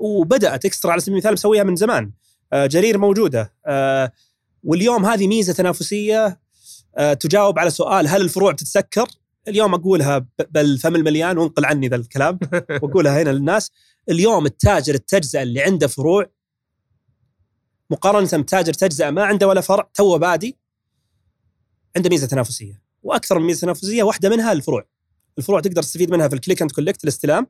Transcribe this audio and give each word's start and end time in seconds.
وبدأت 0.00 0.64
eXtra 0.64 0.92
على 0.92 1.00
سبيل 1.00 1.14
المثال 1.14 1.32
مسويها 1.32 1.64
من 1.64 1.76
زمان. 1.76 2.12
آه، 2.52 2.66
جرير 2.66 2.98
موجودة. 2.98 3.54
آه، 3.66 4.12
واليوم 4.64 5.06
هذه 5.06 5.28
ميزة 5.28 5.52
تنافسية 5.52 6.40
آه، 6.96 7.12
تجاوب 7.12 7.58
على 7.58 7.70
سؤال 7.70 8.08
هل 8.08 8.20
الفروع 8.20 8.52
بتتسكر؟ 8.52 9.08
اليوم 9.48 9.74
أقولها 9.74 10.26
بالفم 10.50 10.96
المليان 10.96 11.38
وانقل 11.38 11.64
عني 11.64 11.88
ذا 11.88 11.96
الكلام. 11.96 12.38
وأقولها 12.82 13.22
هنا 13.22 13.30
للناس. 13.30 13.70
اليوم 14.08 14.46
التاجر 14.46 14.94
التجزئة 14.94 15.42
اللي 15.42 15.62
عنده 15.62 15.86
فروع 15.86 16.26
مقارنة 17.90 18.42
بتاجر 18.42 18.72
تجزئة 18.72 19.10
ما 19.10 19.24
عنده 19.24 19.48
ولا 19.48 19.60
فرع 19.60 19.90
تو 19.94 20.18
بادي 20.18 20.58
عنده 21.96 22.10
ميزة 22.10 22.26
تنافسية. 22.26 22.82
وأكثر 23.02 23.38
من 23.38 23.46
ميزة 23.46 23.60
تنافسية 23.60 24.02
واحدة 24.02 24.28
منها 24.28 24.52
الفروع. 24.52 24.84
الفروع 25.38 25.60
تقدر 25.60 25.82
تستفيد 25.82 26.10
منها 26.10 26.28
في 26.28 26.34
ال 26.34 26.39
click 26.39 26.62
and 26.62 26.70
collect 26.70 27.04
الاستلام. 27.04 27.46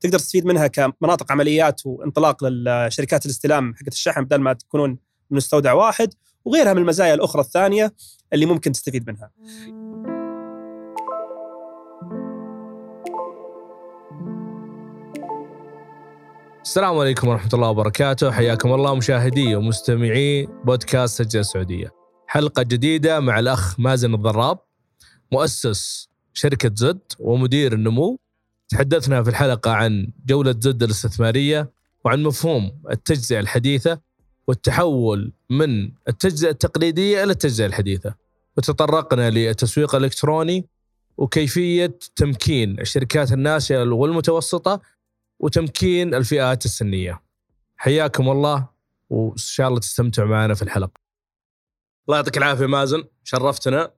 تقدر 0.00 0.18
تستفيد 0.18 0.46
منها 0.46 0.66
كمناطق 0.66 1.32
عمليات 1.32 1.86
وانطلاق 1.86 2.44
للشركات 2.44 3.26
الاستلام 3.26 3.74
حقت 3.74 3.92
الشحن 3.92 4.24
بدل 4.24 4.40
ما 4.40 4.52
تكونون 4.52 4.90
من 4.90 5.36
مستودع 5.36 5.72
واحد 5.72 6.14
وغيرها 6.44 6.72
من 6.72 6.82
المزايا 6.82 7.14
الأخرى 7.14 7.42
الثانية 7.42 7.94
اللي 8.32 8.46
ممكن 8.46 8.72
تستفيد 8.72 9.10
منها. 9.10 9.30
السلام 16.62 16.98
عليكم 16.98 17.28
ورحمة 17.28 17.50
الله 17.54 17.68
وبركاته. 17.68 18.30
حياكم 18.30 18.72
الله 18.72 18.94
مشاهدي 18.94 19.54
ومستمعي 19.54 20.46
بودكاست 20.64 21.22
تجزئة 21.22 21.40
سعودية 21.40 21.90
حلقة 22.26 22.62
جديدة 22.62 23.20
مع 23.20 23.38
الأخ 23.38 23.80
مازن 23.80 24.14
الضراب 24.14 24.58
مؤسس 25.32 26.08
شركة 26.32 26.70
زد 26.74 27.00
ومدير 27.18 27.72
النمو. 27.72 28.18
تحدثنا 28.70 29.22
في 29.22 29.30
الحلقة 29.30 29.70
عن 29.70 30.12
جولة 30.26 30.54
زد 30.60 30.82
الاستثمارية 30.82 31.70
وعن 32.04 32.22
مفهوم 32.22 32.82
التجزئة 32.90 33.40
الحديثة 33.40 34.00
والتحول 34.46 35.32
من 35.50 35.92
التجزئة 36.08 36.50
التقليدية 36.50 37.24
إلى 37.24 37.32
التجزئة 37.32 37.66
الحديثة. 37.66 38.14
وتطرقنا 38.56 39.30
للتسويق 39.30 39.94
الإلكتروني 39.94 40.68
وكيفية 41.16 41.98
تمكين 42.16 42.80
الشركات 42.80 43.32
الناشئة 43.32 43.82
والمتوسطة 43.82 44.80
وتمكين 45.40 46.14
الفئات 46.14 46.64
السنية. 46.64 47.22
حياكم 47.76 48.28
الله 48.28 48.68
وإن 49.10 49.36
شاء 49.36 49.68
الله 49.68 49.80
تستمتعوا 49.80 50.28
معنا 50.28 50.54
في 50.54 50.62
الحلقة. 50.62 51.00
الله 52.08 52.18
يعطيك 52.18 52.38
العافية 52.38 52.66
مازن 52.66 53.04
شرفتنا 53.24 53.90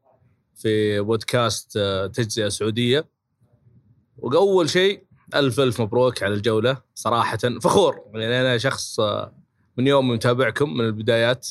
في 0.55 1.01
بودكاست 1.01 1.77
آه، 1.77 2.07
تجزئة 2.07 2.49
سعودية. 2.49 3.12
واول 4.19 4.71
شيء 4.71 5.03
ألف 5.35 5.61
ألف 5.61 5.81
مبروك 5.81 6.23
على 6.23 6.35
الجولة 6.35 6.77
صراحة 6.95 7.39
فخور 7.63 8.01
يعني 8.15 8.41
أنا 8.41 8.59
شخص 8.59 9.01
آه، 9.01 9.35
من 9.77 9.87
يوم 9.87 10.09
متابعكم 10.09 10.75
من 10.75 10.85
البدايات 10.85 11.49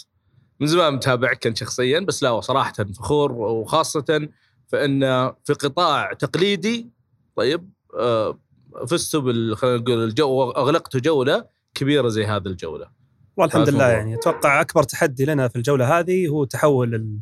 من 0.60 0.68
زمان 0.68 0.94
متابعك 0.94 1.44
كنت 1.44 1.58
شخصيا 1.58 2.00
بس 2.00 2.24
لا 2.24 2.42
صراحة 2.42 2.74
فخور 2.74 3.32
وخاصه 3.32 4.30
فإن 4.68 5.00
في 5.44 5.54
قطاع 5.54 6.14
تقليدي 6.14 6.90
طيب 7.36 7.70
آه، 8.00 8.40
فزتوا 8.88 9.22
بال 9.22 9.58
خلينا 9.58 9.78
نقول 9.78 10.04
الجو 10.04 10.52
أغلقتوا 10.52 11.00
جولة 11.00 11.46
كبيرة 11.74 12.08
زي 12.08 12.26
هذه 12.26 12.48
الجولة. 12.48 12.88
والحمد 13.38 13.70
لله 13.70 13.88
يعني 13.88 14.16
أتوقع 14.16 14.62
أكبر 14.62 14.84
تحدي 14.84 15.26
لنا 15.26 15.48
في 15.48 15.56
الجولة 15.56 16.00
هذه 16.00 16.28
هو 16.28 16.44
تحول 16.44 17.20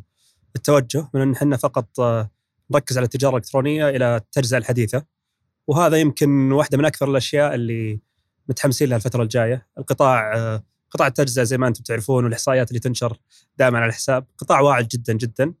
التوجه 0.56 1.10
من 1.14 1.20
إن 1.20 1.32
إحنا 1.32 1.56
فقط 1.56 2.00
آه، 2.00 2.30
نركز 2.70 2.98
على 2.98 3.04
التجارة 3.04 3.30
الإلكترونية 3.30 3.88
إلى 3.88 4.16
التجزئة 4.16 4.58
الحديثة. 4.58 5.04
وهذا 5.66 5.96
يمكن 5.96 6.52
واحدة 6.52 6.78
من 6.78 6.84
أكثر 6.84 7.10
الأشياء 7.10 7.54
اللي 7.54 8.00
متحمسين 8.48 8.88
لها 8.88 8.96
الفترة 8.96 9.22
الجاية. 9.22 9.66
القطاع 9.78 10.32
قطاع 10.90 11.06
التجزئة 11.06 11.42
زي 11.42 11.58
ما 11.58 11.68
أنتم 11.68 11.82
تعرفون 11.82 12.24
والإحصائيات 12.24 12.68
اللي 12.68 12.80
تنشر 12.80 13.16
دائما 13.58 13.78
على 13.78 13.88
الحساب 13.88 14.24
قطاع 14.38 14.60
واعد 14.60 14.88
جدا 14.88 15.12
جدا. 15.12 15.54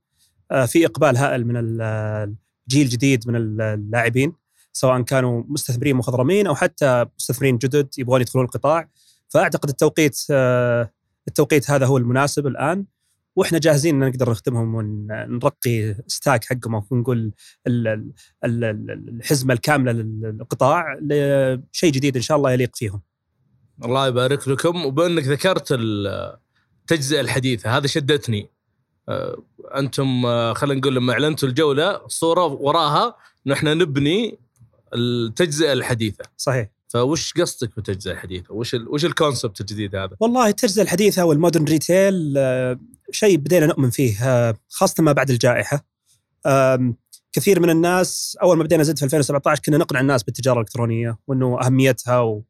آه، 0.50 0.66
في 0.66 0.86
إقبال 0.86 1.16
هائل 1.16 1.46
من 1.46 1.56
الجيل 1.56 2.86
الجديد 2.86 3.28
من 3.28 3.36
اللاعبين 3.36 4.32
سواء 4.72 5.02
كانوا 5.02 5.42
مستثمرين 5.48 5.96
مخضرمين 5.96 6.46
أو 6.46 6.54
حتى 6.54 7.06
مستثمرين 7.18 7.58
جدد 7.58 7.88
يبغون 7.98 8.20
يدخلون 8.20 8.44
القطاع. 8.44 8.88
فأعتقد 9.28 9.68
التوقيت 9.68 10.18
آه، 10.30 10.90
التوقيت 11.28 11.70
هذا 11.70 11.86
هو 11.86 11.98
المناسب 11.98 12.46
الآن. 12.46 12.86
وإحنا 13.36 13.58
جاهزين 13.58 14.02
إن 14.02 14.08
نقدر 14.08 14.30
نخدمهم 14.30 14.74
ونرقي 14.74 15.94
ستاك 16.06 16.44
حقهم 16.44 16.82
ونقول 16.90 17.32
الحزمة 18.44 19.54
الكاملة 19.54 19.92
للقطاع 19.92 20.98
لشيء 21.02 21.92
جديد 21.92 22.16
إن 22.16 22.22
شاء 22.22 22.36
الله 22.36 22.52
يليق 22.52 22.76
فيهم. 22.76 23.02
الله 23.84 24.06
يبارك 24.06 24.48
لكم 24.48 24.84
وبأنك 24.84 25.22
ذكرت 25.22 25.68
التجزئه 25.72 27.20
الحديثة 27.20 27.76
هذا 27.76 27.86
شدتني. 27.86 28.48
أنتم 29.76 30.22
خلينا 30.54 30.80
نقول 30.80 30.94
لما 30.94 31.12
أعلنتوا 31.12 31.48
الجولة 31.48 32.04
الصورة 32.04 32.44
وراها 32.46 33.16
إحنا 33.52 33.74
نبني 33.74 34.38
التجزئة 34.94 35.72
الحديثة. 35.72 36.24
صحيح. 36.36 36.68
فوش 36.90 37.32
قصدك 37.32 37.76
بالتجزئه 37.76 38.12
الحديثه؟ 38.12 38.54
وش 38.54 38.74
ال 38.74 38.88
وش 38.88 39.04
ال 39.04 39.11
concept 39.11 39.60
الجديد 39.60 39.94
هذا؟ 39.94 40.16
والله 40.20 40.48
التجزئه 40.48 40.82
الحديثه 40.82 41.24
وال 41.24 41.34
modern 41.34 41.64
retail 41.64 42.34
آه، 42.36 42.78
شيء 43.10 43.36
بدينا 43.36 43.66
نؤمن 43.66 43.90
فيه 43.90 44.24
آه، 44.24 44.54
خاصة 44.68 45.02
ما 45.02 45.12
بعد 45.12 45.30
الجائحة. 45.30 45.84
كثير 47.32 47.60
من 47.60 47.70
الناس 47.70 48.38
أول 48.42 48.56
ما 48.56 48.64
بدينا 48.64 48.82
زد 48.82 48.98
في 48.98 49.04
2017 49.04 49.62
كنا 49.62 49.78
نقنع 49.78 50.00
الناس 50.00 50.22
بالتجارة 50.22 50.54
الإلكترونية 50.54 51.18
وإنه 51.26 51.60
أهميتها 51.66 52.42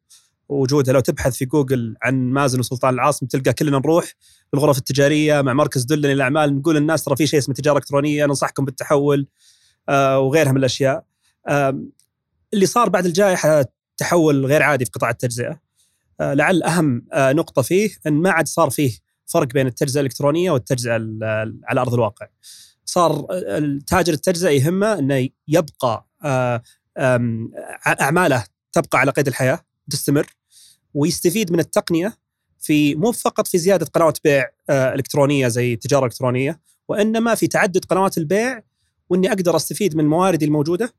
ووجودها 0.49 0.93
لو 0.93 0.99
تبحث 0.99 1.35
في 1.35 1.45
جوجل 1.45 1.95
عن 2.03 2.31
مازن 2.31 2.59
وسلطان 2.59 2.93
العاصم 2.93 3.25
تلقى 3.25 3.53
كلنا 3.53 3.77
نروح 3.77 4.13
الغرف 4.53 4.77
التجارية 4.77 5.41
مع 5.41 5.53
مركز 5.53 5.83
دلني 5.83 6.13
للأعمال 6.13 6.57
نقول 6.57 6.75
للناس 6.75 7.03
ترى 7.03 7.15
في 7.15 7.27
شيء 7.27 7.39
اسمه 7.39 7.55
تجارة 7.55 7.77
إلكترونية 7.77 8.25
ننصحكم 8.25 8.65
بالتحول 8.65 9.27
آه، 9.89 10.19
وغيرها 10.19 10.51
من 10.51 10.57
الأشياء. 10.57 11.03
اللي 12.53 12.65
صار 12.65 12.89
بعد 12.89 13.05
الجائحة 13.05 13.65
تحول 14.01 14.45
غير 14.45 14.63
عادي 14.63 14.85
في 14.85 14.91
قطاع 14.91 15.09
التجزئة. 15.09 15.59
آه، 16.19 16.33
لعل 16.33 16.63
أهم 16.63 17.05
آه، 17.13 17.33
نقطة 17.33 17.61
فيه 17.61 17.89
إن 18.07 18.13
ما 18.13 18.31
عاد 18.31 18.47
صار 18.47 18.69
فيه 18.69 18.91
فرق 19.25 19.47
بين 19.47 19.67
التجزئة 19.67 19.99
الإلكترونية 19.99 20.51
والتجزئة 20.51 20.93
على 21.63 21.81
أرض 21.81 21.93
الواقع. 21.93 22.27
صار 22.85 23.27
التاجر 23.31 24.13
التجزئة 24.13 24.49
يهمه 24.49 24.99
إنه 24.99 25.29
يبقى 25.47 26.07
آه، 26.23 26.61
أعماله 28.01 28.43
تبقى 28.71 28.99
على 28.99 29.11
قيد 29.11 29.27
الحياة 29.27 29.59
تستمر 29.89 30.27
ويستفيد 30.93 31.51
من 31.51 31.59
التقنية 31.59 32.17
في 32.59 32.95
مو 32.95 33.11
فقط 33.11 33.47
في 33.47 33.57
زيادة 33.57 33.85
قنوات 33.85 34.17
بيع 34.23 34.49
إلكترونية 34.69 35.47
زي 35.47 35.73
التجاره 35.73 35.99
الالكترونيه 35.99 36.59
وإنما 36.87 37.35
في 37.35 37.47
تعدد 37.47 37.85
قنوات 37.85 38.17
البيع 38.17 38.63
وإني 39.09 39.27
أقدر 39.27 39.55
أستفيد 39.55 39.95
من 39.95 40.05
مواردي 40.05 40.45
الموجودة 40.45 40.93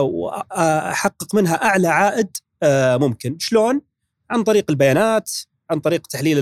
واحقق 0.00 1.34
منها 1.34 1.54
أعلى 1.54 1.88
عائد 1.88 2.28
آه، 2.62 2.96
ممكن. 2.96 3.36
شلون؟ 3.38 3.80
عن 4.30 4.42
طريق 4.42 4.64
البيانات 4.70 5.30
عن 5.70 5.80
طريق 5.80 6.06
تحليل 6.06 6.38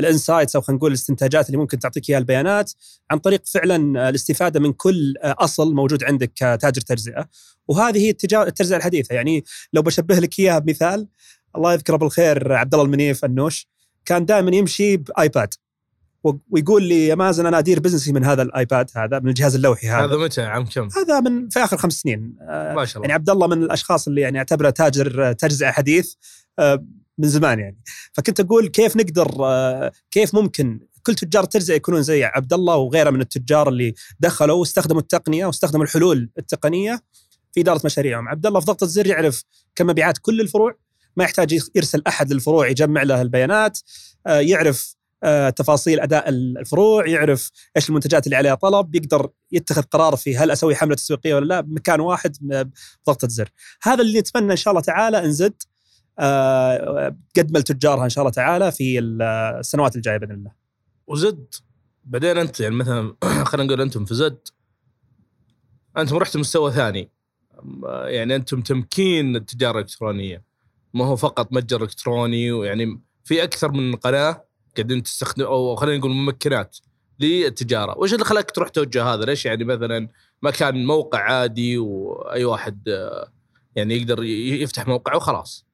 الإنسايتس 0.00 0.56
أو 0.56 0.62
خلينا 0.62 0.78
نقول 0.78 0.90
الاستنتاجات 0.90 1.46
اللي 1.46 1.58
ممكن 1.58 1.78
تعطيك 1.78 2.10
إياها 2.10 2.18
البيانات 2.18 2.72
عن 3.10 3.18
طريق 3.18 3.42
فعلا 3.46 4.08
الاستفادة 4.08 4.60
من 4.60 4.72
كل 4.72 5.14
أصل 5.24 5.74
موجود 5.74 6.04
عندك 6.04 6.32
كتاجر 6.34 6.80
تجزئة. 6.80 7.28
وهذه 7.68 7.98
هي 7.98 8.10
التجزئة 8.10 8.76
الحديثة. 8.76 9.14
يعني 9.14 9.44
لو 9.72 9.82
بشبه 9.82 10.18
لك 10.18 10.38
إياها 10.38 10.58
بمثال 10.58 11.08
الله 11.56 11.72
يذكره 11.72 11.96
بالخير 11.96 12.52
عبد 12.52 12.74
الله 12.74 12.86
المنيف 12.86 13.24
النوش 13.24 13.68
كان 14.04 14.24
دائما 14.24 14.56
يمشي 14.56 14.96
بآيباد. 14.96 15.54
ويقول 16.50 16.82
لي 16.82 17.06
يا 17.06 17.14
مازن 17.14 17.46
أنا 17.46 17.58
أدير 17.58 17.80
بزنسي 17.80 18.12
من 18.12 18.24
هذا 18.24 18.42
الآيباد 18.42 18.90
هذا 18.96 19.18
من 19.18 19.28
الجهاز 19.28 19.54
اللوحي 19.54 19.88
هذا. 19.88 20.04
هذا 20.04 20.16
متى؟ 20.16 20.42
عام 20.42 20.64
كم؟ 20.64 20.88
هذا 20.96 21.20
من 21.20 21.48
في 21.48 21.58
آخر 21.58 21.76
خمس 21.76 21.92
سنين. 21.92 22.36
آه، 22.40 22.74
ما 22.74 22.84
شاء 22.84 22.96
الله. 22.96 23.02
يعني 23.02 23.12
عبد 23.12 23.30
الله 23.30 23.46
من 23.46 23.62
الأشخاص 23.62 24.08
اللي 24.08 24.20
يعني 24.20 24.38
اعتبره 24.38 24.70
تاجر 24.70 25.32
تجزئة 25.32 25.70
حديث 25.70 26.14
آه، 26.58 26.84
من 27.18 27.28
زمان 27.28 27.58
يعني. 27.58 27.78
فكنت 28.12 28.40
أقول 28.40 28.68
كيف 28.68 28.96
نقدر 28.96 29.36
آه، 29.40 29.92
كيف 30.10 30.34
ممكن 30.34 30.80
كل 31.02 31.14
تجار 31.14 31.42
التجزئه 31.42 31.74
يكونون 31.74 32.02
زي 32.02 32.24
عبد 32.24 32.52
الله 32.52 32.76
وغيره 32.76 33.10
من 33.10 33.20
التجار 33.20 33.68
اللي 33.68 33.94
دخلوا 34.20 34.56
واستخدموا 34.56 35.00
التقنية 35.00 35.46
واستخدموا 35.46 35.84
الحلول 35.84 36.30
التقنية 36.38 37.00
في 37.52 37.60
إدارة 37.60 37.80
مشاريعهم، 37.84 38.28
عبد 38.28 38.46
الله 38.46 38.60
في 38.60 38.66
ضغطه 38.66 38.86
زر 38.86 39.06
يعرف 39.06 39.44
كم 39.74 39.86
مبيعات 39.86 40.18
كل 40.18 40.40
الفروع 40.40 40.76
ما 41.16 41.24
يحتاج 41.24 41.60
يرسل 41.74 42.02
أحد 42.06 42.32
للفروع 42.32 42.68
يجمع 42.68 43.02
له 43.02 43.22
البيانات 43.22 43.78
يعرف 44.26 44.90
آه، 44.92 44.95
تفاصيل 45.56 46.00
أداء 46.00 46.28
الفروع 46.28 47.08
يعرف 47.08 47.50
إيش 47.76 47.88
المنتجات 47.88 48.26
اللي 48.26 48.36
عليها 48.36 48.54
طلب 48.54 48.94
يقدر 48.94 49.28
يتخذ 49.52 49.82
قرار 49.82 50.16
في 50.16 50.36
هل 50.36 50.50
أسوي 50.50 50.74
حملة 50.74 50.94
تسويقية 50.94 51.34
ولا 51.34 51.44
لا 51.44 51.60
بمكان 51.60 52.00
واحد 52.00 52.36
بضغطة 52.40 53.28
زر. 53.28 53.48
هذا 53.82 54.02
اللي 54.02 54.18
نتمنى 54.18 54.52
إن 54.52 54.56
شاء 54.56 54.72
الله 54.72 54.82
تعالى 54.82 55.20
نزد 55.20 55.62
آه، 56.18 57.16
قد 57.36 57.52
ما 57.52 57.60
تجارها 57.60 58.04
إن 58.04 58.08
شاء 58.08 58.22
الله 58.22 58.32
تعالى 58.32 58.72
في 58.72 58.98
السنوات 58.98 59.96
الجاية 59.96 60.16
بإذن 60.16 60.32
الله. 60.32 60.50
وزد 61.06 61.54
بعدين 62.04 62.38
أنت 62.38 62.60
يعني 62.60 62.74
مثلا 62.74 63.16
خلينا 63.44 63.66
نقول 63.66 63.80
أنتم 63.80 64.04
في 64.04 64.14
زد 64.14 64.48
أنتم 65.98 66.16
رحتوا 66.16 66.40
مستوى 66.40 66.72
ثاني. 66.72 67.10
يعني 68.04 68.36
أنتم 68.36 68.60
تمكين 68.60 69.36
التجارة 69.36 69.78
الإلكترونية 69.78 70.42
ما 70.94 71.04
هو 71.04 71.16
فقط 71.16 71.52
متجر 71.52 71.82
إلكتروني 71.82 72.52
ويعني 72.52 73.00
في 73.24 73.42
أكثر 73.42 73.72
من 73.72 73.96
قناة 73.96 74.44
قاعدين 74.76 75.02
تستخدم 75.02 75.44
أو 75.44 75.76
خلينا 75.76 75.98
نقول 75.98 76.10
ممكنات 76.10 76.76
للتجارة، 77.20 77.98
وش 77.98 78.12
اللي 78.12 78.24
خلاك 78.24 78.50
تروح 78.50 78.68
توجه 78.68 79.04
هذا؟ 79.04 79.24
ليش 79.24 79.46
يعني 79.46 79.64
مثلا 79.64 80.08
ما 80.42 80.50
كان 80.50 80.86
موقع 80.86 81.18
عادي 81.18 81.78
وأي 81.78 82.44
واحد 82.44 82.88
آه، 82.88 83.32
يعني 83.76 83.96
يقدر 83.96 84.22
يفتح 84.22 84.88
موقع 84.88 85.14
وخلاص. 85.14 85.66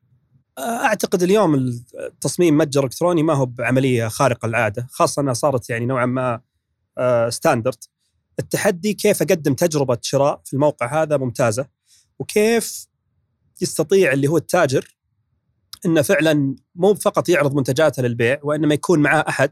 أعتقد 0.58 1.22
اليوم 1.22 1.82
تصميم 2.20 2.58
متجر 2.58 2.84
إلكتروني 2.84 3.22
ما 3.22 3.34
هو 3.34 3.46
بعملية 3.46 4.08
خارقة 4.08 4.48
للعادة، 4.48 4.86
خاصة 4.90 5.22
أنها 5.22 5.32
صارت 5.32 5.70
يعني 5.70 5.86
نوعا 5.86 6.06
ما 6.06 6.40
آه، 6.98 7.28
ستاندرد. 7.28 7.84
التحدي 8.38 8.94
كيف 8.94 9.22
أقدم 9.22 9.54
تجربة 9.54 9.98
شراء 10.02 10.40
في 10.44 10.54
الموقع 10.54 11.02
هذا 11.02 11.16
ممتازة 11.16 11.66
وكيف 12.18 12.86
يستطيع 13.60 14.12
اللي 14.12 14.28
هو 14.28 14.36
التاجر 14.36 14.96
إنه 15.86 16.02
فعلا 16.02 16.56
مو 16.74 16.94
فقط 16.94 17.28
يعرض 17.28 17.54
منتجاته 17.54 18.02
للبيع 18.02 18.38
وإنما 18.42 18.74
يكون 18.74 18.98
معاه 18.98 19.24
أحد 19.28 19.50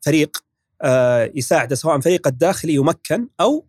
فريق 0.00 0.36
آه، 0.82 1.32
يساعده 1.34 1.76
سواء 1.76 2.00
فريق 2.00 2.26
الداخلي 2.26 2.74
يمكن 2.74 3.28
أو 3.40 3.66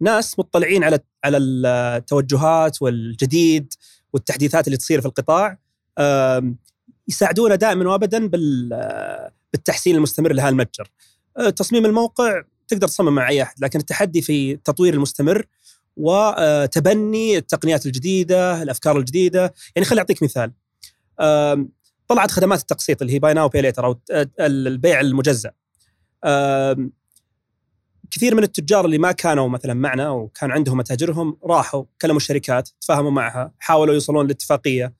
ناس 0.00 0.38
مطلعين 0.38 0.84
على 0.84 0.98
على 1.24 1.36
التوجهات 1.38 2.82
والجديد 2.82 3.72
والتحديثات 4.12 4.66
اللي 4.66 4.76
تصير 4.76 5.00
في 5.00 5.06
القطاع 5.06 5.58
يساعدونا 7.08 7.54
دائما 7.54 7.90
وابدا 7.90 8.26
بال- 8.26 8.70
آه، 8.72 9.32
بالتحسين 9.52 9.96
المستمر 9.96 10.32
لهذا 10.32 10.48
المتجر. 10.48 10.90
آه، 11.38 11.50
تصميم 11.50 11.86
الموقع 11.86 12.42
تقدر 12.68 12.88
تصمم 12.88 13.14
مع 13.14 13.28
أي 13.28 13.42
أحد 13.42 13.54
لكن 13.64 13.78
التحدي 13.78 14.22
في 14.22 14.52
التطوير 14.52 14.94
المستمر 14.94 15.46
وتبني 15.96 17.36
التقنيات 17.36 17.86
الجديدة، 17.86 18.62
الأفكار 18.62 18.98
الجديدة، 18.98 19.54
يعني 19.76 19.86
خليني 19.86 20.00
أعطيك 20.00 20.22
مثال. 20.22 20.52
طلعت 22.08 22.30
خدمات 22.30 22.60
التقسيط 22.60 23.02
اللي 23.02 23.14
هي 23.14 23.18
باي 23.18 23.34
ناو 23.34 23.50
ليتر 23.54 23.86
أو 23.86 24.00
البيع 24.40 25.00
المجزأ. 25.00 25.52
كثير 28.10 28.34
من 28.34 28.42
التجار 28.42 28.84
اللي 28.84 28.98
ما 28.98 29.12
كانوا 29.12 29.48
مثلا 29.48 29.74
معنا 29.74 30.10
وكان 30.10 30.50
عندهم 30.50 30.78
متاجرهم 30.78 31.38
راحوا 31.44 31.84
كلموا 32.00 32.16
الشركات 32.16 32.68
تفاهموا 32.80 33.10
معها 33.10 33.52
حاولوا 33.58 33.94
يوصلون 33.94 34.26
لاتفاقية 34.26 34.94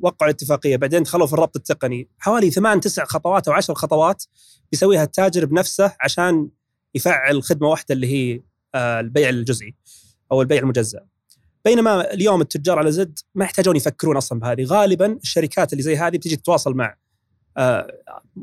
وقعوا 0.00 0.30
الاتفاقية 0.30 0.76
بعدين 0.76 1.02
دخلوا 1.02 1.26
في 1.26 1.32
الربط 1.32 1.56
التقني 1.56 2.08
حوالي 2.18 2.50
ثمان 2.50 2.80
تسع 2.80 3.04
خطوات 3.04 3.48
أو 3.48 3.54
عشر 3.54 3.74
خطوات 3.74 4.24
بيسويها 4.72 5.02
التاجر 5.02 5.44
بنفسه 5.44 5.96
عشان 6.00 6.48
يفعل 6.94 7.42
خدمة 7.42 7.68
واحدة 7.68 7.94
اللي 7.94 8.06
هي 8.06 8.40
آه، 8.74 9.00
البيع 9.00 9.28
الجزئي 9.28 9.74
أو 10.32 10.42
البيع 10.42 10.58
المجزأ 10.58 11.06
بينما 11.64 12.12
اليوم 12.12 12.40
التجار 12.40 12.78
على 12.78 12.92
زد 12.92 13.18
ما 13.34 13.44
يحتاجون 13.44 13.76
يفكرون 13.76 14.16
أصلا 14.16 14.40
بهذه 14.40 14.64
غالبا 14.64 15.18
الشركات 15.22 15.72
اللي 15.72 15.82
زي 15.82 15.96
هذه 15.96 16.16
بتيجي 16.16 16.36
تتواصل 16.36 16.74
مع 16.74 16.96
آه، 17.56 17.92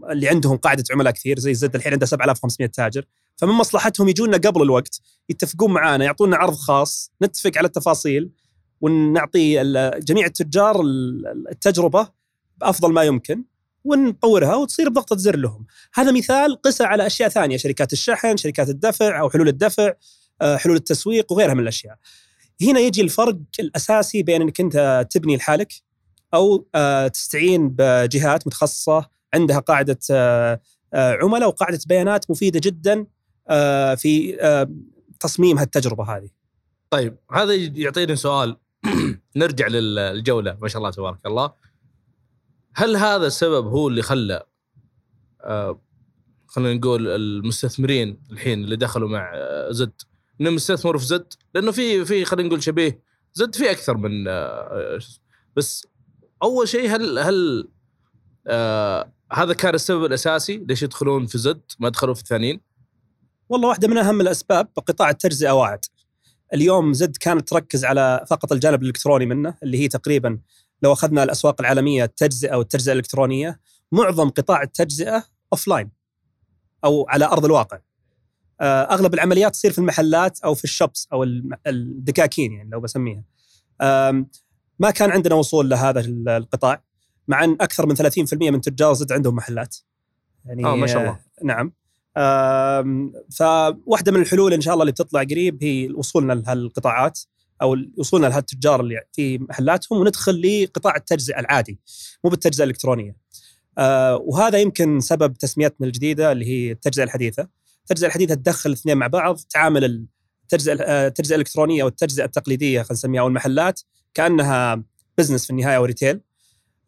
اللي 0.09 0.27
عندهم 0.29 0.57
قاعدة 0.57 0.83
عملاء 0.91 1.13
كثير 1.13 1.39
زي 1.39 1.53
زد 1.53 1.75
الحين 1.75 1.94
عنده 1.94 2.06
7500 2.06 2.69
تاجر 2.69 3.06
فمن 3.38 3.51
مصلحتهم 3.51 4.09
يجونا 4.09 4.38
قبل 4.38 4.62
الوقت 4.62 5.01
يتفقون 5.29 5.73
معانا 5.73 6.06
يعطونا 6.06 6.38
عرض 6.38 6.53
خاص 6.53 7.12
نتفق 7.23 7.51
على 7.57 7.67
التفاصيل 7.67 8.29
ونعطي 8.81 9.63
جميع 10.00 10.25
التجار 10.25 10.81
ال- 10.81 11.47
التجربة 11.51 12.07
بأفضل 12.57 12.94
ما 12.94 13.03
يمكن 13.03 13.44
ونطورها 13.83 14.56
وتصير 14.56 14.89
بضغطة 14.89 15.17
زر 15.17 15.35
لهم. 15.35 15.65
هذا 15.94 16.12
مثال 16.12 16.62
قسى 16.62 16.83
على 16.83 17.07
أشياء 17.07 17.29
ثانية 17.29 17.57
شركات 17.57 17.94
الشحن، 17.94 18.38
شركات 18.38 18.69
الدفع 18.69 19.19
أو 19.19 19.29
حلول 19.29 19.47
الدفع، 19.47 19.94
آه، 20.41 20.57
حلول 20.57 20.75
التسويق 20.75 21.31
وغيرها 21.31 21.53
من 21.53 21.59
الأشياء. 21.59 21.97
هنا 22.62 22.80
يجي 22.80 23.02
الفرق 23.02 23.38
الأساسي 23.60 24.24
بين 24.24 24.42
إنك 24.42 24.62
أنت 24.62 25.07
تبني 25.12 25.36
لحالك 25.36 25.74
أو 26.34 26.68
آه، 26.75 27.07
تستعين 27.07 27.69
بجهات 27.69 28.48
متخصصة 28.48 29.10
عندها 29.34 29.60
قاعدة 29.60 30.00
آه، 30.12 30.62
آه، 30.94 31.18
عملاء 31.22 31.48
وقاعدة 31.48 31.80
بيانات 31.88 32.31
مفيدة 32.31 32.60
جدا 32.63 33.06
في 33.96 34.38
تصميم 35.19 35.57
هالتجربة 35.57 36.04
هذه. 36.04 36.30
طيب 36.90 37.18
هذا 37.31 37.54
يعطيني 37.56 38.16
سؤال 38.16 38.58
نرجع 39.36 39.68
للجولة 39.68 40.58
ما 40.62 40.68
شاء 40.68 40.78
الله 40.78 40.92
تبارك 40.92 41.25
الله. 41.25 41.54
هل 42.75 42.96
هذا 42.96 43.28
السبب 43.28 43.68
هو 43.68 43.88
اللي 43.88 44.01
خلى 44.01 44.44
خلينا 46.48 46.74
نقول 46.74 47.08
المستثمرين 47.08 48.18
الحين 48.31 48.63
اللي 48.63 48.75
دخلوا 48.75 49.10
مع 49.10 49.34
زد 49.69 50.01
انهم 50.42 50.56
يستثمروا 50.56 51.00
في 51.00 51.06
زد 51.06 51.34
لأنه 51.56 51.72
في 51.72 52.06
في 52.06 52.26
خلينا 52.26 52.48
نقول 52.48 52.64
شبيه 52.64 53.00
زد 53.34 53.56
في 53.56 53.72
أكثر 53.72 53.98
من 53.98 54.28
آه، 54.28 55.00
بس 55.56 55.88
أول 56.44 56.68
شيء 56.68 56.96
هل 56.96 57.20
هل 57.20 57.70
آه 58.48 59.12
هذا 59.34 59.54
كان 59.54 59.76
السبب 59.76 60.06
الأساسي 60.06 60.58
ليش 60.58 60.84
يدخلون 60.84 61.26
في 61.26 61.38
زد 61.38 61.62
ما 61.80 61.90
دخلوا 61.90 62.14
في 62.14 62.22
الثانيين؟ 62.22 62.62
والله 63.50 63.68
واحدة 63.68 63.88
من 63.88 63.98
أهم 63.98 64.22
الأسباب 64.22 64.68
قطاع 64.76 65.10
التجزئه 65.10 65.52
واعد. 65.52 65.86
اليوم 66.54 66.94
زد 66.94 67.18
كانت 67.18 67.50
تركز 67.50 67.86
على 67.86 68.26
فقط 68.30 68.52
الجانب 68.52 68.82
الإلكتروني 68.82 69.26
منه 69.26 69.56
اللي 69.64 69.78
هي 69.78 69.88
تقريبا 69.88 70.40
لو 70.82 70.94
أخذنا 70.94 71.24
الأسواق 71.24 71.62
العالمية 71.62 72.04
التجزئة 72.04 72.56
والتجزئه 72.56 72.94
الإلكترونية 72.94 73.60
معظم 73.92 74.30
قطاع 74.30 74.64
التجزئة 74.64 75.24
offline 75.54 75.92
أو 76.84 77.06
على 77.10 77.26
أرض 77.26 77.46
الواقع. 77.46 77.80
آه، 78.62 78.81
أغلب 78.84 79.13
العمليات 79.13 79.52
تصير 79.52 79.72
في 79.72 79.78
المحلات 79.80 80.40
أو 80.44 80.54
في 80.54 80.63
الشوبس 80.63 81.07
أو 81.13 81.24
الدكاكين 81.68 82.54
يعني 82.54 82.69
لو 82.69 82.80
بسميها. 82.80 83.24
ما 84.80 84.92
كان 84.96 85.12
عندنا 85.12 85.36
وصول 85.36 85.69
لهذا 85.69 86.00
ال- 86.00 86.30
القطاع 86.30 86.84
مع 87.28 87.44
أن 87.44 87.52
أكثر 87.62 87.86
من 87.86 87.96
30% 87.96 88.52
من 88.52 88.62
تجار 88.62 88.94
زد 88.94 89.12
عندهم 89.12 89.36
محلات. 89.36 89.75
يعني 90.46 90.66
آه 90.66 90.75
ما 90.75 90.88
شاء 90.88 91.02
الله 91.02 91.12
آه، 91.12 91.44
نعم 91.44 91.74
فواحدة 93.31 94.12
من 94.12 94.22
الحلول 94.22 94.54
إن 94.54 94.62
شاء 94.62 94.74
الله 94.74 94.84
اللي 94.84 94.92
بتطلع 94.92 95.24
قريب 95.24 95.63
هي 95.63 95.90
وصولنا 95.96 96.34
لهالقطاعات 96.34 97.19
أو 97.62 97.75
وصولنا 97.98 98.28
لهالتجار 98.28 98.81
اللي 98.81 99.01
في 99.13 99.38
محلاتهم 99.38 100.00
وندخل 100.00 100.42
لقطاع 100.63 100.96
التجزئة 100.96 101.40
العادي 101.40 101.80
مو 102.24 102.30
بالتجزئة 102.30 102.63
الإلكترونية. 102.63 103.16
آه، 103.78 104.16
وهذا 104.16 104.58
يمكن 104.58 105.00
سبب 105.00 105.34
تسميتنا 105.34 105.88
الجديدة 105.88 106.31
اللي 106.31 106.46
هي 106.46 106.72
التجزئة 106.72 107.04
الحديثة. 107.04 107.48
التجزئه 107.86 108.08
الحديثه 108.08 108.36
تدخل 108.36 108.70
الاثنين 108.70 108.98
مع 108.98 109.08
بعض 109.08 109.40
تعامل 109.50 110.08
التجزئه 110.44 110.82
آه، 110.82 111.08
التجزئه 111.08 111.36
الإلكترونية 111.36 111.84
والتجزئه 111.84 112.26
التقليدية 112.26 112.82
خلينا 112.82 112.94
نسميها 112.94 113.22
أو 113.22 113.28
المحلات 113.28 113.82
كأنها 114.14 114.84
business 115.18 115.45
في 115.46 115.50
النهاية 115.50 115.78
و 115.77 115.83
retail. 115.83 116.22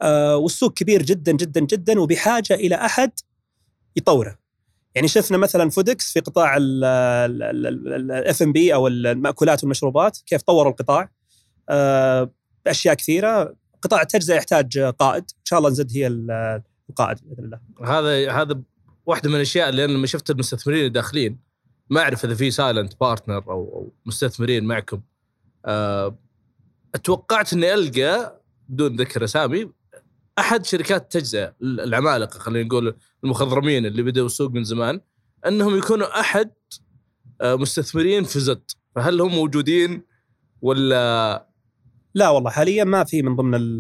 آه، 0.02 0.38
والسوق 0.38 0.74
كبير 0.74 1.02
جدا 1.02 1.32
جدا 1.32 1.62
جدا 1.62 2.00
وبحاجة 2.00 2.54
إلى 2.54 2.76
أحد 2.76 3.12
يطوره. 3.96 4.38
يعني 4.96 5.08
شفنا 5.08 5.38
مثلا 5.38 5.70
Foodics 5.70 6.14
في 6.14 6.20
قطاع 6.20 6.58
الاف 6.60 8.42
ام 8.42 8.52
بي 8.52 8.74
أو 8.74 8.88
المأكولات 8.88 9.64
والمشروبات 9.64 10.18
كيف 10.26 10.42
طوروا 10.42 10.72
القطاع 10.72 11.10
آه، 11.70 12.32
بأشياء 12.66 12.96
كثيرة 12.96 13.56
قطاع 13.82 14.02
التجزئة 14.02 14.36
يحتاج 14.36 14.80
قائد 14.80 15.24
إن 15.24 15.44
شاء 15.44 15.60
الله 15.60 15.70
نزد 15.70 15.92
هي 15.98 16.08
القائد 16.90 17.18
بإذن 17.24 17.44
الله 17.44 17.60
هذا 17.84 18.32
هذا 18.32 18.62
واحدة 19.08 19.30
من 19.30 19.36
الأشياء 19.36 19.70
اللي 19.70 19.86
أنا 19.86 19.92
لما 19.92 20.08
شفت 20.08 20.30
المستثمرين 20.30 20.86
الداخلين 20.86 21.40
ما 21.90 22.02
أعرف 22.02 22.26
إذا 22.26 22.36
في 22.36 22.52
silent 22.52 22.94
partner 23.02 23.44
أو 23.48 23.52
أو 23.52 23.94
مستثمرين 24.06 24.66
معكم. 24.66 25.02
اتوقعت 26.96 27.54
إني 27.54 27.74
ألقى 27.74 28.42
بدون 28.70 28.96
ذكر 28.96 29.24
أسامي 29.24 29.72
أحد 30.40 30.66
شركات 30.66 31.02
التجزئه 31.02 31.56
العمالقة 31.62 32.40
خلينا 32.40 32.68
نقول 32.68 32.96
المخضرمين 33.24 33.86
اللي 33.86 34.04
بدأوا 34.04 34.26
السوق 34.26 34.52
من 34.52 34.64
زمان 34.64 35.02
إنهم 35.48 35.78
يكونوا 35.78 36.20
أحد 36.20 36.52
آه، 37.42 37.56
مستثمرين 37.56 38.24
في 38.24 38.40
زد. 38.40 38.72
فهل 38.96 39.22
هم 39.22 39.36
موجودين 39.36 40.04
ولا؟ 40.62 41.48
لا 42.16 42.30
والله 42.30 42.50
حاليا 42.50 42.84
ما 42.84 43.04
في 43.04 43.22
من 43.22 43.36
ضمن 43.36 43.80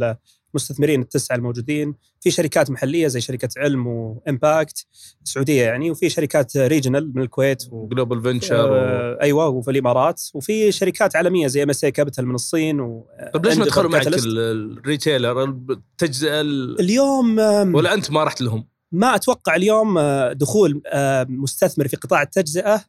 المستثمرين 0.54 1.02
التسعة 1.02 1.36
الموجودين. 1.36 1.96
في 2.22 2.32
شركات 2.32 2.72
محلية 2.72 3.08
زي 3.08 3.22
شركة 3.22 3.50
علم 3.58 3.88
و 3.88 4.02
Impact 4.02 4.86
سعودية 5.24 5.64
يعني 5.64 5.92
وفي 5.92 6.10
شركات 6.10 6.58
regional 6.58 7.12
من 7.16 7.22
الكويت 7.22 7.64
و... 7.72 7.88
global 7.88 8.22
venture 8.22 8.56
و... 8.72 8.76
آه 8.76 9.18
أيوه 9.22 9.48
وفي 9.48 9.72
الإمارات. 9.72 10.22
وفي 10.34 10.72
شركات 10.72 11.16
عالمية 11.16 11.48
زي 11.48 11.64
MSA 11.64 11.84
Capital 11.84 12.28
من 12.28 12.36
الصين 12.36 12.80
و 12.82 13.08
طيب 13.34 13.46
ليش 13.46 13.58
ما 13.58 13.66
دخلوا 13.66 13.92
معك 13.92 14.08
ال 14.08 14.23
retailer 14.23 15.44
التجزئه 15.44 16.42
ال- 16.42 16.80
اليوم 16.80 17.40
ولا 17.76 17.94
أنت 17.94 18.12
ما 18.12 18.24
رحت 18.24 18.42
لهم؟ 18.42 18.68
ما 18.92 19.16
أتوقع 19.16 19.56
اليوم 19.56 19.98
آه، 19.98 20.34
دخول 20.34 20.82
آه، 20.88 21.24
مستثمر 21.30 21.88
في 21.88 21.96
قطاع 21.98 22.22
التجزئة 22.22 22.84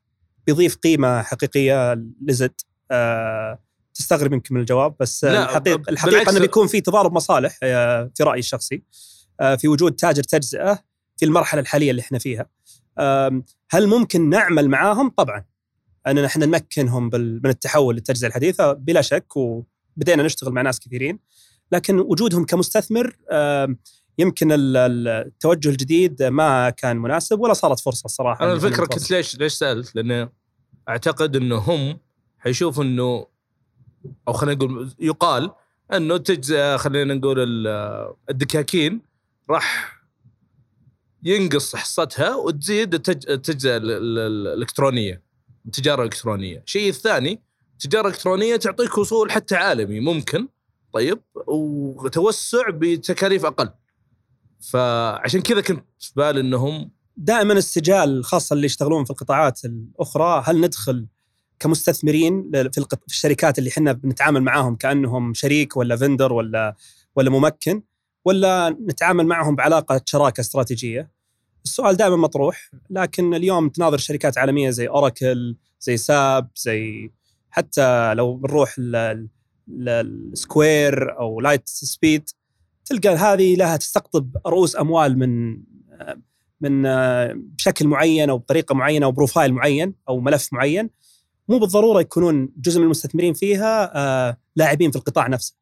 بيضيف 0.47 0.77
قيمة 0.77 1.23
حقيقية 1.23 2.03
لزد. 2.27 2.53
آه، 2.91 3.59
تستغرب 3.99 4.33
يمكن 4.33 4.55
من 4.55 4.61
الجواب 4.61 4.95
بس 5.01 5.25
لا، 5.25 5.43
الحقيقة 5.45 5.83
الحقيقة 5.89 6.31
إنه 6.31 6.41
بيكون 6.41 6.67
في 6.67 6.81
تضارب 6.81 7.13
مصالح 7.13 7.59
آه، 7.63 8.11
في 8.15 8.23
رأيي 8.23 8.39
الشخصي 8.39 8.83
آه، 9.41 9.55
في 9.57 9.69
وجود 9.69 9.93
تاجر 9.95 10.23
تجزئة 10.23 10.85
في 11.17 11.25
المرحلة 11.25 11.61
الحالية 11.61 11.91
اللي 11.91 12.03
إحنا 12.03 12.19
فيها. 12.19 12.47
هل 13.71 13.87
ممكن 13.87 14.31
نعمل 14.31 14.69
معاهم؟ 14.69 15.09
طبعا. 15.11 15.45
ان 16.07 16.19
إحنا 16.19 16.47
نمكنهم 16.47 17.11
من 17.15 17.47
التحول 17.51 17.95
للتجزئة 17.95 18.29
الحديثة 18.29 18.73
بلا 18.73 19.01
شك 19.03 19.37
وبدينا 19.37 20.23
نشتغل 20.23 20.53
مع 20.53 20.63
ناس 20.63 20.81
كثيرين. 20.81 21.19
لكن 21.73 21.99
وجودهم 21.99 22.45
كمستثمر 22.45 23.17
آه، 23.31 23.75
يمكن 24.19 24.53
ال- 24.53 24.77
ال- 24.77 25.09
التوجه 25.09 25.69
الجديد 25.69 26.23
ما 26.23 26.71
كان 26.71 26.97
مناسب 26.97 27.41
ولا 27.41 27.53
صارت 27.53 27.81
فرصة 27.81 28.05
الصراحه 28.05 28.45
أنا 28.45 28.53
إن 28.53 28.57
الفكرة 28.57 28.87
كنت. 28.87 29.11
ليش 29.11 29.37
ليش 29.39 29.53
سألت؟ 29.53 29.97
لأنه 29.97 30.29
أعتقد 30.89 31.37
إنه 31.37 31.57
هم 31.57 31.99
حيشوفوا 32.39 32.85
إنه 32.85 33.27
أو 34.29 34.33
خلينا 34.33 34.55
نقول 34.65 34.93
يقال 34.99 35.51
إنه 35.93 36.17
تجزئة 36.17 36.77
خلينا 36.77 37.15
نقول 37.15 37.37
ال- 37.41 38.15
الدكاكين 38.31 39.03
راح 39.51 39.99
ينقص 41.23 41.77
حصتها 41.77 42.35
وتزيد 42.35 42.95
التج- 42.95 43.31
التجزئة 43.31 43.77
ال- 43.77 43.91
ال- 43.91 44.19
ال- 44.19 44.47
الإلكترونية 44.47 45.23
التجارة 45.67 46.01
الإلكترونية، 46.01 46.63
الشيء 46.67 46.89
الثاني 46.89 47.43
التجارة 47.73 48.09
الإلكترونية 48.09 48.57
تعطيك 48.57 48.99
وصول 48.99 49.31
حتى 49.31 49.57
عالمي 49.57 50.01
ممكن 50.01 50.49
طيب 50.93 51.21
وتوسع 51.47 52.71
بتكاليف 52.71 53.45
أقل. 53.45 53.71
فعشان 54.61 55.41
كذا 55.41 55.61
كنت 55.61 55.85
في 55.99 56.13
بالي 56.17 56.41
إنهم 56.41 56.91
دائما 57.17 57.53
السجال 57.53 58.25
خاصة 58.25 58.55
اللي 58.55 58.67
يشتغلون 58.67 59.05
في 59.05 59.11
القطاعات 59.11 59.65
الأخرى 59.65 60.43
هل 60.47 60.61
ندخل 60.61 61.07
كمستثمرين 61.61 62.51
في. 62.53 62.71
في 62.91 63.07
الشركات 63.07 63.59
اللي 63.59 63.71
إحنا 63.71 63.93
بنتعامل 63.93 64.43
معاهم 64.43 64.77
كأنهم 64.77 65.35
شريك 65.35 65.77
ولا 65.77 65.97
فندر 65.97 66.33
ولا 66.33 66.75
ولا 67.17 67.31
ممكن 67.31 67.83
ولا 68.25 68.77
نتعامل 68.89 69.27
معهم 69.27 69.57
بعلاقة 69.57 70.01
شراكة 70.05 70.41
استراتيجية؟ 70.41 71.11
السؤال 71.65 71.97
دائما 71.97 72.17
مطروح 72.17 72.71
لكن 72.91 73.35
اليوم 73.35 73.69
تناظر 73.69 73.99
شركات 73.99 74.39
عالمية 74.39 74.71
زي 74.71 74.89
اوراكل 74.89 75.57
زي 75.81 75.97
ساب 75.97 76.49
زي 76.57 77.11
حتى 77.51 78.15
لو 78.15 78.35
بنروح 78.37 78.79
ل- 78.79 79.27
ل- 79.69 79.89
ال 79.89 80.07
Square 80.07 81.19
أو 81.19 81.41
Lightspeed 81.41 82.31
تلقى 82.85 83.09
هذه 83.09 83.57
لها 83.57 83.77
تستقطب 83.77 84.37
رؤوس 84.47 84.77
أموال 84.77 85.19
من 85.19 85.57
من 86.61 86.87
آه، 86.87 87.33
بشكل 87.37 87.89
معين 87.89 88.31
أو 88.31 88.39
بطريقة 88.39 88.75
معينة 88.75 89.07
أو 89.07 89.13
profile 89.13 89.53
معين 89.53 89.95
أو 90.09 90.21
ملف 90.21 90.49
معين 90.53 90.91
مو 91.49 91.59
بالضرورة 91.59 92.01
يكونون 92.01 92.53
جزء 92.57 92.79
من 92.79 92.85
المستثمرين 92.85 93.35
فيها 93.35 93.97
آه، 93.97 94.37
لاعبين 94.57 94.91
في 94.91 94.97
القطاع 94.97 95.27
نفسه. 95.27 95.55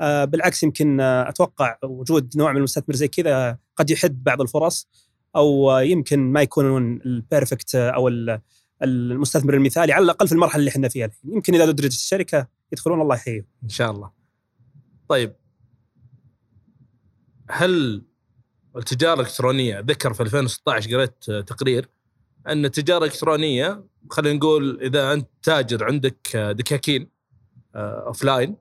آه، 0.00 0.24
بالعكس 0.24 0.62
يمكن 0.62 1.00
آه، 1.00 1.28
أتوقع 1.28 1.78
وجود 1.84 2.36
نوع 2.36 2.50
من 2.52 2.56
المستثمر 2.58 2.96
زي 2.96 3.08
كذا 3.08 3.58
قد 3.76 3.90
يحد 3.90 4.24
بعض 4.24 4.40
الفرص 4.40 4.88
أو 5.36 5.70
آه، 5.70 5.82
يمكن 5.82 6.18
ما 6.32 6.42
يكونون 6.42 7.00
ال 7.06 7.15
perfect 7.15 7.74
آه، 7.74 7.90
أو 7.90 8.08
ال- 8.08 8.40
المستثمر 8.82 9.54
المثالي 9.54 9.92
على 9.92 10.04
الأقل 10.04 10.26
في 10.28 10.32
المرحلة 10.34 10.58
اللي 10.60 10.68
إحنا 10.70 10.88
فيها 10.88 11.06
الحين 11.06 11.32
يمكن 11.32 11.54
إذا 11.54 11.64
ادرجت 11.64 11.92
الشركة 11.92 12.46
يدخلون 12.72 13.00
الله 13.00 13.14
يحييهم. 13.14 13.44
إن 13.62 13.68
شاء 13.68 13.90
الله. 13.90 14.10
طيب 15.08 15.32
هل 17.50 18.02
التجارة 18.76 19.14
الإلكترونية 19.20 19.80
ذكر 19.80 20.12
في 20.14 20.20
2016 20.22 20.96
قريت 20.96 21.24
تقرير 21.48 21.88
أن 22.48 22.64
التجاره 22.64 22.98
الالكترونيه 22.98 23.84
خلينا 24.10 24.36
نقول 24.36 24.80
إذا 24.82 25.12
أنت 25.12 25.28
تاجر 25.42 25.84
عندك 25.84 26.36
دكاكين 26.36 27.08
offline 27.76 28.56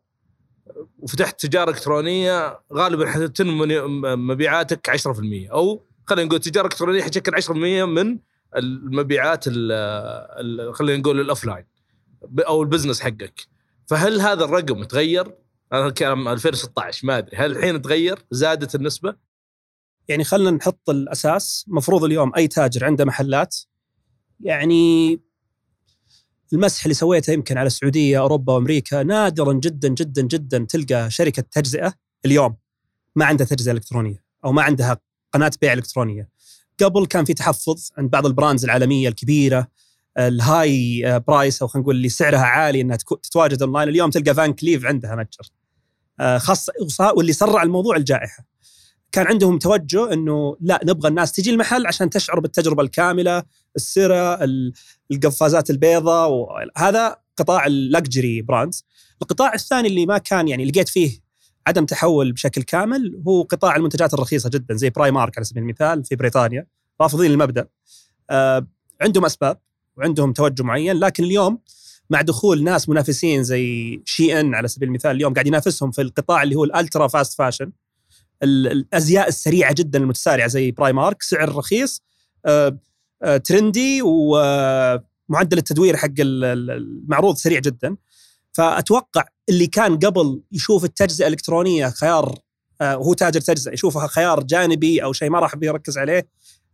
وفتحت 0.99 1.45
تجارة 1.45 1.69
إلكترونية 1.69 2.59
غالبا 2.73 3.09
حتتم 3.11 3.57
من- 3.57 4.15
مبيعاتك 4.15 4.89
10% 4.89 5.51
أو 5.51 5.83
خلينا 6.05 6.27
نقول 6.27 6.35
التجاره 6.37 6.65
الالكترونيه 6.67 7.01
حتشكل 7.03 7.35
10% 7.35 7.85
من 7.85 8.17
المبيعات 8.55 9.47
ال- 9.47 9.71
ال- 10.39 10.75
خلينا 10.75 10.99
نقول 11.01 11.19
ال 11.19 11.45
offline 11.45 11.65
أو 12.47 12.63
ال 12.63 12.67
business 12.67 13.01
حقك 13.01 13.47
فهل 13.87 14.21
هذا 14.21 14.45
الرقم 14.45 14.83
تغير؟ 14.83 15.35
هذا 15.73 15.85
الكلام 15.87 16.27
2016 16.27 17.07
ما 17.07 17.17
أدري 17.17 17.37
هل 17.37 17.51
الحين 17.51 17.81
تغير؟ 17.81 18.19
زادت 18.31 18.75
النسبة؟ 18.75 19.15
يعني 20.07 20.23
خلينا 20.23 20.51
نحط 20.51 20.89
الأساس 20.89 21.65
مفروض 21.67 22.03
اليوم 22.03 22.31
أي 22.37 22.47
تاجر 22.47 22.85
عنده 22.85 23.05
محلات 23.05 23.55
يعني 24.39 25.19
المسح 26.53 26.83
اللي 26.83 26.93
سويته 26.93 27.33
يمكن 27.33 27.57
على 27.57 27.67
السعودية 27.67 28.19
أوروبا 28.19 28.53
وأمريكا 28.53 29.03
نادرا 29.03 29.53
جدا 29.53 29.87
جدا 29.87 30.21
جدا 30.21 30.65
تلقى 30.69 31.11
شركة 31.11 31.43
تجزئة 31.51 31.93
اليوم 32.25 32.55
ما 33.15 33.25
عندها 33.25 33.47
تجزئة 33.47 33.71
إلكترونية 33.71 34.23
أو 34.45 34.51
ما 34.51 34.61
عندها 34.61 34.97
قناة 35.33 35.51
بيع 35.61 35.73
إلكترونية. 35.73 36.29
قبل 36.83 37.05
كان 37.05 37.25
في 37.25 37.33
تحفظ 37.33 37.89
عند 37.97 38.09
بعض 38.11 38.25
ال 38.25 38.31
brands 38.31 38.63
العالمية 38.63 39.09
الكبيرة 39.09 39.67
ال 40.17 41.03
high 41.27 41.42
price 41.42 41.61
أو 41.61 41.67
خلينا 41.67 41.83
نقول 41.83 41.95
اللي 41.95 42.09
سعرها 42.09 42.39
عالي 42.39 42.81
إنها 42.81 42.97
تتواجد 43.23 43.61
أونلاين. 43.61 43.89
اليوم 43.89 44.09
تلقى 44.09 44.33
Van 44.33 44.53
Cleef 44.53 44.85
عندها 44.85 45.15
متجر 45.15 45.49
آه، 46.19 46.37
خاصه 46.37 46.73
واللي 47.17 47.33
سرع 47.33 47.63
الموضوع 47.63 47.95
الجائحة. 47.95 48.45
كان 49.15 49.27
عندهم 49.27 49.59
توجه 49.59 50.13
إنه 50.13 50.57
لا 50.61 50.79
نبغى 50.83 51.09
الناس 51.09 51.31
تجي 51.31 51.49
المحل 51.51 51.87
عشان 51.87 52.09
تشعر 52.09 52.39
بالتجربة 52.39 52.83
الكاملة 52.83 53.43
السرة 53.75 54.43
ال- 54.43 54.73
القفازات 55.11 55.69
البيضاء 55.69 56.29
وهذا 56.31 57.17
قطاع 57.37 57.65
ال 57.65 57.76
luxury 57.76 58.41
brands 58.41 58.85
القطاع 59.21 59.53
الثاني 59.53 59.87
اللي 59.87 60.05
ما 60.05 60.17
كان 60.17 60.47
يعني 60.47 60.65
لقيت 60.65 60.89
فيه 60.89 61.19
عدم 61.67 61.85
تحول 61.85 62.31
بشكل 62.31 62.61
كامل 62.63 63.21
هو 63.27 63.41
قطاع 63.41 63.75
المنتجات 63.75 64.13
الرخيصة 64.13 64.49
جدا 64.49 64.75
زي 64.75 64.89
Primark 64.89 65.37
على 65.37 65.45
سبيل 65.45 65.63
المثال 65.63 66.03
في 66.05 66.15
بريطانيا 66.15 66.67
رافضين 67.01 67.31
المبدا 67.31 67.67
آه 68.29 68.67
عندهم 69.01 69.25
أسباب 69.25 69.57
وعندهم 69.97 70.33
توجه 70.33 70.63
معين 70.63 70.95
لكن 70.99 71.23
اليوم 71.23 71.59
مع 72.09 72.21
دخول 72.21 72.63
ناس 72.63 72.89
منافسين 72.89 73.43
زي 73.43 74.01
Shein 74.05 74.55
على 74.55 74.67
سبيل 74.67 74.87
المثال 74.89 75.11
اليوم 75.11 75.33
قاعد 75.33 75.47
ينافسهم 75.47 75.91
في 75.91 76.01
القطاع 76.01 76.43
اللي 76.43 76.55
هو 76.55 76.63
ال 76.63 76.71
ultra 76.71 77.07
fast 77.07 77.37
fashion 77.37 77.71
الأزياء 78.43 79.27
السريعة 79.27 79.73
جدا 79.73 79.99
المتسارعة 79.99 80.47
زي 80.47 80.71
Primark 80.71 81.23
سعر 81.23 81.55
رخيص 81.55 82.03
آه، 82.45 82.77
آه، 83.23 83.37
trendy 83.37 84.01
ومعدل 84.01 85.57
التدوير 85.57 85.97
حق 85.97 86.05
ال- 86.19 86.43
ال- 86.43 86.71
المعروض 86.71 87.35
سريع 87.35 87.59
جدا. 87.59 87.95
فأتوقع 88.53 89.23
اللي 89.49 89.67
كان 89.67 89.99
قبل 89.99 90.41
يشوف 90.51 90.83
التجزئة 90.83 91.27
الإلكترونية 91.27 91.89
خيار 91.89 92.39
آه، 92.81 92.97
وهو 92.97 93.13
تاجر 93.13 93.41
تجزئة 93.41 93.73
يشوفها 93.73 94.07
خيار 94.07 94.43
جانبي 94.43 95.03
أو 95.03 95.13
شيء 95.13 95.29
ما 95.29 95.39
راح 95.39 95.55
بيركز 95.55 95.97
عليه 95.97 96.27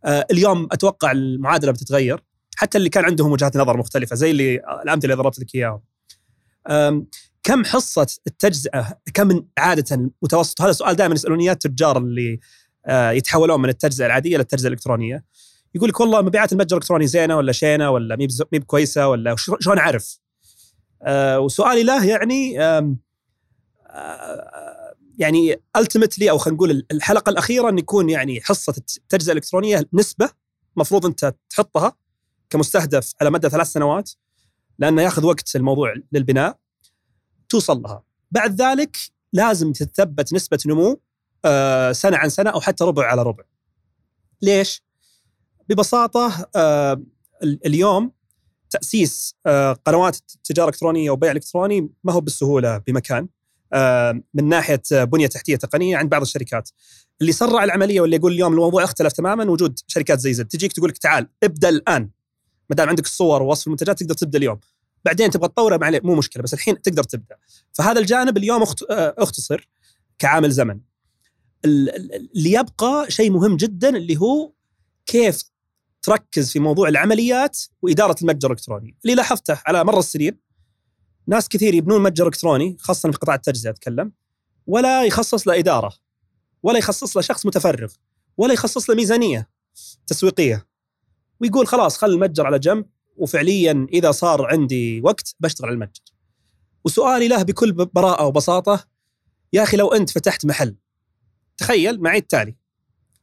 آه، 0.06 0.25
اليوم 0.32 0.68
أتوقع 0.72 1.12
المعادلة 1.12 1.72
بتتغير. 1.72 2.24
حتى 2.56 2.77
اللي 2.77 2.89
كان 2.89 3.06
عندهم 3.06 3.32
وجهات 3.32 3.58
نظر 3.58 3.77
مختلفة 3.77 4.15
زي 4.15 4.32
اللي 4.32 4.56
الأمثلة 4.84 5.13
اللي 5.13 5.24
ضربت 5.24 5.39
لك 5.39 5.56
إياهم. 5.56 5.82
أم، 6.70 7.08
كم 7.43 7.65
حصة 7.65 8.07
التجزئة 8.27 8.98
كم 9.13 9.45
عادة 9.57 10.12
متوسط 10.21 10.62
هذا 10.62 10.71
سؤال 10.71 10.95
دائما 10.95 11.13
يسألوني 11.13 11.43
إياه 11.43 11.53
التجار 11.53 11.98
اللي 11.98 12.39
آه، 12.86 13.12
يتحولون 13.12 13.62
من 13.62 13.69
التجزئة 13.69 14.05
العادية 14.05 14.38
للتجزئه 14.38 14.67
الإلكترونية. 14.67 15.25
يقول 15.75 15.89
لك 15.89 16.00
والله 16.00 16.21
مبيعات 16.21 16.53
المتجر 16.53 16.77
الإلكتروني 16.77 17.07
زينة 17.07 17.38
ولا 17.38 17.51
شينة 17.51 17.91
ولا 17.91 18.15
مي 18.15 18.27
بكويسة 18.60 19.07
ولا 19.07 19.36
شلون 19.38 19.77
أعرف؟ 19.77 20.19
آه، 21.03 21.39
وسؤالي 21.39 21.83
له 21.83 22.05
يعني 22.05 22.62
آه، 22.62 22.95
يعني 25.17 25.62
التمتلي 25.75 26.29
أو 26.29 26.38
خلينا 26.38 26.55
نقول 26.55 26.86
الحلقة 26.91 27.29
الأخيرة 27.29 27.69
إن 27.69 27.77
يكون 27.77 28.10
يعني 28.10 28.41
حصة 28.41 28.74
التجزئة 28.98 29.31
الإلكترونية 29.31 29.89
نسبة 29.93 30.29
مفروض 30.75 31.05
أنت 31.05 31.36
تحطها 31.50 31.95
كمستهدف 32.50 33.13
على 33.21 33.29
مدى 33.29 33.50
ثلاث 33.50 33.67
سنوات 33.67 34.12
لأنه 34.79 35.01
يأخذ 35.01 35.25
وقت 35.25 35.55
الموضوع 35.55 35.93
للبناء. 36.12 36.61
توصل 37.51 37.81
لها. 37.81 38.03
بعد 38.31 38.62
ذلك 38.62 38.98
لازم 39.34 39.72
تتثبت 39.72 40.34
نسبة 40.34 40.58
نمو 40.65 41.00
آه، 41.46 41.91
سنة 41.91 42.17
عن 42.17 42.29
سنة 42.29 42.50
أو 42.50 42.62
حتى 42.62 42.84
ربع 42.84 43.05
على 43.05 43.24
ربع. 43.24 43.43
ليش؟ 44.41 44.84
ببساطة 45.70 46.50
آه، 46.55 47.01
ال- 47.43 47.60
اليوم 47.65 48.12
تأسيس 48.70 49.36
آه، 49.46 49.74
قنوات 49.74 50.17
تجاره 50.43 50.70
الكترونيه 50.70 51.10
وبيع 51.12 51.31
إلكتروني 51.31 51.89
ما 52.03 52.13
هو 52.13 52.22
بالسهولة 52.22 52.77
بمكان 52.77 53.27
من 54.34 54.50
ناحية 54.50 54.81
آه، 54.93 55.03
بنية 55.03 55.27
تحتية 55.27 55.55
تقنية 55.55 55.98
عند 55.98 56.10
بعض 56.10 56.22
الشركات. 56.22 56.70
اللي 57.22 57.31
سرع 57.31 57.63
العملية 57.63 58.01
واللي 58.01 58.15
يقول 58.15 58.31
اليوم 58.31 58.53
الموضوع 58.53 58.84
اختلف 58.84 59.13
تماما 59.13 59.43
وجود 59.51 59.79
شركات 59.88 60.20
زي 60.20 60.34
زد. 60.34 60.46
تجيك 60.48 60.74
تقول 60.74 60.89
لك 60.89 60.98
تعال 60.98 61.27
ابدأ 61.43 61.70
الآن. 61.70 62.10
ما 62.70 62.75
دام 62.75 62.89
عندك 62.89 63.05
الصور 63.05 63.41
ووصف 63.43 63.67
المنتجات 63.67 64.00
تقدر 64.00 64.13
تبدأ 64.15 64.38
اليوم. 64.38 64.60
بعدين 65.05 65.29
تبغى 65.29 65.48
تطوره 65.48 65.77
مع 65.77 66.00
مو 66.03 66.15
مشكلة 66.15 66.43
بس 66.43 66.53
الحين 66.53 66.81
تقدر 66.81 67.03
تبدأ. 67.03 67.36
فهذا 67.74 68.00
الجانب 68.00 68.38
اليوم 68.38 68.62
آه، 68.91 69.15
أختصر 69.17 69.70
كعامل 70.20 70.51
زمن. 70.51 70.79
ال- 71.65 71.96
ال- 71.96 72.31
اللي 72.38 72.51
يبقى 72.51 73.05
شيء 73.10 73.31
مهم 73.31 73.58
جدا 73.58 73.89
اللي 73.89 74.17
هو 74.17 74.51
كيف 75.05 75.43
تركز 76.01 76.51
في 76.51 76.60
موضوع 76.60 76.88
العمليات 76.88 77.60
وإدارة 77.81 78.15
المتجر 78.22 78.48
الإلكتروني. 78.51 78.96
اللي 79.05 79.15
لاحظته 79.15 79.62
على 79.65 79.84
مر 79.84 80.00
السنين 80.00 80.39
ناس 81.27 81.50
كثير 81.50 81.74
يبنون 81.74 82.03
متجر 82.03 82.25
إلكتروني 82.27 82.77
خاصة 82.79 83.12
في 83.12 83.17
قطاع 83.17 83.36
التجزئة 83.36 83.70
أتكلم. 83.70 84.12
ولا 84.67 85.03
يخصص 85.03 85.48
له 85.48 85.60
إدارة 85.60 85.93
ولا 86.63 86.77
يخصص 86.77 87.17
له 87.17 87.22
شخص 87.22 87.46
متفرغ 87.46 87.93
ولا 88.38 88.53
يخصص 88.53 88.89
له 88.89 88.96
ميزانية 88.96 89.50
تسويقية. 90.08 90.67
ويقول 91.41 91.67
خلاص 91.67 91.98
خل 91.98 92.10
المتجر 92.10 92.46
على 92.46 92.60
جنب 92.60 92.86
وفعليا 93.22 93.88
إذا 93.94 94.12
صار 94.12 94.46
عندي 94.46 95.01
وقت 95.01 95.36
بشتغل 95.40 95.68
على 95.68 95.74
المتجر. 95.74 96.01
وسؤالي 96.86 97.28
له 97.28 97.44
بكل 97.44 97.72
براءة 97.72 98.25
وبساطة 98.25 98.86
يا 99.54 99.63
أخي 99.63 99.78
لو 99.78 99.88
أنت 99.88 100.10
فتحت 100.10 100.46
محل 100.46 100.75
تخيل 101.58 102.01
معي 102.01 102.18
التالي 102.18 102.56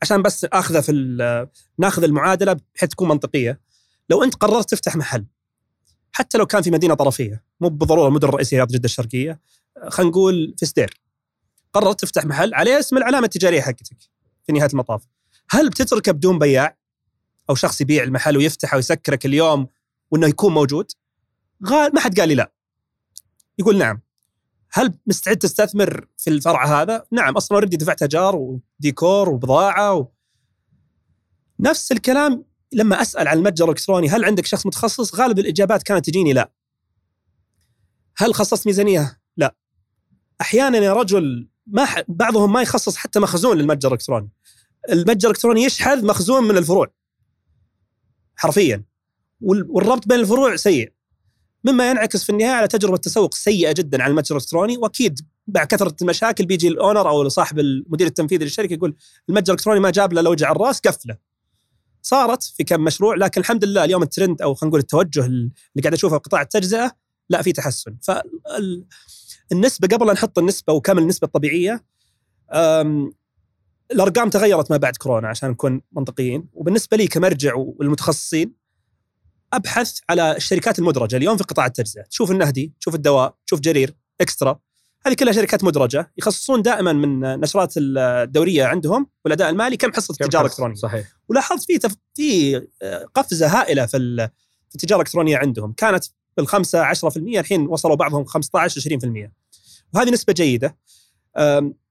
عشان 0.03 0.23
بس 0.23 0.45
أخذه 0.45 0.81
في 0.81 0.93
ال- 0.93 1.49
ناخذ 1.79 2.03
المعادلة 2.05 2.53
بحيث 2.75 2.91
تكون 2.91 3.09
منطقية 3.09 3.61
لو 4.11 4.23
أنت 4.25 4.35
قررت 4.35 4.71
تفتح 4.71 4.97
محل 4.97 5.25
حتى 6.13 6.39
لو 6.39 6.47
كان 6.47 6.63
في 6.63 6.71
مدينة 6.71 6.95
طرفية 6.95 7.45
مو 7.61 7.69
بالضروره 7.69 8.09
المدن 8.09 8.29
الرئيسية 8.29 8.57
رياض 8.57 8.69
جدة 8.69 8.85
الشرقية 8.85 9.41
خلينا 9.89 10.11
نقول 10.11 10.55
في 10.59 10.67
سدير 10.67 11.01
قررت 11.73 12.01
تفتح 12.01 12.25
محل 12.25 12.55
عليه 12.55 12.79
اسم 12.79 12.97
العلامة 12.97 13.25
التجارية 13.25 13.61
حقتك 13.61 13.97
في 14.47 14.53
نهاية 14.53 14.71
المطاف 14.73 15.03
هل 15.51 15.71
بتتركه 15.71 16.13
بدون 16.13 16.39
بياع 16.39 16.77
أو 17.51 17.55
شخص 17.55 17.81
يبيع 17.81 18.03
المحل 18.03 18.37
ويفتحه 18.37 18.77
ويسكره 18.77 19.17
كل 19.17 19.35
يوم 19.35 19.67
وإنه 20.11 20.27
يكون 20.27 20.55
موجود 20.55 20.93
غال 21.67 21.95
ما 21.95 22.01
حد 22.01 22.21
قال 22.21 22.29
لي 22.29 22.35
لا 22.35 22.53
يقول 23.59 23.79
نعم 23.79 24.01
هل 24.73 24.99
مستعد 25.07 25.37
تستثمر 25.37 26.07
في 26.17 26.31
الفرع 26.31 26.83
هذا؟ 26.83 27.07
نعم 27.13 27.37
أصلا 27.37 27.59
أوريدي 27.59 27.77
دفعت 27.77 28.03
ايجار 28.03 28.37
وديكور 28.37 29.29
وبضاعة 29.29 29.95
و... 29.95 30.07
نفس 31.61 31.93
الكلام 31.93 32.45
لما 32.73 33.03
أسأل 33.03 33.29
عن 33.29 33.39
المتجر 33.39 33.65
الإلكتروني 33.65 34.09
هل 34.09 34.25
عندك 34.25 34.47
شخص 34.47 34.67
متخصص؟ 34.67 35.15
غالب 35.15 35.39
الإجابات 35.39 35.83
كانت 35.83 36.07
تجيني 36.07 36.33
لا. 36.33 36.53
هل 38.17 38.35
خصصت 38.35 38.67
ميزانية؟ 38.67 39.21
لا. 39.37 39.57
أحيانا 40.41 40.79
يا 40.79 40.93
رجل 40.93 41.49
ما 41.67 41.85
ح... 41.85 42.03
بعضهم 42.09 42.53
ما 42.53 42.63
يخصص 42.63 42.97
حتى 42.97 43.21
مخزون 43.21 43.59
للمتجر 43.59 43.89
الإلكتروني. 43.89 44.31
المتجر 44.91 45.29
الإلكتروني 45.29 45.65
يشحذ 45.65 46.07
مخزون 46.07 46.45
من 46.45 46.57
الفروع. 46.57 46.93
حرفيا. 48.37 48.85
وال... 49.41 49.67
والربط 49.69 50.09
بين 50.09 50.21
الفروع 50.21 50.57
سيء. 50.57 50.93
مما 51.65 51.91
ينعكس 51.91 52.25
في 52.25 52.31
النهاية 52.31 52.51
على 52.51 52.69
تجربة 52.69 52.97
تسوق 52.97 53.35
سيئة 53.35 53.73
جدا 53.73 54.03
على 54.03 54.11
المتجر 54.11 54.37
الإلكتروني 54.37 54.77
وأكيد 54.77 55.21
مع 55.49 55.65
كثرة 55.65 55.97
المشاكل 56.03 56.47
بيجي 56.47 56.69
الأونر 56.69 57.09
أو 57.09 57.29
صاحب 57.29 57.59
المدير 57.59 58.07
التنفيذي 58.07 58.45
للشركة 58.45 58.73
يقول 58.73 58.97
المتجر 59.29 59.53
الإلكتروني 59.53 59.81
ما 59.81 59.91
جاب 59.91 60.13
له 60.13 60.21
لو 60.21 60.31
وجع 60.31 60.53
الراس 60.53 60.81
قفله. 60.81 61.17
صارت 62.03 62.43
في 62.43 62.65
كم 62.65 62.81
مشروع 62.81 63.15
لكن 63.15 63.41
الحمد 63.41 63.65
لله 63.65 63.85
اليوم 63.85 64.03
الترند 64.03 64.43
أو 64.43 64.55
خلينا 64.55 64.69
نقول 64.71 64.81
التوجه 64.81 65.27
اللي 65.27 65.51
قاعد 65.83 65.93
أشوفه 65.95 66.17
في 66.17 66.23
قطاع 66.23 66.43
التجزئة 66.43 66.93
لا 67.29 67.43
في 67.43 67.53
تحسن 67.53 67.97
فالنسبه 69.51 69.89
قبل 69.97 70.13
نحط 70.13 70.39
النسبة 70.39 70.73
وكم 70.73 70.99
النسبة 70.99 71.27
الطبيعية 71.27 71.85
الأرقام 73.93 74.31
تغيرت 74.31 74.71
ما 74.71 74.77
بعد 74.77 74.97
كورونا 74.97 75.29
عشان 75.29 75.51
نكون 75.51 75.83
منطقيين 75.93 76.49
وبالنسبة 76.53 76.97
لي 76.97 77.07
كمرجع 77.07 77.55
والمتخصصين 77.55 78.53
أبحث 79.53 79.99
على 80.11 80.37
الشركات 80.37 80.79
المدرجة. 80.79 81.17
اليوم 81.17 81.37
في 81.37 81.45
قطاع 81.45 81.67
التجزئة. 81.67 82.03
تشوف 82.03 82.31
النهدي 82.31 82.73
تشوف 82.81 82.95
الدواء 82.95 83.35
تشوف 83.47 83.61
جرير 83.61 83.95
إكسترا. 84.21 84.59
هذه 85.07 85.15
كلها 85.15 85.33
شركات 85.33 85.65
مدرجة 85.65 86.13
يخصصون 86.19 86.63
دائما 86.63 86.93
من 86.93 87.21
نشرات 87.41 87.75
الدورية 87.77 88.65
عندهم 88.65 89.07
والأداء 89.25 89.51
المالي 89.51 89.77
كم 89.77 89.93
حصة 89.93 90.13
التجاره 90.13 90.43
الالكترونيه 90.43 90.75
صحيح. 90.75 91.07
ولاحظت 91.29 91.65
في 91.67 91.79
تف... 91.79 91.95
في 92.15 92.57
آه، 92.83 93.05
قفزة 93.15 93.47
هائلة 93.47 93.87
في 93.87 93.97
ال- 93.97 94.29
في 94.69 94.75
التجارة 94.75 95.01
الإلكترونية 95.01 95.37
عندهم. 95.37 95.73
كانت 95.73 96.05
بالخمسة 96.37 96.85
10% 96.95 97.17
الحين 97.17 97.67
وصلوا 97.67 97.95
بعضهم 97.97 98.25
15 98.25 98.81
20% 98.81 99.31
وهذه 99.95 100.11
نسبة 100.11 100.33
جيدة. 100.33 100.77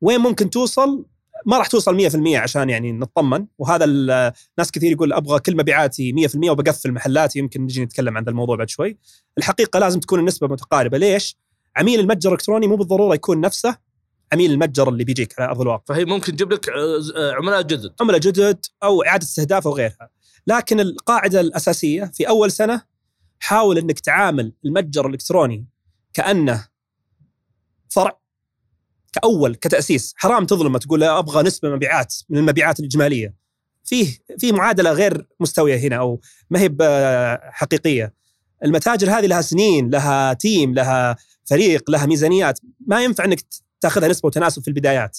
وين 0.01 0.19
ممكن 0.19 0.49
توصل؟ 0.49 1.05
ما 1.45 1.57
راح 1.57 1.67
توصل 1.67 1.95
100% 2.09 2.37
عشان 2.37 2.69
يعني 2.69 2.91
نطمن. 2.91 3.45
وهذا 3.57 3.85
ال- 3.85 4.31
ناس 4.57 4.71
كثير 4.71 4.91
يقول 4.91 5.13
أبغى 5.13 5.39
كل 5.39 5.57
مبيعاتي 5.57 6.13
100% 6.13 6.49
وبقفل 6.49 6.91
محلاتي 6.91 7.39
يمكن 7.39 7.61
نجي 7.61 7.83
نتكلم 7.85 8.17
عن 8.17 8.23
ذا 8.23 8.29
الموضوع 8.29 8.55
بعد 8.55 8.69
شوي. 8.69 8.97
الحقيقة 9.37 9.79
لازم 9.79 9.99
تكون 9.99 10.19
النسبة 10.19 10.47
متقاربة. 10.47 10.97
ليش؟ 10.97 11.37
عميل 11.75 11.99
المتجر 11.99 12.29
الإلكتروني 12.29 12.67
مو 12.67 12.75
بالضرورة 12.75 13.15
يكون 13.15 13.41
نفسه 13.41 13.77
عميل 14.33 14.51
المتجر 14.51 14.89
اللي 14.89 15.03
بيجيك 15.03 15.39
على 15.39 15.49
أرض 15.49 15.61
الواقع. 15.61 15.83
فهي 15.87 16.05
ممكن 16.05 16.31
تجيب 16.35 16.51
لك 16.53 16.69
عملاء 17.37 17.61
جدد. 17.61 17.93
عملاء 18.01 18.19
جدد 18.19 18.65
أو 18.83 19.03
إعادة 19.03 19.23
استهداف 19.23 19.67
أو 19.67 19.73
غيرها. 19.73 20.09
لكن 20.47 20.79
القاعدة 20.79 21.41
الأساسية 21.41 22.11
في 22.13 22.29
أول 22.29 22.51
سنة 22.51 22.81
حاول 23.39 23.77
إنك 23.77 23.99
تعامل 23.99 24.53
المتجر 24.65 25.07
الإلكتروني 25.07 25.65
كأنه 26.13 26.67
فرع. 27.89 28.19
كأول 29.17 29.55
كتأسيس. 29.55 30.13
حرام 30.17 30.45
تظلمه 30.45 30.79
تقول 30.79 31.03
أبغى 31.03 31.43
نسبه 31.43 31.69
مبيعات 31.69 32.15
من 32.29 32.37
المبيعات 32.37 32.79
الإجمالية. 32.79 33.33
فيه 33.83 34.17
في 34.37 34.51
معادلة 34.51 34.91
غير 34.91 35.27
مستوية 35.39 35.77
هنا 35.77 35.95
أو 35.95 36.21
ما 36.49 36.59
هي 36.59 36.69
حقيقية. 37.51 38.13
المتاجر 38.63 39.09
هذه 39.09 39.25
لها 39.25 39.41
سنين 39.41 39.89
لها 39.89 40.33
تيم 40.33 40.73
لها 40.73 41.15
فريق 41.45 41.89
لها 41.91 42.05
ميزانيات. 42.05 42.59
ما 42.87 43.03
ينفع 43.03 43.25
إنك 43.25 43.39
تاخذها 43.81 44.07
نسبة 44.07 44.27
وتناسب 44.27 44.61
في 44.61 44.67
البدايات. 44.67 45.17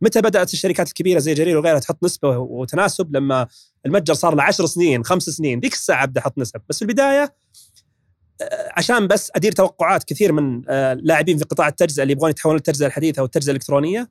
متى 0.00 0.20
بدأت 0.20 0.52
الشركات 0.52 0.88
الكبيرة 0.88 1.18
زي 1.18 1.34
جرير 1.34 1.58
وغيرها 1.58 1.78
تحط 1.78 2.04
نسبة 2.04 2.38
وتناسب؟ 2.38 3.16
لما 3.16 3.46
المتجر 3.86 4.14
صار 4.14 4.34
له 4.34 4.42
10 4.42 4.66
سنين 4.66 5.04
خمس 5.04 5.22
سنين. 5.22 5.60
ذيك 5.60 5.72
الساعة 5.72 6.04
أبدأ 6.04 6.20
أحط 6.20 6.38
نسب. 6.38 6.60
بس 6.68 6.78
في 6.78 6.82
البداية 6.82 7.34
عشان 8.76 9.06
بس 9.06 9.30
أدير 9.36 9.52
توقعات 9.52 10.04
كثير 10.04 10.32
من 10.32 10.62
آه، 10.68 10.94
لاعبين 10.94 11.38
في 11.38 11.44
قطاع 11.44 11.68
التجزئة 11.68 12.02
اللي 12.02 12.12
يبغون 12.12 12.30
يتحولون 12.30 12.56
للتجزئة 12.56 12.86
الحديثة 12.86 13.20
أو 13.20 13.24
التجزئة 13.24 13.50
الإلكترونية. 13.50 14.10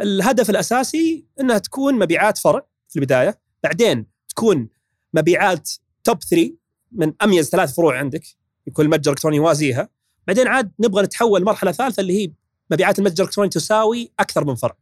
الهدف 0.00 0.50
الأساسي 0.50 1.26
إنها 1.40 1.58
تكون 1.58 1.98
مبيعات 1.98 2.38
فرع 2.38 2.66
في 2.88 2.96
البداية. 2.96 3.40
بعدين 3.62 4.06
تكون 4.28 4.68
مبيعات 5.14 5.70
توب 6.04 6.22
3 6.22 6.56
من 6.92 7.12
أميز 7.22 7.48
ثلاث 7.48 7.74
فروع 7.74 7.98
عندك. 7.98 8.22
يكون 8.66 8.84
المتجر 8.84 9.10
الالكتروني 9.10 9.36
يوازيها. 9.36 9.88
بعدين 10.26 10.48
عاد 10.48 10.72
نبغى 10.80 11.02
نتحول 11.02 11.44
مرحله 11.44 11.72
ثالثة 11.72 12.00
اللي 12.00 12.22
هي 12.22 12.32
مبيعات 12.70 12.98
المتجر 12.98 13.24
الإلكتروني 13.24 13.50
تساوي 13.50 14.12
أكثر 14.20 14.44
من 14.44 14.54
فرع. 14.54 14.76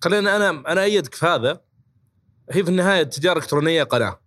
خلينا 0.00 0.36
أنا 0.36 0.72
أنا 0.72 0.82
أيدك 0.82 1.14
في 1.14 1.26
هذا. 1.26 1.60
هي 2.50 2.64
في 2.64 2.70
النهاية 2.70 3.00
التجاره 3.00 3.32
الالكترونيه 3.32 3.82
قناة. 3.82 4.20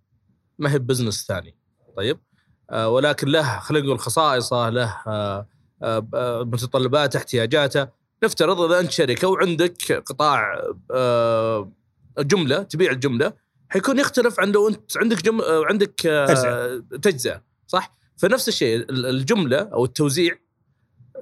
ما 0.58 0.72
هي 0.72 0.78
بزنس 0.78 1.26
ثاني. 1.26 1.56
طيب؟ 1.96 2.16
آه 2.16 2.27
ولكن 2.72 3.28
له 3.28 3.58
خلينا 3.60 3.86
نقول 3.86 3.98
خصائصه 4.00 4.68
له 4.70 4.96
آه 5.06 5.46
آه 5.82 6.06
آه، 6.14 6.42
متطلباته 6.42 7.16
احتياجاته 7.16 7.88
نفترض 8.24 8.60
إذا 8.60 8.80
أنت 8.80 8.90
شركة 8.90 9.28
وعندك 9.28 9.92
قطاع 9.92 10.62
آه 10.90 11.72
جملة 12.18 12.62
تبيع 12.62 12.92
الجملة 12.92 13.32
حيكون 13.68 13.98
يختلف 13.98 14.40
عن 14.40 14.52
لو 14.52 14.68
انت 14.68 14.96
عندك 14.96 15.22
جم... 15.22 15.40
آه، 15.40 15.64
عندك 15.64 16.06
آه 16.06 16.26
تجزئة. 16.26 16.78
تجزئة 17.02 17.42
صح؟ 17.66 17.94
فنفس 18.16 18.48
الشيء 18.48 18.76
ال- 18.76 19.06
الجملة 19.06 19.58
أو 19.58 19.84
التوزيع 19.84 20.38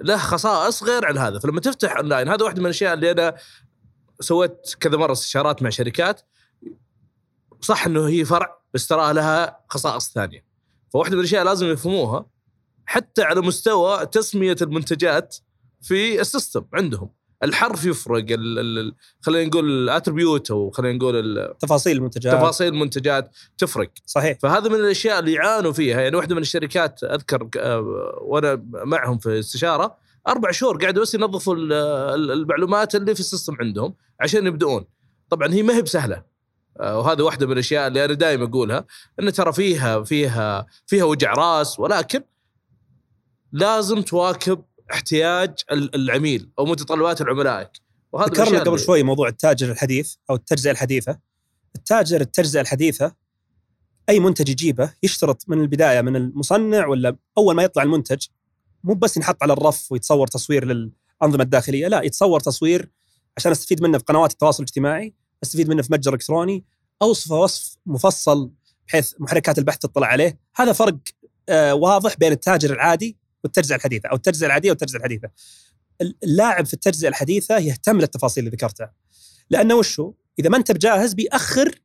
له 0.01 0.17
خصائص 0.17 0.83
غير 0.83 1.05
عن 1.05 1.17
هذا 1.17 1.39
فلما 1.39 1.59
تفتح 1.59 1.97
أونلاين 1.97 2.27
هذا 2.27 2.43
واحدة 2.45 2.59
من 2.59 2.65
الأشياء 2.65 2.93
اللي 2.93 3.11
أنا 3.11 3.35
سويت 4.19 4.75
كذا 4.79 4.97
مرة 4.97 5.11
استشارات 5.11 5.63
مع 5.63 5.69
شركات 5.69 6.21
صح 7.61 7.85
إنه 7.85 8.07
هي 8.07 8.25
فرع 8.25 8.57
بس 8.73 8.87
ترى 8.87 9.13
لها 9.13 9.59
خصائص 9.69 10.13
ثانية 10.13 10.46
فواحدة 10.93 11.13
من 11.15 11.19
الأشياء 11.19 11.43
لازم 11.43 11.67
يفهموها 11.67 12.25
حتى 12.85 13.21
على 13.21 13.41
مستوى 13.41 14.05
تسمية 14.05 14.55
المنتجات 14.61 15.35
في 15.81 16.21
ال 16.21 16.27
system 16.27 16.65
عندهم. 16.73 17.09
الحرف 17.43 17.85
يفرق 17.85 18.25
خلينا 19.21 19.45
نقول 19.49 19.69
ال 19.69 19.77
attribute 19.77 20.51
أو 20.51 20.69
خلينا 20.71 20.97
نقول 20.97 21.53
تفاصيل 21.59 21.97
المنتجات. 21.97 22.33
تفاصيل 22.35 22.67
المنتجات 22.67 23.31
تفرق. 23.57 23.89
صحيح. 24.05 24.37
فهذا 24.41 24.69
من 24.69 24.75
الأشياء 24.75 25.19
اللي 25.19 25.33
يعانوا 25.33 25.71
فيها. 25.71 26.01
يعني 26.01 26.15
واحدة 26.15 26.35
من 26.35 26.41
الشركات 26.41 27.03
أذكر 27.03 27.49
آه، 27.59 27.79
وأنا 28.21 28.61
معهم 28.73 29.17
في 29.17 29.39
استشاره 29.39 29.97
أربع 30.27 30.51
شهور 30.51 30.77
قاعدوا 30.77 31.01
بس 31.01 31.13
ينظفوا 31.13 31.55
ال- 31.55 31.73
ال- 31.73 32.31
المعلومات 32.31 32.95
اللي 32.95 33.13
في 33.13 33.19
السيستم 33.19 33.55
عندهم 33.59 33.93
عشان 34.19 34.47
يبدؤون. 34.47 34.85
طبعا 35.29 35.53
هي 35.53 35.63
ما 35.63 35.75
هي 35.75 35.81
بسهلة. 35.81 36.36
وهذا 36.79 37.23
واحدة 37.23 37.45
من 37.45 37.51
الأشياء 37.53 37.87
اللي 37.87 38.05
أنا 38.05 38.13
دائما 38.13 38.43
أقولها 38.45 38.85
إن 39.19 39.33
ترى 39.33 39.53
فيها 39.53 40.03
فيها 40.03 40.65
فيها 40.87 41.03
وجع 41.03 41.33
راس 41.33 41.79
ولكن 41.79 42.23
لازم 43.51 44.01
تواكب 44.01 44.63
احتياج 44.91 45.53
ال- 45.71 45.95
العميل 45.95 46.49
أو 46.59 46.65
متطلبات 46.65 47.21
عملائك 47.21 47.69
وهذا 48.11 48.29
ذكرنا 48.29 48.59
قبل 48.63 48.79
شوي 48.79 49.03
موضوع 49.03 49.27
التاجر 49.27 49.71
الحديث 49.71 50.13
أو 50.29 50.35
التجزئة 50.35 50.71
الحديثة. 50.71 51.19
التاجر 51.75 52.21
التجزئة 52.21 52.61
الحديثة 52.61 53.15
أي 54.09 54.19
منتج 54.19 54.49
يجيبه 54.49 54.93
يشترط 55.03 55.43
من 55.47 55.61
البداية 55.61 56.01
من 56.01 56.15
المصنع 56.15 56.87
ولا 56.87 57.15
أول 57.37 57.55
ما 57.55 57.63
يطلع 57.63 57.83
المنتج 57.83 58.25
مو 58.83 58.93
بس 58.93 59.17
ينحط 59.17 59.37
على 59.43 59.53
الرف 59.53 59.91
ويتصور 59.91 60.27
تصوير 60.27 60.65
للأنظمة 60.65 61.43
الداخلية 61.43 61.87
لا 61.87 62.01
يتصور 62.01 62.39
تصوير 62.39 62.89
عشان 63.37 63.51
أستفيد 63.51 63.81
منه 63.83 63.97
في 63.97 64.03
قنوات 64.03 64.31
التواصل 64.31 64.63
الاجتماعي 64.63 65.13
أستفيد 65.43 65.69
منه 65.69 65.81
في 65.81 65.93
متجر 65.93 66.13
إلكتروني 66.13 66.65
أوصفه 67.01 67.35
وصف 67.35 67.77
مفصل 67.85 68.51
بحيث 68.87 69.13
محركات 69.19 69.57
البحث 69.57 69.77
تطلع 69.77 70.07
عليه. 70.07 70.39
هذا 70.55 70.73
فرق 70.73 70.97
آه 71.49 71.73
واضح 71.73 72.15
بين 72.15 72.31
التاجر 72.31 72.73
العادي 72.73 73.17
والتجزئة 73.43 73.75
الحديثة 73.75 74.09
أو 74.09 74.15
التجزئة 74.15 74.47
العادية 74.47 74.69
والتجزئة 74.69 74.97
الحديثة. 74.97 75.29
اللاعب 76.23 76.65
في 76.65 76.73
التجزئة 76.73 77.07
الحديثة 77.09 77.57
يهتم 77.57 77.99
للتفاصيل 77.99 78.45
اللي 78.45 78.55
ذكرتها. 78.55 78.93
لأنه 79.49 79.75
وشو 79.75 80.13
إذا 80.39 80.49
ما 80.49 80.57
أنت 80.57 80.71
بجاهز 80.71 81.13
بيأخر 81.13 81.79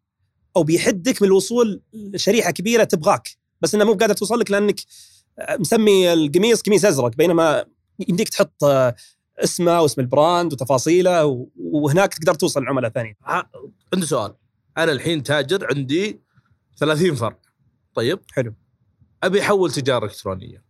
أو 0.56 0.62
بيحدك 0.62 1.22
من 1.22 1.28
الوصول 1.28 1.82
لشريحة 1.92 2.50
كبيرة 2.50 2.84
تبغاك. 2.84 3.28
بس 3.60 3.74
إنه 3.74 3.84
مو 3.84 3.94
قادر 3.94 4.14
توصل 4.14 4.40
لك 4.40 4.50
لأنك 4.50 4.80
مسمي 5.58 6.12
القميص 6.12 6.62
قميص 6.62 6.84
أزرق 6.84 7.16
بينما 7.16 7.64
يمديك 8.08 8.28
تحط 8.28 8.64
اسمه 9.38 9.80
واسم 9.80 10.00
البراند 10.00 10.52
وتفاصيله 10.52 11.48
وهناك 11.56 12.14
تقدر 12.14 12.34
توصل 12.34 12.64
لعملاء 12.64 12.90
ثانيين. 12.90 13.14
عندي 13.94 14.06
سؤال. 14.06 14.34
أنا 14.78 14.92
الحين 14.92 15.22
تاجر 15.22 15.66
عندي 15.74 16.20
30 16.76 17.14
فرع 17.14 17.38
طيب؟ 17.94 18.20
حلو. 18.32 18.54
أبي 19.22 19.40
أحول 19.40 19.70
تجارة 19.70 20.04
إلكترونية. 20.04 20.62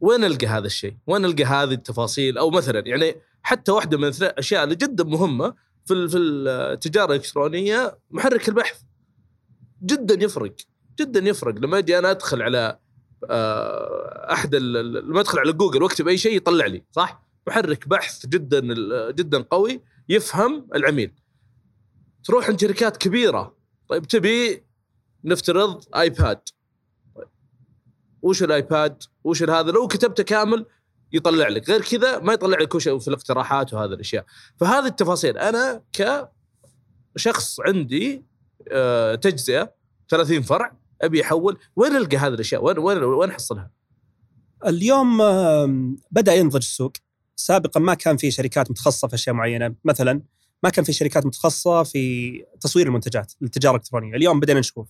وين 0.00 0.24
ألقى 0.24 0.46
هذا 0.46 0.66
الشيء؟ 0.66 0.96
وين 1.06 1.24
ألقى 1.24 1.44
هذه 1.44 1.72
التفاصيل؟ 1.72 2.38
أو 2.38 2.50
مثلا 2.50 2.82
يعني 2.86 3.14
حتى 3.42 3.72
واحدة 3.72 3.98
من 3.98 4.04
الاشياء 4.04 4.64
اللي 4.64 4.74
جدا 4.74 5.04
مهمة 5.04 5.54
في 5.84 6.08
في 6.08 6.18
التجارة 6.18 7.10
الإلكترونية 7.10 7.98
محرك 8.10 8.48
البحث. 8.48 8.80
جدا 9.82 10.24
يفرق. 10.24 10.54
جدا 11.00 11.20
يفرق. 11.20 11.54
لما 11.54 11.78
أجي 11.78 11.98
أنا 11.98 12.10
أدخل 12.10 12.42
على 12.42 12.78
أحد 14.32 14.54
ال- 14.54 14.76
ال- 14.76 15.08
لما 15.08 15.20
أدخل 15.20 15.38
على 15.38 15.52
جوجل 15.52 15.82
وأكتب 15.82 16.08
أي 16.08 16.18
شيء 16.18 16.36
يطلع 16.36 16.66
لي 16.66 16.82
صح؟ 16.92 17.22
محرك 17.46 17.88
بحث 17.88 18.26
جدا 18.26 18.60
جدا 19.10 19.42
قوي 19.42 19.80
يفهم 20.08 20.68
العميل. 20.74 21.12
تروح 22.24 22.48
عند 22.48 22.60
شركات 22.60 22.96
كبيرة 22.96 23.56
طيب 23.88 24.04
تبي 24.06 24.64
نفترض 25.24 25.84
آيباد. 25.96 26.40
وش 28.22 28.42
الآيباد؟ 28.42 29.02
وش 29.24 29.42
هذا؟ 29.42 29.70
لو 29.70 29.86
كتبته 29.88 30.22
كامل 30.22 30.66
يطلع 31.12 31.48
لك 31.48 31.70
غير 31.70 31.80
كذا 31.82 32.18
ما 32.18 32.32
يطلع 32.32 32.58
لك 32.58 32.74
وش 32.74 32.88
في 32.88 33.08
الاقتراحات 33.08 33.74
وهذه 33.74 33.90
الأشياء. 33.92 34.24
فهذه 34.60 34.86
التفاصيل. 34.86 35.38
أنا 35.38 35.82
كشخص 37.16 37.60
عندي 37.60 38.24
آه، 38.72 39.14
تجزئة 39.14 39.74
30 40.08 40.42
فرع. 40.42 40.76
أبي 41.02 41.22
احول 41.22 41.58
وين 41.76 41.96
القى 41.96 42.16
هذه 42.16 42.34
الأشياء؟ 42.34 42.64
وين 42.64 42.78
وين 42.78 42.98
وين 42.98 43.30
احصلها 43.30 43.70
اليوم 44.66 45.18
بدأ 46.10 46.34
ينضج 46.34 46.56
السوق. 46.56 46.92
سابقا 47.36 47.80
ما 47.80 47.94
كان 47.94 48.16
في 48.16 48.30
شركات 48.30 48.70
متخصصة 48.70 49.08
في 49.08 49.14
أشياء 49.14 49.34
معينة. 49.34 49.74
مثلا 49.84 50.22
ما 50.62 50.70
كان 50.70 50.84
في 50.84 50.92
شركات 50.92 51.26
متخصصة 51.26 51.82
في 51.82 52.32
تصوير 52.60 52.86
المنتجات 52.86 53.32
للتجارة 53.40 53.74
الإلكترونية. 53.74 54.16
اليوم 54.16 54.40
بدينا 54.40 54.60
نشوف. 54.60 54.88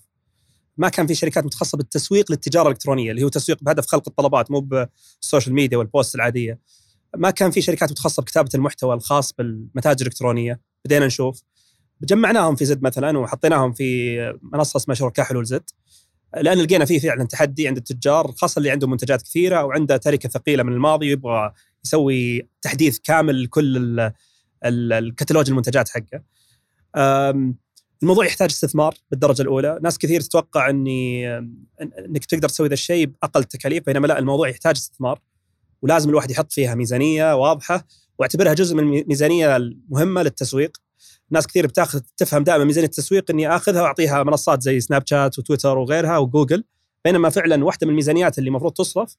ما 0.77 0.89
كان 0.89 1.07
في 1.07 1.15
شركات 1.15 1.45
متخصصة 1.45 1.79
بالتسويق 1.79 2.31
للتجارة 2.31 2.67
الإلكترونية 2.67 3.11
اللي 3.11 3.23
هو 3.23 3.29
تسويق 3.29 3.59
بهدف 3.63 3.87
خلق 3.87 4.03
الطلبات 4.09 4.51
مو 4.51 4.61
بال 4.61 4.84
social 4.84 5.55
media 5.55 5.79
وال 5.79 5.91
post 5.91 6.15
العادية. 6.15 6.61
ما 7.17 7.31
كان 7.31 7.51
في 7.51 7.61
شركات 7.61 7.91
متخصصة 7.91 8.23
بكتابة 8.23 8.51
المحتوى 8.55 8.95
الخاص 8.95 9.33
بالمتاجر 9.33 10.07
الإلكترونية. 10.07 10.61
بدينا 10.85 11.07
نشوف. 11.07 11.43
جمعناهم 12.03 12.57
في 12.57 12.65
زد 12.65 12.83
مثلا 12.83 13.19
وحطيناهم 13.19 13.73
في 13.73 14.19
منصة 14.43 14.77
اسمها 14.77 14.95
شركاء 14.95 15.25
حلول 15.25 15.45
زد. 15.45 15.71
لأن 16.37 16.59
لقينا 16.59 16.85
فيه 16.85 16.99
فعلا 16.99 17.25
تحدي 17.25 17.69
عند 17.69 17.77
التجار 17.77 18.33
خاصة 18.33 18.59
اللي 18.59 18.71
عندهم 18.71 18.91
منتجات 18.91 19.23
كثيرة 19.23 19.57
أو 19.57 19.73
عنده 19.73 19.97
تركة 19.97 20.29
ثقيلة 20.29 20.63
من 20.63 20.73
الماضي 20.73 21.07
ويبغى 21.09 21.53
يسوي 21.85 22.49
تحديث 22.63 22.99
كامل 22.99 23.43
لكل 23.43 23.77
ال- 23.77 24.13
ال- 24.65 24.93
الكتالوج 24.93 25.51
المنتجات 25.51 25.89
حقه. 25.89 26.23
الموضوع 28.03 28.27
يحتاج 28.27 28.51
استثمار 28.51 28.95
بالدرجة 29.11 29.43
الأولى، 29.43 29.79
ناس 29.83 29.99
كثير 29.99 30.21
تتوقع 30.21 30.71
إني 30.71 31.29
إنك 32.09 32.25
تقدر 32.25 32.49
تسوي 32.49 32.69
ذا 32.69 32.75
الشيء 32.75 33.07
بأقل 33.07 33.45
تكاليف 33.45 33.87
بينما 33.87 34.07
لا 34.07 34.19
الموضوع 34.19 34.49
يحتاج 34.49 34.77
استثمار 34.77 35.21
ولازم 35.83 36.11
الواحد 36.11 36.31
يحط 36.31 36.53
فيها 36.53 36.75
ميزانية 36.75 37.37
واضحة 37.37 37.87
واعتبرها 38.19 38.55
جزء 38.55 38.77
من 38.77 38.99
الميزانيه 38.99 39.57
المهمة 39.57 40.23
للتسويق. 40.23 40.77
ناس 41.31 41.47
كثير 41.47 41.67
بتاخذ 41.67 42.01
تفهم 42.17 42.45
دائما 42.45 42.65
ميزانيه 42.65 42.87
التسويق 42.87 43.31
إني 43.31 43.57
آخذها 43.57 43.83
وأعطيها 43.83 44.23
منصات 44.23 44.63
زي 44.63 44.81
سناب 44.81 45.03
شات 45.07 45.39
وتويتر 45.39 45.79
وغيرها 45.79 46.19
وجوجل 46.19 46.65
بينما 47.05 47.29
فعلا 47.29 47.65
واحدة 47.65 47.87
من 47.87 47.91
الميزانيات 47.91 48.39
اللي 48.39 48.49
المفروض 48.49 48.73
تصرف 48.73 49.17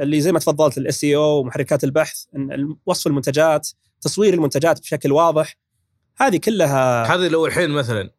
اللي 0.00 0.20
زي 0.20 0.32
ما 0.32 0.38
تفضلت 0.38 0.78
الاس 0.78 1.04
اي 1.04 1.16
أو 1.16 1.40
ومحركات 1.40 1.84
البحث 1.84 2.24
وصف 2.86 3.06
المنتجات 3.06 3.68
تصوير 4.00 4.34
المنتجات 4.34 4.80
بشكل 4.80 5.12
واضح 5.12 5.56
هذه 6.16 6.36
كلها 6.36 7.14
هذه 7.14 7.28
لو 7.28 7.46
الحين 7.46 7.70
مثلا 7.70 8.10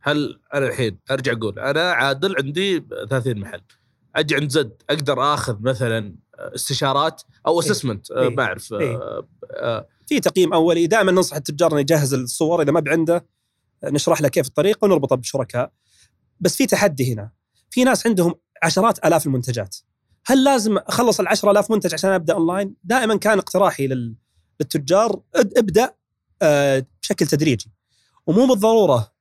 هل 0.00 0.40
أنا 0.54 0.66
الحين 0.66 0.98
أرجع 1.10 1.32
أقول 1.32 1.58
أنا 1.58 1.92
عادل 1.92 2.36
عندي 2.36 2.84
30 3.10 3.38
محل 3.38 3.60
أجي 4.16 4.34
عند 4.34 4.50
زد 4.50 4.82
أقدر 4.90 5.34
آخذ 5.34 5.56
مثلا 5.60 6.16
استشارات 6.38 7.22
أو 7.46 7.60
assessment 7.60 8.10
إيه. 8.10 8.28
ما 8.28 8.42
أعرف 8.42 8.72
إيه. 8.72 8.96
آه، 8.96 9.28
آه، 9.50 9.86
في 10.06 10.20
تقييم 10.20 10.52
أولي. 10.52 10.86
دائما 10.86 11.12
ننصح 11.12 11.36
التجار 11.36 11.72
إنه 11.72 11.80
يجهز 11.80 12.14
الصور. 12.14 12.62
إذا 12.62 12.72
ما 12.72 12.80
بعنده 12.80 13.26
نشرح 13.84 14.20
له 14.20 14.28
كيف 14.28 14.46
الطريقة 14.46 14.84
ونربطه 14.84 15.16
بالشركاء 15.16 15.72
بس 16.40 16.56
في 16.56 16.66
تحدي 16.66 17.12
هنا. 17.12 17.30
في 17.70 17.84
ناس 17.84 18.06
عندهم 18.06 18.34
عشرات 18.62 19.04
آلاف 19.04 19.26
المنتجات. 19.26 19.76
هل 20.26 20.44
لازم 20.44 20.78
أخلص 20.78 21.20
ال 21.20 21.28
10000 21.28 21.70
منتج 21.70 21.94
عشان 21.94 22.10
أبدأ 22.10 22.34
أونلاين؟ 22.34 22.74
دائما 22.84 23.16
كان 23.16 23.38
اقتراحي 23.38 23.86
لل- 23.86 24.14
للتجار 24.60 25.20
اب- 25.34 25.52
ابدأ 25.58 25.94
آه، 26.42 26.86
بشكل 27.02 27.26
تدريجي. 27.26 27.72
ومو 28.26 28.46
بالضرورة 28.46 29.12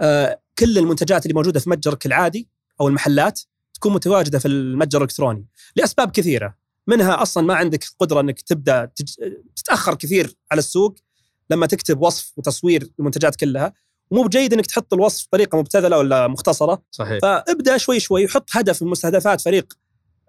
آه، 0.00 0.40
كل 0.58 0.78
المنتجات 0.78 1.26
اللي 1.26 1.34
موجودة 1.34 1.60
في 1.60 1.70
متجرك 1.70 2.06
العادي 2.06 2.48
أو 2.80 2.88
المحلات 2.88 3.40
تكون 3.74 3.92
متواجدة 3.92 4.38
في 4.38 4.48
المتجر 4.48 4.98
الإلكتروني 4.98 5.46
لأسباب 5.76 6.10
كثيرة. 6.10 6.56
منها 6.86 7.22
أصلا 7.22 7.46
ما 7.46 7.54
عندك 7.54 7.84
قدرة 7.98 8.20
إنك 8.20 8.40
تبدأ 8.40 8.84
تج... 8.84 9.14
تتأخر 9.56 9.94
كثير 9.94 10.34
على 10.50 10.58
السوق 10.58 10.98
لما 11.50 11.66
تكتب 11.66 12.00
وصف 12.02 12.32
وتصوير 12.36 12.88
المنتجات 12.98 13.36
كلها. 13.36 13.72
ومو 14.10 14.22
بجيد 14.22 14.52
إنك 14.52 14.66
تحط 14.66 14.94
الوصف 14.94 15.26
بطريقة 15.26 15.58
مبتذلة 15.58 15.98
ولا 15.98 16.28
مختصرة. 16.28 16.82
صحيح. 16.90 17.18
فابدأ 17.22 17.76
شوي 17.76 18.00
شوي 18.00 18.24
وحط 18.24 18.48
هدف 18.52 18.82
من 18.82 18.88
مستهدفات 18.88 19.40
فريق 19.40 19.72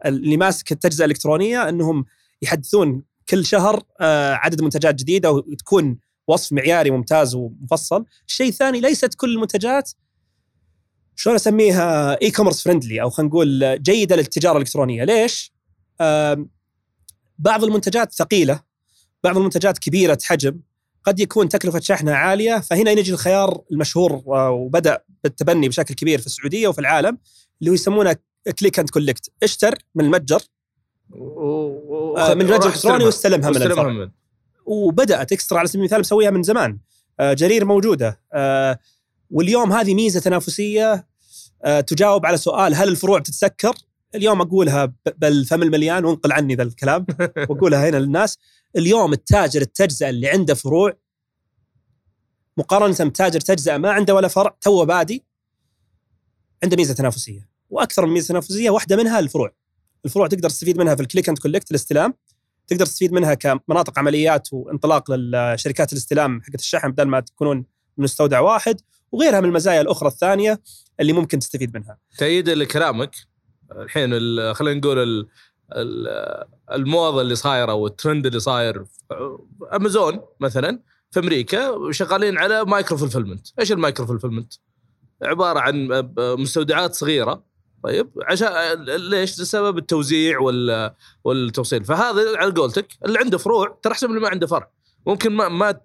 اللي 0.05 0.37
ماسك 0.37 0.71
التجزئة 0.71 1.05
الإلكترونية 1.05 1.69
إنهم 1.69 2.05
يحدثون 2.41 3.03
كل 3.29 3.45
شهر 3.45 3.83
آه، 3.99 4.33
عدد 4.33 4.61
منتجات 4.61 4.95
جديدة 4.95 5.31
وتكون 5.31 5.97
وصف 6.27 6.53
معياري 6.53 6.91
ممتاز 6.91 7.35
ومفصل، 7.35 8.05
الشيء 8.27 8.47
الثاني 8.47 8.81
ليست 8.81 9.13
كل 9.13 9.33
المنتجات 9.33 9.91
شلون 11.15 11.35
أسميها 11.35 12.21
e-commerce 12.21 12.61
friendly 12.61 13.01
أو 13.01 13.09
خلينا 13.09 13.29
نقول 13.29 13.83
جيدة 13.83 14.15
للتجارة 14.15 14.57
الإلكترونية، 14.57 15.03
ليش؟ 15.03 15.56
بعض 17.39 17.63
المنتجات 17.63 18.13
ثقيلة 18.13 18.59
بعض 19.23 19.37
المنتجات 19.37 19.77
كبيرة 19.77 20.17
حجم 20.23 20.59
قد 21.03 21.19
يكون 21.19 21.49
تكلفة 21.49 21.79
شحنها 21.79 22.15
عالية 22.15 22.59
فهنا 22.59 22.91
يجي 22.91 23.11
الخيار 23.11 23.61
المشهور 23.71 24.23
آه، 24.27 24.49
وبدأ 24.49 25.03
بالتبني 25.23 25.69
بشكل 25.69 25.93
كبير 25.93 26.19
في 26.19 26.25
السعودية 26.25 26.67
وفي 26.67 26.79
العالم 26.79 27.17
اللي 27.59 27.69
هو 27.69 27.73
يسمونه 27.73 28.15
click 28.59 28.79
and 28.79 28.89
collect 28.89 29.31
اشتر 29.43 29.77
من 29.95 30.05
المتجر 30.05 30.41
آه، 31.13 32.33
من 32.33 32.41
المتجر 32.41 32.67
الالكتروني 32.67 33.03
واستلمها 33.03 33.49
من 33.49 33.61
الفرع. 33.61 34.09
وبدأت 34.65 35.31
اكسترا 35.31 35.59
على 35.59 35.67
سبيل 35.67 35.81
المثال 35.81 35.99
مسويها 35.99 36.31
من 36.31 36.43
زمان. 36.43 36.77
آه، 37.19 37.33
جرير 37.33 37.65
موجودة. 37.65 38.21
واليوم 39.31 39.71
هذه 39.71 39.95
ميزة 39.95 40.19
تنافسية 40.19 41.07
تجاوب 41.87 42.25
على 42.25 42.37
سؤال 42.37 42.75
هل 42.75 42.87
الفروع 42.87 43.19
بتتسكر؟ 43.19 43.75
اليوم 44.17 44.41
أقولها 44.41 44.93
بالفم 45.17 45.63
المليان 45.63 46.05
وانقل 46.05 46.31
عني 46.31 46.55
ذا 46.55 46.63
الكلام. 46.63 47.05
وأقولها 47.49 47.89
هنا 47.89 47.97
للناس 47.97 48.37
اليوم 48.75 49.13
التاجر 49.13 49.61
التجزئة 49.61 50.09
اللي 50.09 50.29
عنده 50.29 50.53
فروع 50.53 50.93
مقارنة 52.57 53.09
بتاجر 53.09 53.39
تجزئة 53.39 53.77
ما 53.77 53.91
عنده 53.91 54.15
ولا 54.15 54.27
فرع 54.27 54.57
توه 54.61 54.85
بادي 54.85 55.25
عنده 56.63 56.77
ميزة 56.77 56.93
تنافسية. 56.93 57.49
وأكثر 57.69 58.05
من 58.05 58.13
ميزة 58.13 58.27
تنافسية 58.27 58.69
واحدة 58.69 58.95
منها 58.95 59.19
الفروع. 59.19 59.51
الفروع 60.05 60.27
تقدر 60.27 60.49
تستفيد 60.49 60.77
منها 60.77 60.95
في 60.95 61.01
ال 61.01 61.06
click 61.06 61.29
and 61.29 61.37
collect 61.37 61.71
الاستلام 61.71 62.13
تقدر 62.67 62.85
تستفيد 62.85 63.13
منها 63.13 63.33
كمناطق 63.33 63.99
عمليات 63.99 64.53
وانطلاق 64.53 65.11
للشركات 65.11 65.93
الاستلام 65.93 66.41
حقت 66.41 66.59
الشحن 66.59 66.91
بدل 66.91 67.03
ما 67.03 67.19
تكونون 67.19 67.65
مستودع 67.97 68.39
واحد 68.39 68.81
وغيرها 69.11 69.39
من 69.39 69.49
المزايا 69.49 69.81
الأخرى 69.81 70.09
الثانية 70.09 70.61
اللي 70.99 71.13
ممكن 71.13 71.39
تستفيد 71.39 71.77
منها. 71.77 71.97
تأييدا 72.17 72.55
لكلامك. 72.55 73.15
الحين 73.71 74.09
ال- 74.13 74.55
خلينا 74.55 74.79
نقول 74.79 74.99
ال- 74.99 75.27
ال- 75.75 76.43
الموضه 76.71 77.21
اللي 77.21 77.35
صايرة 77.35 77.73
والترند 77.73 78.25
اللي 78.25 78.39
صاير 78.39 78.83
أمازون 79.73 80.19
مثلا 80.39 80.79
في 81.11 81.19
أمريكا 81.19 81.91
شغالين 81.91 82.37
على 82.37 82.65
micro 82.65 82.97
fulfillment، 82.97 83.47
إيش 83.59 83.71
ال 83.71 83.77
micro 83.77 84.05
fulfillment؟ 84.05 84.53
عبارة 85.23 85.59
عن 85.59 85.87
مستودعات 86.17 86.93
صغيرة 86.93 87.43
طيب 87.83 88.09
عشان 88.29 88.47
ليش؟ 88.85 89.41
لسبب 89.41 89.77
التوزيع 89.77 90.39
وال 90.39 90.91
والتوصيل، 91.23 91.85
فهذا 91.85 92.37
على 92.37 92.51
قولتك 92.51 92.87
اللي 93.05 93.19
عنده 93.19 93.37
فروع 93.37 93.77
ترى 93.83 93.93
أحسن 93.93 94.09
اللي 94.09 94.19
ما 94.19 94.29
عنده 94.29 94.47
فرع، 94.47 94.69
ممكن 95.07 95.31
ما 95.31 95.49
ما 95.49 95.79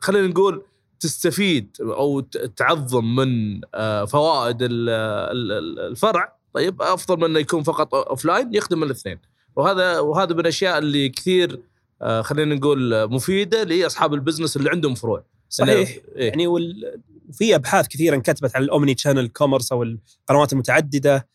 خلينا 0.00 0.26
نقول 0.26 0.62
تستفيد 1.00 1.76
أو 1.80 2.20
تعظم 2.56 3.14
من 3.16 3.60
آه، 3.74 4.04
فوائد 4.04 4.62
ال- 4.62 4.88
ال- 4.88 5.52
ال- 5.52 5.80
الفرع 5.80 6.36
طيب 6.54 6.82
أفضل 6.82 7.16
من 7.16 7.24
إنه 7.24 7.38
يكون 7.38 7.62
فقط 7.62 7.94
offline 7.94 8.54
يخدم 8.54 8.82
الاثنين. 8.82 9.18
وهذا 9.56 9.98
وهذا 9.98 10.34
من 10.34 10.40
الأشياء 10.40 10.78
اللي 10.78 11.08
كثير 11.08 11.60
آه، 12.02 12.22
خلينا 12.22 12.54
نقول 12.54 13.08
مفيدة 13.10 13.62
لأصحاب 13.62 14.14
ال 14.14 14.19
business 14.19 14.56
اللي 14.56 14.70
عندهم 14.70 14.94
فروع. 14.94 15.24
صحيح. 15.48 15.88
إيه؟ 16.16 16.28
يعني 16.28 16.46
وال... 16.46 17.00
وفي 17.28 17.54
أبحاث 17.54 17.88
كثيرة 17.88 18.16
انكتبت 18.16 18.56
عن 18.56 18.62
ال 18.62 18.69
omni 18.69 18.96
channel 18.98 19.28
commerce 19.28 19.72
أو 19.72 19.82
القنوات 19.82 20.52
المتعددة. 20.52 21.28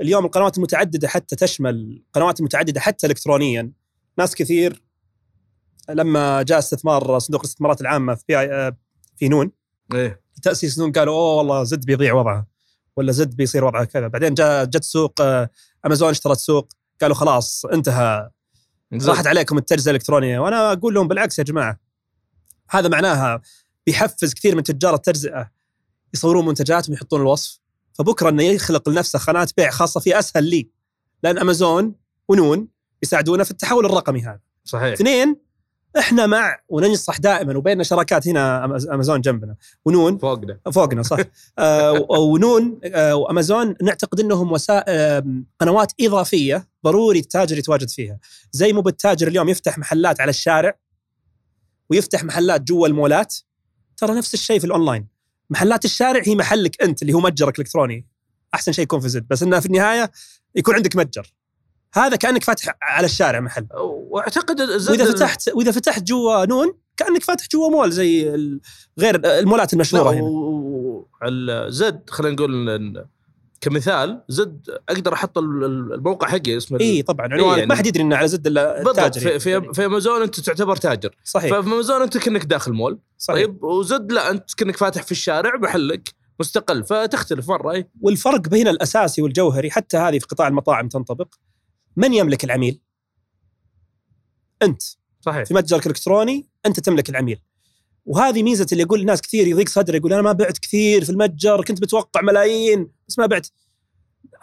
اليوم 0.00 0.24
القنوات 0.24 0.58
المتعددة 0.58 1.08
حتى 1.08 1.36
تشمل 1.36 2.02
القنوات 2.06 2.40
المتعدده 2.40 2.80
حتى 2.80 3.06
الكترونيا. 3.06 3.72
ناس 4.18 4.34
كثير 4.34 4.82
لما 5.88 6.42
جاء 6.42 6.58
استثمار 6.58 7.18
صندوق 7.18 7.40
الاستثمارات 7.40 7.80
العامة 7.80 8.14
في 8.14 8.72
في 9.16 9.28
نون. 9.28 9.50
إيه. 9.94 10.20
تأسيس 10.42 10.78
نون 10.78 10.92
قالوا 10.92 11.14
أوه 11.14 11.34
والله 11.34 11.64
زد 11.64 11.84
بيضيع 11.86 12.14
وضعه. 12.14 12.46
ولا 12.98 13.12
زد 13.12 13.36
بيصير 13.36 13.64
وضعه 13.64 13.84
كذا. 13.84 14.08
بعدين 14.08 14.34
جاء 14.34 14.64
جت 14.64 14.84
سوق 14.84 15.20
آه، 15.20 15.50
أمازون 15.86 16.10
اشترت 16.10 16.38
سوق 16.38 16.72
قالوا 17.00 17.16
خلاص 17.16 17.64
انتهى. 17.64 18.30
راحت 18.92 19.26
عليكم 19.26 19.58
التجزئة 19.58 19.90
الإلكترونية. 19.90 20.38
وأنا 20.38 20.72
أقول 20.72 20.94
لهم 20.94 21.08
بالعكس 21.08 21.38
يا 21.38 21.44
جماعة. 21.44 21.80
هذا 22.70 22.88
معناها 22.88 23.42
بيحفز 23.86 24.34
كثير 24.34 24.56
من 24.56 24.62
تجار 24.62 24.94
التجزئة 24.94 25.50
يصورون 26.14 26.46
منتجاتهم 26.46 26.92
ويحطون 26.92 27.20
الوصف. 27.20 27.60
فبكرة 27.92 28.28
إنه 28.28 28.42
يخلق 28.42 28.88
لنفسه 28.88 29.18
قناة 29.18 29.48
بيع 29.56 29.70
خاصة 29.70 30.00
فيه 30.00 30.18
أسهل 30.18 30.44
لي. 30.44 30.70
لأن 31.22 31.38
أمازون 31.38 31.94
ونون 32.28 32.68
يساعدونا 33.02 33.44
في 33.44 33.50
التحول 33.50 33.86
الرقمي 33.86 34.22
هذا. 34.22 34.40
صحيح. 34.64 34.92
اثنين 34.92 35.36
إحنا 35.98 36.26
مع 36.26 36.58
وننصح 36.68 37.18
دائما 37.18 37.56
وبيننا 37.56 37.82
شراكات 37.84 38.28
هنا 38.28 38.64
أمازون 38.64 39.20
جنبنا. 39.20 39.56
ونون. 39.84 40.18
فوقنا. 40.18 40.58
فوقنا 40.72 41.02
صح. 41.02 41.18
آه 41.58 42.06
ونون 42.10 42.80
آه 42.84 43.14
وأمازون 43.16 43.74
نعتقد 43.82 44.20
إنهم 44.20 44.52
وسائل 44.52 44.84
آه 44.88 45.24
قنوات 45.58 45.92
إضافية 46.00 46.68
ضروري 46.84 47.18
التاجر 47.18 47.58
يتواجد 47.58 47.88
فيها. 47.88 48.18
زي 48.52 48.72
مو 48.72 48.80
التاجر 48.80 49.28
اليوم 49.28 49.48
يفتح 49.48 49.78
محلات 49.78 50.20
على 50.20 50.30
الشارع 50.30 50.78
ويفتح 51.90 52.24
محلات 52.24 52.60
جوا 52.60 52.86
المولات. 52.86 53.34
ترى 53.96 54.14
نفس 54.14 54.34
الشيء 54.34 54.58
في 54.58 54.64
الأونلاين. 54.66 55.06
محلات 55.50 55.84
الشارع 55.84 56.22
هي 56.24 56.34
محلك 56.34 56.82
أنت 56.82 57.02
اللي 57.02 57.12
هو 57.12 57.20
متجرك 57.20 57.54
الالكتروني 57.58 58.06
أحسن 58.54 58.72
شيء 58.72 58.82
يكون 58.82 59.00
في 59.00 59.08
زد. 59.08 59.26
بس 59.30 59.42
انه 59.42 59.60
في 59.60 59.66
النهاية 59.66 60.10
يكون 60.54 60.74
عندك 60.74 60.96
متجر. 60.96 61.32
هذا 61.94 62.16
كأنك 62.16 62.44
فاتح 62.44 62.74
على 62.82 63.04
الشارع 63.04 63.40
محل. 63.40 63.66
واعتقد 64.10 64.60
وإذا 64.60 65.04
فتحت 65.04 65.48
وإذا 65.54 65.72
فتحت 65.72 66.02
جوا 66.02 66.44
نون 66.46 66.74
كأنك 66.96 67.22
فاتح 67.24 67.46
جوا 67.52 67.68
مول 67.70 67.90
زي 67.90 68.30
غير 68.98 69.20
المولات 69.24 69.72
المشهورة 69.72 70.10
هنا. 70.10 70.20
هنا 71.22 71.70
زد 71.70 72.10
خلينا 72.10 72.34
نقول 72.34 73.06
كمثال 73.60 74.22
زد 74.28 74.78
أقدر 74.88 75.12
أحط 75.12 75.38
ال- 75.38 75.64
ال- 75.64 75.92
الموقع 75.92 76.28
حقي 76.28 76.56
اسمه 76.56 76.80
إي 76.80 77.02
طبعا 77.02 77.28
عنوانك 77.32 77.56
يعني- 77.58 77.66
ما 77.68 77.74
حد 77.74 77.86
يدري 77.86 78.02
انه 78.02 78.16
على 78.16 78.28
زد 78.28 78.46
إلا 78.46 78.76
بالضبط 78.76 78.98
التاجر 78.98 79.38
في, 79.38 79.50
يعني. 79.50 79.64
في, 79.66 79.72
في 79.74 79.84
أمازون 79.86 80.22
أنت 80.22 80.40
تعتبر 80.40 80.76
تاجر. 80.76 81.16
صحيح. 81.24 81.50
ففي 81.50 81.68
أمازون 81.68 82.02
أنت 82.02 82.18
كأنك 82.18 82.44
داخل 82.44 82.72
مول. 82.72 82.98
صحيح. 83.18 83.36
طيب 83.46 83.62
وزد 83.64 84.12
لا 84.12 84.30
أنت 84.30 84.54
كأنك 84.54 84.76
فاتح 84.76 85.02
في 85.02 85.12
الشارع 85.12 85.56
محلك 85.56 86.08
مستقل 86.40 86.84
فتختلف 86.84 87.48
مره 87.48 87.84
والفرق 88.00 88.40
بين 88.48 88.68
الأساسي 88.68 89.22
والجوهري 89.22 89.70
حتى 89.70 89.96
هذه 89.96 90.18
في 90.18 90.26
قطاع 90.26 90.48
المطاعم 90.48 90.88
تنطبق. 90.88 91.28
من 91.98 92.14
يملك 92.14 92.44
العميل؟ 92.44 92.80
أنت. 94.62 94.82
صحيح. 95.20 95.44
في 95.44 95.54
متجرك 95.54 95.86
الالكتروني 95.86 96.46
أنت 96.66 96.80
تملك 96.80 97.10
العميل. 97.10 97.40
وهذه 98.06 98.42
ميزة 98.42 98.66
اللي 98.72 98.82
يقول 98.82 99.04
ناس 99.04 99.20
كثير 99.20 99.46
يضيق 99.46 99.68
صدره 99.68 99.96
يقول 99.96 100.12
أنا 100.12 100.22
ما 100.22 100.32
بعت 100.32 100.58
كثير 100.58 101.04
في 101.04 101.10
المتجر 101.10 101.64
كنت 101.64 101.80
بتوقع 101.80 102.20
ملايين 102.22 102.90
بس 103.08 103.18
ما 103.18 103.26
بعت. 103.26 103.46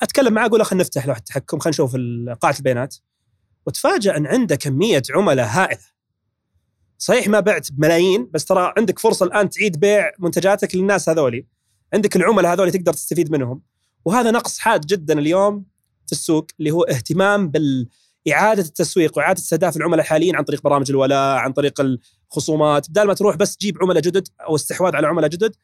أتكلم 0.01 0.33
معاه 0.33 0.45
أقول 0.45 0.59
له 0.59 0.65
خلينا 0.65 0.83
نفتح 0.83 1.07
لوحه 1.07 1.19
تحكم 1.19 1.59
خلينا 1.59 1.73
نشوف 1.73 1.95
قاعه 2.41 2.55
البيانات. 2.57 2.95
وتفاجأ 3.65 4.17
أن 4.17 4.27
عنده 4.27 4.55
كمية 4.55 5.03
عملاء 5.09 5.47
هائلة. 5.47 5.85
صحيح 6.97 7.27
ما 7.27 7.39
بعت 7.39 7.71
بملايين 7.71 8.29
بس 8.33 8.45
ترى 8.45 8.73
عندك 8.77 8.99
فرصة 8.99 9.25
الآن 9.25 9.49
تعيد 9.49 9.79
بيع 9.79 10.11
منتجاتك 10.19 10.75
للناس 10.75 11.09
هذولي. 11.09 11.45
عندك 11.93 12.15
العملاء 12.15 12.53
هذولي 12.53 12.71
تقدر 12.71 12.93
تستفيد 12.93 13.31
منهم. 13.31 13.61
وهذا 14.05 14.31
نقص 14.31 14.59
حاد 14.59 14.85
جدا 14.85 15.19
اليوم 15.19 15.65
في 16.05 16.11
السوق 16.11 16.47
اللي 16.59 16.71
هو 16.71 16.83
اهتمام 16.83 17.49
بالإعادة 17.51 18.61
التسويق 18.61 19.17
وإعادة 19.17 19.39
استهداف 19.39 19.77
العملاء 19.77 19.99
الحاليين 19.99 20.35
عن 20.35 20.43
طريق 20.43 20.61
برامج 20.63 20.89
الولاء 20.89 21.37
عن 21.37 21.53
طريق 21.53 21.81
الخصومات. 22.31 22.89
بدل 22.89 23.03
ما 23.03 23.13
تروح 23.13 23.35
بس 23.35 23.57
تجيب 23.57 23.77
عملاء 23.83 24.01
جدد 24.01 24.27
أو 24.47 24.55
استحواذ 24.55 24.95
على 24.95 25.07
عملاء 25.07 25.29
جدد 25.29 25.55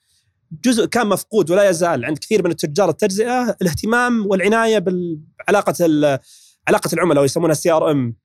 جزء 0.65 0.85
كان 0.85 1.07
مفقود 1.07 1.51
ولا 1.51 1.69
يزال 1.69 2.05
عند 2.05 2.17
كثير 2.17 2.43
من 2.43 2.51
التجار 2.51 2.89
التجزئة 2.89 3.57
الاهتمام 3.61 4.25
والعناية 4.27 4.79
بعلاقه 4.79 5.73
ال- 5.81 6.19
علاقة 6.67 6.89
العملاء 6.93 7.21
ويسمونها 7.21 7.53
CRM 7.53 8.15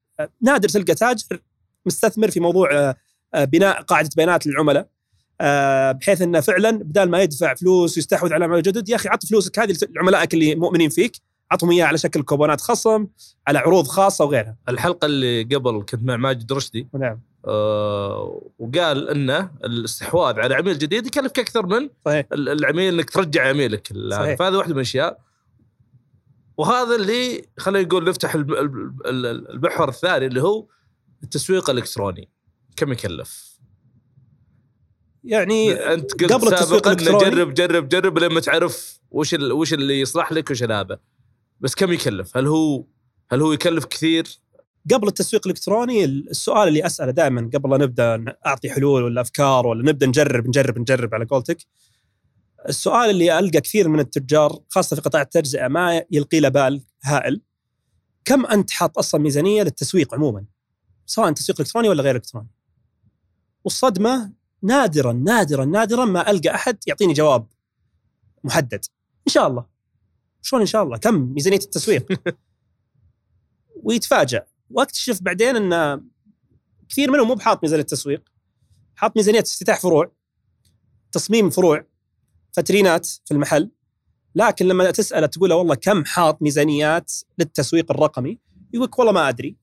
نادر 0.43 0.69
تلقى 0.69 0.95
تاجر 0.95 1.41
مستثمر 1.87 2.31
في 2.31 2.41
موضوع 2.41 2.95
آه، 3.35 3.45
بناء 3.45 3.83
قاعدة 3.83 4.11
بيانات 4.17 4.47
للعملاء 4.47 4.89
آه، 5.41 5.93
بحيث 5.93 6.23
إنه 6.23 6.41
فعلا 6.41 6.71
بدال 6.71 7.11
ما 7.11 7.23
يدفع 7.23 7.55
فلوس 7.55 7.97
ويستحوذ 7.97 8.33
على 8.33 8.45
عملاء 8.45 8.61
جدد 8.61 8.89
يا 8.89 8.97
أخي 8.97 9.09
عط 9.09 9.27
فلوسك 9.27 9.59
هذه 9.59 9.77
لعملائك 9.97 10.35
اللي 10.35 10.55
مؤمنين 10.55 10.91
فيك. 10.91 11.17
عطهم 11.51 11.71
اياها 11.71 11.87
على 11.87 11.99
شكل 11.99 12.23
كوبونات 12.23 12.61
خصم 12.61 13.07
على 13.47 13.59
عروض 13.59 13.87
خاصة 13.87 14.25
وغيرها 14.25 14.57
الحلقة 14.69 15.07
اللي 15.07 15.43
قبل 15.43 15.83
كنت 15.89 16.03
مع 16.03 16.17
ماجد 16.17 16.53
رشدي 16.53 16.89
نعم 16.95 17.21
آه 17.45 18.51
وقال 18.59 19.09
إنه 19.09 19.51
الاستحواذ 19.65 20.41
على 20.41 20.55
عميل 20.55 20.79
جديد 20.79 21.07
يكلفك 21.07 21.39
أكثر 21.39 21.67
من 21.67 21.91
صحيح 22.05 22.27
ال- 22.33 22.49
العميل 22.49 22.95
إنك 22.95 23.11
ترجع 23.11 23.49
عميلك. 23.49 23.89
صحيح. 24.11 24.39
فهذا 24.39 24.57
واحدة 24.57 24.73
من 24.73 24.77
الأشياء 24.81 25.19
وهذا 26.57 26.95
اللي 26.97 27.45
خلينا 27.59 27.87
نقول 27.87 28.05
نفتح 28.09 28.35
المحور 28.35 29.89
الثاني 29.89 30.27
اللي 30.27 30.43
هو 30.43 30.67
التسويق 31.23 31.71
الإلكتروني 31.71 32.29
كم 32.77 32.93
يكلف؟ 32.93 33.57
يعني 35.25 35.73
أنت 35.73 36.25
قبل 36.25 36.49
التسويق 36.49 36.89
الإلكتروني. 36.89 37.31
جرب 37.31 37.55
جرب 37.55 37.89
جرب 37.89 38.19
لما 38.19 38.41
تعرف 38.41 39.01
وش 39.11 39.35
وش 39.35 39.73
اللي 39.75 40.01
يصلح 40.01 40.33
لك 40.33 40.51
وش 40.51 40.63
هذا 40.63 40.99
بس 41.61 41.75
كم 41.75 41.93
يكلف؟ 41.93 42.37
هل 42.37 42.47
هو 42.47 42.85
هل 43.31 43.43
هو 43.43 43.53
يكلف 43.53 43.85
كثير؟ 43.85 44.41
قبل 44.95 45.09
التسويق 45.09 45.47
الإلكتروني 45.47 46.05
السؤال 46.05 46.69
اللي 46.69 46.87
أسأله 46.87 47.11
دائما 47.11 47.51
قبل 47.55 47.71
لا 47.71 47.77
نبدأ 47.77 48.37
أعطي 48.47 48.71
حلول 48.71 49.03
ولا 49.03 49.21
أفكار 49.21 49.67
ولا 49.67 49.91
نبدأ 49.93 50.07
نجرب 50.07 50.49
نجرب 50.49 50.79
نجرب 50.79 51.15
على 51.15 51.25
قولتك. 51.25 51.67
السؤال 52.69 53.11
اللي 53.11 53.39
ألقى 53.39 53.61
كثير 53.61 53.89
من 53.89 54.01
التجار 54.01 54.59
خاصة 54.69 54.97
في 54.97 55.03
قطاع 55.03 55.23
التجزئة 55.23 55.69
ما 55.69 56.03
يلقي 56.11 56.41
له 56.41 56.49
بال 56.49 56.83
هائل. 57.05 57.43
كم 58.25 58.47
أنت 58.47 58.71
حاط 58.71 58.99
أصلا 58.99 59.21
ميزانية 59.21 59.63
للتسويق 59.63 60.15
عموما؟ 60.15 60.45
سواء 61.07 61.33
تسويق 61.33 61.61
إلكتروني 61.61 61.89
ولا 61.89 62.03
غير 62.03 62.17
إلكتروني. 62.17 62.49
والصدمة 63.65 64.33
نادرا 64.63 65.13
نادرا 65.13 65.65
نادرا 65.65 66.05
ما 66.05 66.31
ألقى 66.31 66.55
أحد 66.55 66.79
يعطيني 66.87 67.13
جواب 67.13 67.47
محدد. 68.45 68.85
إن 69.29 69.33
شاء 69.33 69.47
الله. 69.47 69.76
شلون 70.47 70.63
إن 70.63 70.67
شاء 70.67 70.83
الله؟ 70.83 70.97
كم 70.97 71.15
ميزانية 71.15 71.59
التسويق. 71.59 72.07
ويتفاجأ. 73.85 74.47
واكتشف 74.71 75.23
بعدين 75.23 75.57
إن 75.57 76.03
كثير 76.89 77.11
منهم 77.11 77.29
مو 77.29 77.35
بحاط 77.35 77.63
ميزانية 77.63 77.83
تسويق 77.85 78.23
حاط 78.95 79.17
ميزانية 79.17 79.41
افتتاح 79.41 79.81
فروع 79.81 80.13
تصميم 81.13 81.51
فروع 81.51 81.87
فترينات 82.53 83.07
في 83.07 83.35
المحل. 83.35 83.71
لكن 84.35 84.69
لما 84.69 84.91
تساله 84.91 85.27
تقول 85.27 85.51
له 85.51 85.57
والله 85.57 85.75
كم 85.75 86.05
حاط 86.05 86.43
ميزانيات 86.43 87.13
للتسويق 87.39 87.93
الرقمي؟ 87.93 88.39
يقول 88.75 88.91
والله 88.99 89.13
ما 89.13 89.29
أدري. 89.29 89.57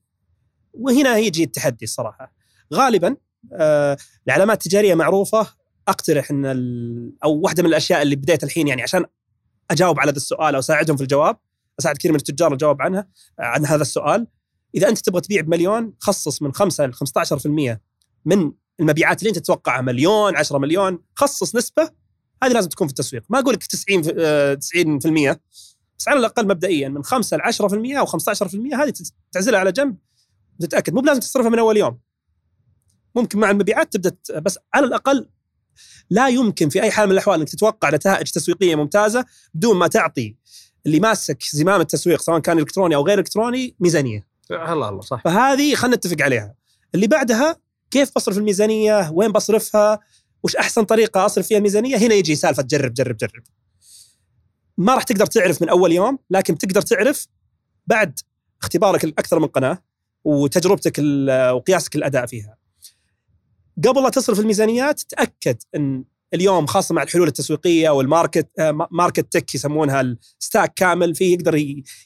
وهنا 0.72 1.16
يجي 1.16 1.44
التحدي 1.44 1.84
الصراحة. 1.84 2.32
غالبا 2.74 3.16
آه 3.52 3.96
العلامات 4.26 4.66
التجارية 4.66 4.94
معروفة. 4.94 5.46
أقترح 5.88 6.30
إن 6.30 6.46
أو 7.24 7.40
واحدة 7.40 7.62
من 7.62 7.68
الأشياء 7.68 8.02
اللي 8.02 8.16
بديت 8.16 8.44
الحين 8.44 8.68
يعني 8.68 8.82
عشان 8.82 9.04
أجاوب 9.70 10.00
على 10.00 10.10
هذا 10.10 10.16
السؤال 10.16 10.54
أو 10.54 10.60
أساعدهم 10.60 10.96
في 10.96 11.02
الجواب 11.02 11.36
أساعد 11.80 11.96
كثير 11.96 12.12
من 12.12 12.16
التجار 12.16 12.52
الجواب 12.52 12.82
عنها 12.82 13.08
عن 13.38 13.66
هذا 13.66 13.82
السؤال. 13.82 14.26
إذا 14.74 14.88
أنت 14.88 14.98
تبغى 14.98 15.20
تبيع 15.20 15.40
بمليون 15.42 15.92
خصص 16.00 16.42
من 16.42 16.52
5 16.52 16.86
ل 16.86 16.94
15% 16.94 17.80
من 18.24 18.52
المبيعات 18.80 19.18
اللي 19.18 19.28
أنت 19.28 19.38
تتوقعها 19.38 19.80
مليون 19.82 20.36
10 20.36 20.58
مليون 20.58 20.98
خصص 21.14 21.56
نسبة 21.56 21.90
هذه 22.42 22.52
لازم 22.52 22.68
تكون 22.68 22.86
في 22.86 22.90
التسويق. 22.90 23.22
ما 23.28 23.38
أقول 23.38 23.54
لك 23.54 23.66
90 23.66 24.02
في- 24.02 24.14
آه، 24.18 24.54
90% 24.54 25.40
بس 25.98 26.08
على 26.08 26.18
الأقل 26.18 26.46
مبدئيا 26.48 26.88
من 26.88 27.04
5 27.04 27.36
ل 27.36 27.40
10% 27.42 27.96
أو 28.00 28.06
15% 28.06 28.76
هذه 28.82 28.92
تعزلها 29.32 29.60
على 29.60 29.72
جنب 29.72 29.96
وتتاكد 30.60 30.94
مو 30.94 31.00
بلازم 31.00 31.20
تصرفها 31.20 31.50
من 31.50 31.58
أول 31.58 31.76
يوم. 31.76 31.98
ممكن 33.16 33.38
مع 33.38 33.50
المبيعات 33.50 33.92
تبدأ 33.92 34.16
بس 34.40 34.58
على 34.74 34.86
الأقل 34.86 35.28
لا 36.10 36.28
يمكن 36.28 36.68
في 36.68 36.82
أي 36.82 36.90
حال 36.90 37.06
من 37.06 37.12
الأحوال 37.12 37.40
إنك 37.40 37.48
تتوقع 37.48 37.90
نتائج 37.90 38.30
تسويقية 38.30 38.74
ممتازة 38.74 39.24
بدون 39.54 39.76
ما 39.76 39.86
تعطي 39.86 40.36
اللي 40.86 41.00
ماسك 41.00 41.42
زمام 41.52 41.80
التسويق 41.80 42.20
سواء 42.20 42.38
كان 42.38 42.58
إلكتروني 42.58 42.94
أو 42.94 43.06
غير 43.06 43.18
إلكتروني 43.18 43.74
ميزانية. 43.80 44.26
الله 44.50 44.88
الله 44.88 45.00
صح. 45.00 45.22
فهذه 45.24 45.74
خلينا 45.74 45.96
نتفق 45.96 46.22
عليها. 46.22 46.54
اللي 46.94 47.06
بعدها 47.06 47.56
كيف 47.90 48.10
بصرف 48.16 48.38
الميزانية؟ 48.38 49.10
وين 49.10 49.32
بصرفها؟ 49.32 50.00
وش 50.42 50.56
أحسن 50.56 50.84
طريقة 50.84 51.26
أصرف 51.26 51.46
فيها 51.46 51.58
الميزانية؟ 51.58 51.96
هنا 51.96 52.14
يجي 52.14 52.36
سالفة 52.36 52.62
جرب 52.62 52.94
جرب 52.94 53.16
جرب 53.16 53.42
ما 54.78 54.94
راح 54.94 55.02
تقدر 55.02 55.26
تعرف 55.26 55.62
من 55.62 55.68
أول 55.68 55.92
يوم 55.92 56.18
لكن 56.30 56.58
تقدر 56.58 56.82
تعرف 56.82 57.26
بعد 57.86 58.18
اختبارك 58.62 59.04
لاكثر 59.04 59.38
من 59.38 59.46
قناة 59.46 59.78
وتجربتك 60.24 60.98
وقياسك 61.54 61.96
الأداء 61.96 62.26
فيها. 62.26 62.56
قبل 63.86 64.02
لا 64.02 64.08
تصرف 64.08 64.40
الميزانيات 64.40 65.00
تأكد 65.00 65.56
إن 65.76 66.04
اليوم 66.34 66.66
خاصة 66.66 66.94
مع 66.94 67.02
الحلول 67.02 67.28
التسويقية 67.28 67.90
وال 67.90 68.05
market 68.05 68.48
آه، 68.58 68.70
ما- 68.70 68.88
martech 68.90 69.54
يسمونها 69.54 70.00
ال 70.00 70.12
stack 70.12 70.74
كامل 70.76 71.14
فيه 71.14 71.34
يقدر 71.34 71.54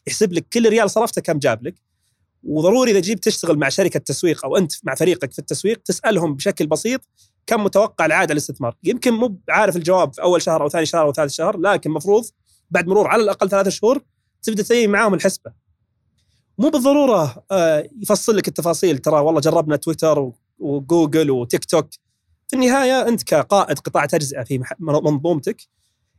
يحسب 0.07 0.33
لك 0.33 0.47
كل 0.53 0.69
ريال 0.69 0.91
صرفته 0.91 1.21
كم 1.23 1.39
جاب 1.39 1.67
لك. 1.67 1.75
وضروري 2.43 2.91
إذا 2.91 3.01
جيت 3.01 3.25
تشتغل 3.25 3.59
مع 3.59 3.69
شركة 3.69 4.01
تسويق 4.01 4.45
أو 4.45 4.57
أنت 4.57 4.73
مع 4.85 4.95
فريقك 4.95 5.33
في 5.33 5.39
التسويق 5.39 5.83
تسألهم 5.85 6.35
بشكل 6.35 6.67
بسيط 6.67 7.01
كم 7.47 7.65
متوقع 7.65 8.07
العائد 8.07 8.31
على 8.31 8.33
الاستثمار 8.33 8.77
يمكن 8.85 9.13
مو 9.15 9.39
عارف 9.49 9.77
الجواب 9.77 10.15
في 10.15 10.23
أول 10.23 10.43
شهر 10.43 10.63
أو 10.63 10.69
ثاني 10.69 10.87
شهر 10.87 11.03
أو 11.07 11.13
ثالث 11.13 11.33
شهر 11.33 11.59
لكن 11.59 11.91
المفروض 11.91 12.25
بعد 12.71 12.87
مرور 12.87 13.07
على 13.07 13.23
الأقل 13.23 13.49
ثلاثة 13.51 13.71
شهور 13.71 14.03
تبدأ 14.43 14.63
تسوي 14.63 14.87
معاهم 14.87 15.15
الحسبة. 15.15 15.53
مو 16.59 16.69
بالضرورة 16.71 17.45
آه، 17.51 17.89
يفصل 18.03 18.37
لك 18.37 18.49
التفاصيل. 18.49 18.99
ترى 18.99 19.21
والله 19.21 19.41
جربنا 19.41 19.77
تويتر 19.77 20.31
وجوجل 20.59 21.31
وتيك 21.31 21.65
توك 21.65 21.91
في 22.49 22.57
النهاية 22.57 23.09
أنت 23.09 23.23
كقائد 23.23 23.79
قطاع 23.79 24.07
تجزئة 24.07 24.45
في 24.45 24.63
منظومتك 24.81 25.63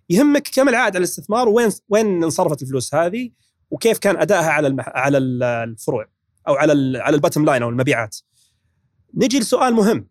يهمك 0.10 0.50
كم 0.54 0.70
العائد 0.70 0.96
على 0.96 0.98
الاستثمار 0.98 1.50
وين 1.50 1.70
وين 1.90 2.24
انصرفت 2.24 2.62
الفلوس 2.62 2.96
هذه 2.96 3.30
وكيف 3.72 3.98
كان 3.98 4.18
أدائها 4.18 4.50
على 4.50 4.68
المح... 4.68 4.90
على 4.90 5.18
الفروع 5.18 6.08
أو 6.48 6.54
على 6.56 7.00
على 7.00 7.16
ال 7.16 7.20
bottom 7.20 7.46
line 7.46 7.64
أو 7.64 7.70
المبيعات. 7.70 8.18
نجي 9.14 9.40
لسؤال 9.40 9.74
مهم 9.74 10.08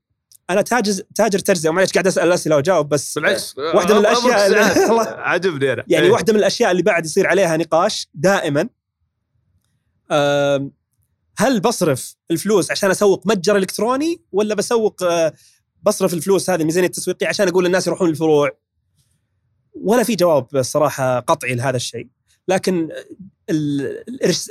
أنا 0.50 0.62
تاجر 0.62 1.02
تاجر 1.14 1.38
تجزئة 1.38 1.70
ومعليش 1.70 1.92
قاعد 1.92 2.06
أسأل 2.06 2.28
الأسئلة 2.28 2.56
وأجاوب 2.56 2.88
بس 2.88 3.18
بالعكس 3.18 3.58
واحدة 3.58 3.94
من 3.94 4.00
الأشياء 4.00 4.46
اللي 4.46 4.58
عجبني 5.30 5.72
أنا 5.72 5.84
يعني 5.88 6.06
إيه. 6.06 6.12
واحدة 6.12 6.32
من 6.32 6.38
الأشياء 6.38 6.70
اللي 6.70 6.82
بعد 6.82 7.06
يصير 7.06 7.26
عليها 7.26 7.56
نقاش 7.56 8.08
دائما 8.14 8.68
هل 11.40 11.60
بصرف 11.60 12.16
الفلوس 12.30 12.70
عشان 12.70 12.90
أسوق 12.90 13.26
متجر 13.26 13.56
إلكتروني 13.56 14.20
ولا 14.32 14.54
بسوق 14.54 15.02
آه، 15.02 15.32
بصرف 15.82 16.14
الفلوس 16.14 16.50
هذه 16.50 16.60
الميزانيه 16.60 16.86
التسويقيه 16.86 17.26
عشان 17.26 17.48
أقول 17.48 17.64
للناس 17.64 17.86
يروحون 17.86 18.10
الفروع؟ 18.10 18.58
ولا 19.74 20.02
في 20.02 20.14
جواب 20.14 20.56
الصراحه 20.56 21.20
قطعي 21.20 21.54
لهذا 21.54 21.76
الشيء 21.76 22.08
لكن 22.48 22.88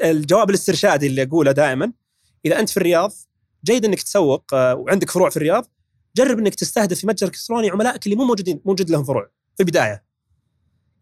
الجواب 0.03 0.49
الاسترشادي 0.49 1.07
اللي 1.07 1.23
أقوله 1.23 1.51
دائما 1.51 1.91
إذا 2.45 2.59
أنت 2.59 2.69
في 2.69 2.77
الرياض 2.77 3.13
جيد 3.65 3.85
إنك 3.85 4.01
تسوق 4.01 4.53
آه، 4.53 4.75
وعندك 4.75 5.11
فروع 5.11 5.29
في 5.29 5.37
الرياض 5.37 5.71
جرب 6.17 6.39
إنك 6.39 6.55
تستهدف 6.55 6.99
في 6.99 7.07
متجر 7.07 7.27
إلكتروني 7.27 7.69
عملائك 7.69 8.05
اللي 8.05 8.15
مو 8.15 8.23
موجودين 8.23 8.61
موجود 8.65 8.89
لهم 8.89 9.03
فروع 9.03 9.29
في 9.55 9.63
البداية. 9.63 10.03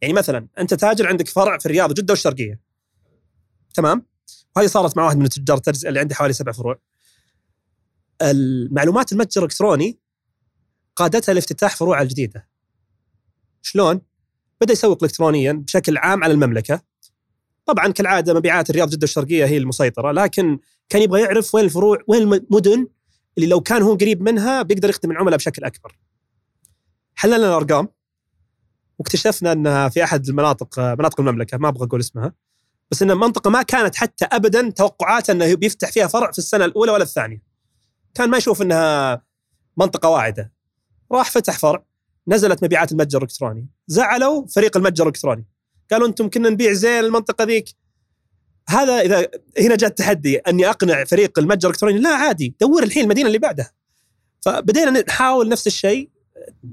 يعني 0.02 0.14
مثلا 0.14 0.48
أنت 0.60 0.74
تاجر 0.74 1.08
عندك 1.08 1.28
فرع 1.28 1.58
في 1.58 1.66
الرياض 1.66 1.92
وجده 1.92 2.12
والشرقيه 2.12 2.62
تمام؟ 3.74 4.15
وهذه 4.56 4.68
صارت 4.68 4.98
مع 4.98 5.06
واحد 5.06 5.18
من 5.18 5.26
التجار 5.26 5.58
التجزئه 5.58 5.90
اللي 5.90 6.00
عنده 6.00 6.16
حوالي 6.16 6.34
سبع 6.34 6.52
فروع. 6.52 6.80
المعلومات 8.22 9.12
المتجر 9.12 9.42
الإلكتروني 9.42 10.00
قادتها 10.96 11.34
لافتتاح 11.34 11.76
فروع 11.76 12.02
الجديدة. 12.02 12.48
شلون؟ 13.62 14.02
بدأ 14.62 14.74
يسوق 14.74 15.04
الكترونيا 15.04 15.52
بشكل 15.52 15.98
عام 15.98 16.24
على 16.24 16.34
المملكة. 16.34 16.82
طبعا 17.66 17.88
كالعادة 17.88 18.34
مبيعات 18.34 18.70
الرياض 18.70 18.90
جده 18.90 19.04
الشرقية 19.04 19.46
هي 19.46 19.58
المسيطرة 19.58 20.12
لكن 20.12 20.60
كان 20.90 21.02
يبغى 21.02 21.22
يعرف 21.22 21.56
وين 21.56 21.66
الفروع 21.66 21.98
وين 22.08 22.22
المدن 22.22 22.88
اللي 23.38 23.50
لو 23.50 23.62
كان 23.62 23.82
هو 23.82 23.96
قريب 23.96 24.22
منها 24.22 24.62
بيقدر 24.62 24.90
يخدم 24.90 25.12
العملاء 25.12 25.38
بشكل 25.38 25.64
أكبر. 25.64 25.98
حللنا 27.16 27.48
الأرقام 27.48 27.88
واكتشفنا 29.00 29.52
أنها 29.52 29.90
في 29.90 30.04
أحد 30.04 30.28
المناطق 30.28 30.80
مناطق 30.80 31.20
المملكة 31.20 31.58
ما 31.58 31.68
أبغى 31.68 31.86
أقول 31.86 32.00
اسمها. 32.00 32.34
بس 32.92 33.02
إن 33.02 33.12
المنطقة 33.12 33.50
ما 33.50 33.62
كانت 33.62 33.96
حتى 33.96 34.26
ابدا 34.26 34.70
توقعات 34.70 35.30
إنه 35.30 35.56
بيفتح 35.56 35.92
فيها 35.92 36.08
فرع 36.08 36.32
في 36.32 36.38
السنة 36.38 36.66
الأولى 36.66 36.92
ولا 36.92 37.04
الثانية. 37.04 37.42
كان 38.16 38.30
ما 38.30 38.38
يشوف 38.38 38.62
إنها 38.62 39.22
منطقة 39.78 40.10
واعدة. 40.10 40.52
راح 41.12 41.32
فتح 41.32 41.60
فرع 41.60 41.84
نزلت 42.28 42.64
مبيعات 42.64 42.92
المتجر 42.92 43.18
الإلكتروني. 43.18 43.68
زعلوا 43.88 44.48
فريق 44.48 44.78
المتجر 44.78 45.04
الإلكتروني. 45.04 45.46
قالوا 45.92 46.08
أنتم 46.08 46.30
كنا 46.30 46.50
نبيع 46.50 46.74
زين 46.74 47.04
المنطقة 47.04 47.44
ذيك. 47.44 47.70
هذا 48.70 49.02
إذا 49.02 49.28
هنا 49.60 49.76
جاء 49.76 49.90
التحدي 49.90 50.38
أني 50.38 50.70
أقنع 50.70 51.04
فريق 51.04 51.40
المتجر 51.40 51.70
الإلكتروني 51.70 52.00
لا 52.00 52.10
عادي 52.10 52.56
دور 52.62 52.84
الحين 52.84 53.04
المدينة 53.04 53.28
اللي 53.28 53.40
بعدها. 53.40 53.72
فبدينا 54.42 54.92
نحاول 54.92 55.50
نفس 55.50 55.68
الشيء. 55.68 56.10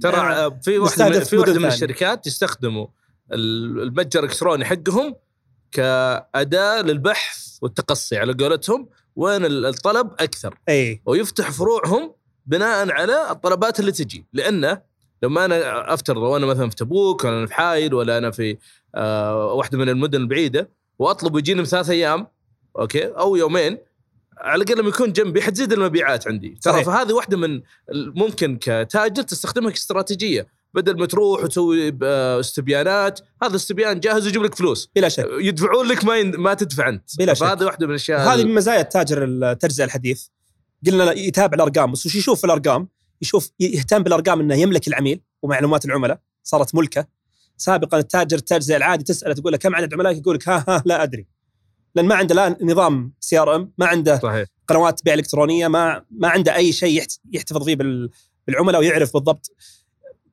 ترى 0.01 0.16
آه، 0.16 0.61
في 0.64 0.79
واحدة 0.79 1.20
في 1.20 1.37
واحدة 1.37 1.59
من. 1.59 1.64
الشركات 1.64 2.27
يستخدموا 2.27 2.87
ال- 3.33 3.83
المتجر 3.83 4.20
الإلكتروني 4.20 4.64
حقهم 4.64 5.14
كأداة 5.73 6.83
للبحث 6.83 7.59
والتقصي. 7.63 8.17
على 8.19 8.33
قولتهم 8.33 8.89
وين 9.17 9.45
ال- 9.45 9.67
الطلب 9.67 10.11
أكثر. 10.21 10.59
إي. 10.69 11.03
ويفتح 11.07 11.51
فروعهم 11.51 12.15
بناء 12.47 12.91
على 12.91 13.31
الطلبات 13.31 13.81
اللي 13.81 13.93
تجي. 13.93 14.27
لأنه 14.33 14.83
لما 15.23 15.45
أنا 15.45 15.95
افترض 15.95 16.17
وأنا 16.23 16.47
مثلا 16.47 16.71
في 16.71 16.77
تبوك 16.77 17.25
ولا 17.25 17.39
أنا 17.39 17.47
في 17.47 17.55
حايل 17.55 17.95
ولا 17.95 18.19
أنا 18.19 18.31
في 18.31 18.59
آه 18.95 19.53
واحدة 19.53 19.79
من 19.79 19.89
المدن 19.89 20.21
البعيدة 20.21 20.71
وأطلب 20.99 21.37
يجيني 21.37 21.63
بثلاث 21.63 21.91
أيام 21.91 22.27
أوكي 22.79 23.05
أو 23.05 23.37
يومين 23.37 23.79
على 24.39 24.63
الأقل 24.63 24.79
لما 24.81 24.89
يكون 24.89 25.13
جنبي 25.13 25.43
حتزيد 25.43 25.73
المبيعات 25.73 26.29
عندي. 26.29 26.59
ترى. 26.63 26.85
فهذه 26.85 27.13
واحدة 27.13 27.37
من 27.37 27.63
ممكن 27.95 28.57
كتاجر 28.61 29.23
تستخدمها 29.23 29.71
كاستراتيجية. 29.71 30.47
بدل 30.75 30.99
ما 30.99 31.07
تروح 31.07 31.45
وتسوي 31.45 31.99
آه، 32.03 32.41
استبيانات 32.41 33.21
هذا 33.43 33.57
استبيان 33.57 34.01
جاهز 34.01 34.27
يجيب 34.27 34.43
لك 34.43 34.55
فلوس. 34.55 34.91
بلا 34.97 35.09
شك. 35.09 35.27
يدفعون 35.33 35.87
لك 35.87 36.05
ما 36.05 36.17
ين... 36.17 36.37
ما 36.37 36.55
تدفع 36.55 36.89
أنت. 36.89 37.19
بلا 37.19 37.35
شك. 37.35 37.41
فهذه 37.47 37.65
واحدة 37.65 37.87
من 37.87 37.91
الأشياء 37.91 38.21
هذه 38.21 38.45
من 38.45 38.55
مزايا 38.55 38.81
التاجر 38.81 39.25
التجزئة 39.25 39.85
الحديث. 39.85 40.27
قلنا 40.87 41.13
يتابع 41.13 41.55
الأرقام 41.55 41.93
بس 41.93 42.07
وش 42.07 42.15
يشوف 42.15 42.39
في 42.39 42.45
الأرقام؟ 42.45 42.89
يشوف 43.23 43.51
يهتم 43.61 44.03
بالأرقام 44.03 44.41
إنه 44.41 44.55
يملك 44.55 44.89
العميل 44.89 45.21
ومعلومات 45.43 45.85
العملاء. 45.85 46.21
صارت 46.43 46.75
ملكة. 46.75 47.07
سابقا 47.57 47.99
التاجر 47.99 48.37
التجزئة 48.37 48.77
العادي 48.77 49.05
تسأله 49.05 49.35
تقول 49.35 49.53
له 49.53 49.59
كم 49.59 49.75
عدد 49.75 49.95
عملائك؟ 49.95 50.19
يقول 50.19 50.35
لك 50.35 50.49
ها 50.49 50.65
ها 50.69 50.83
لا 50.87 51.03
أدري. 51.03 51.27
لأن 51.95 52.07
ما 52.07 52.15
عنده 52.15 52.35
لا 52.35 52.57
نظام 52.63 53.13
CRM 53.21 53.73
ما 53.79 53.87
عنده 53.87 54.19
صحيح. 54.19 54.49
قنوات 54.69 55.01
بيع 55.05 55.15
إلكترونية 55.15 55.69
ما 55.69 56.05
ما 56.11 56.29
عنده 56.29 56.57
أي 56.57 56.73
شيء 56.73 56.99
يحت- 56.99 57.21
يحتفظ 57.33 57.65
فيه 57.65 57.77
بال- 57.77 58.11
بالعملاء 58.47 58.81
ويعرف 58.81 59.13
بالضبط. 59.13 59.51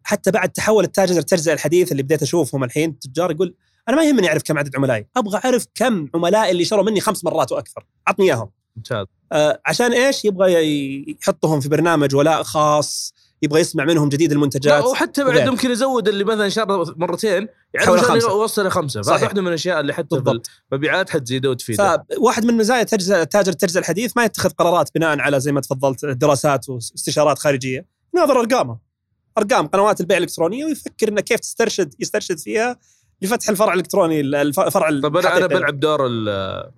حتى 0.09 0.31
بعد 0.31 0.49
تحول 0.49 0.83
التاجر 0.83 1.17
التجزئه 1.17 1.53
الحديث 1.53 1.91
اللي 1.91 2.03
بديت 2.03 2.21
أشوفهم 2.21 2.63
الحين 2.63 2.89
التجار 2.89 3.31
يقول 3.31 3.55
أنا 3.89 3.97
ما 3.97 4.03
يهمني 4.03 4.27
أعرف 4.27 4.43
كم 4.43 4.57
عدد 4.57 4.75
عملائي 4.75 5.07
أبغى 5.17 5.41
أعرف 5.45 5.65
كم 5.75 6.07
عملائي 6.15 6.51
اللي 6.51 6.65
شروا 6.65 6.83
مني 6.83 7.01
خمس 7.01 7.23
مرات 7.23 7.51
وأكثر 7.51 7.85
عطني 8.07 8.25
إياهم 8.25 8.49
ممتاز 8.75 9.05
آه، 9.31 9.61
عشان 9.65 9.93
إيش؟ 9.93 10.25
يبغى 10.25 11.11
يحطهم 11.21 11.59
في 11.59 11.69
برنامج 11.69 12.15
ولاء 12.15 12.43
خاص، 12.43 13.13
يبغى 13.41 13.61
يسمع 13.61 13.85
منهم 13.85 14.09
جديد 14.09 14.29
لا 14.29 14.35
المنتجات 14.35 14.83
وحتى 14.83 15.23
بعد. 15.23 15.49
ممكن 15.49 15.71
يزود 15.71 16.07
اللي 16.07 16.23
مثلا 16.23 16.49
شرى 16.49 16.93
مرتين 16.97 17.47
يعرف 17.73 17.89
عشان 17.89 18.01
خمسة. 18.01 18.29
يوصل 18.29 18.67
لخمسه 18.67 19.01
صحيح. 19.01 19.23
واحدة 19.23 19.41
من 19.41 19.47
الأشياء 19.47 19.79
اللي 19.79 19.93
حتى 19.93 20.15
بالضبط. 20.15 20.49
المبيعات 20.71 21.09
حتزيده 21.09 21.49
وتفيده 21.49 22.05
فواحد 22.17 22.45
من 22.45 22.57
مزايا 22.57 22.81
التجزئه 22.81 23.23
تاجر 23.23 23.51
التجزئه 23.51 23.79
الحديث 23.79 24.17
ما 24.17 24.25
يتخذ 24.25 24.49
قرارات 24.49 24.89
بناء 24.95 25.19
على 25.19 25.39
زي 25.39 25.51
ما 25.51 25.61
تفضلت 25.61 26.05
دراسات 26.05 26.69
واستشارات 26.69 27.39
خارجية، 27.39 27.85
يناظر 28.13 28.39
أرقامه. 28.39 28.88
أرقام 29.37 29.67
قنوات 29.67 30.01
البيع 30.01 30.17
الإلكترونية 30.17 30.65
ويفكر 30.65 31.07
إنه 31.07 31.21
كيف 31.21 31.39
تسترشد 31.39 31.93
يسترشد 31.99 32.37
فيها 32.39 32.79
لفتح 33.21 33.49
الفرع 33.49 33.73
الإلكتروني 33.73 34.19
الف- 34.21 34.59
الفرع 34.59 34.89
طب 35.03 35.17
أنا 35.17 35.37
أنا. 35.37 35.47
بلعب 35.47 35.79
دور 35.79 36.07
ال- 36.07 36.71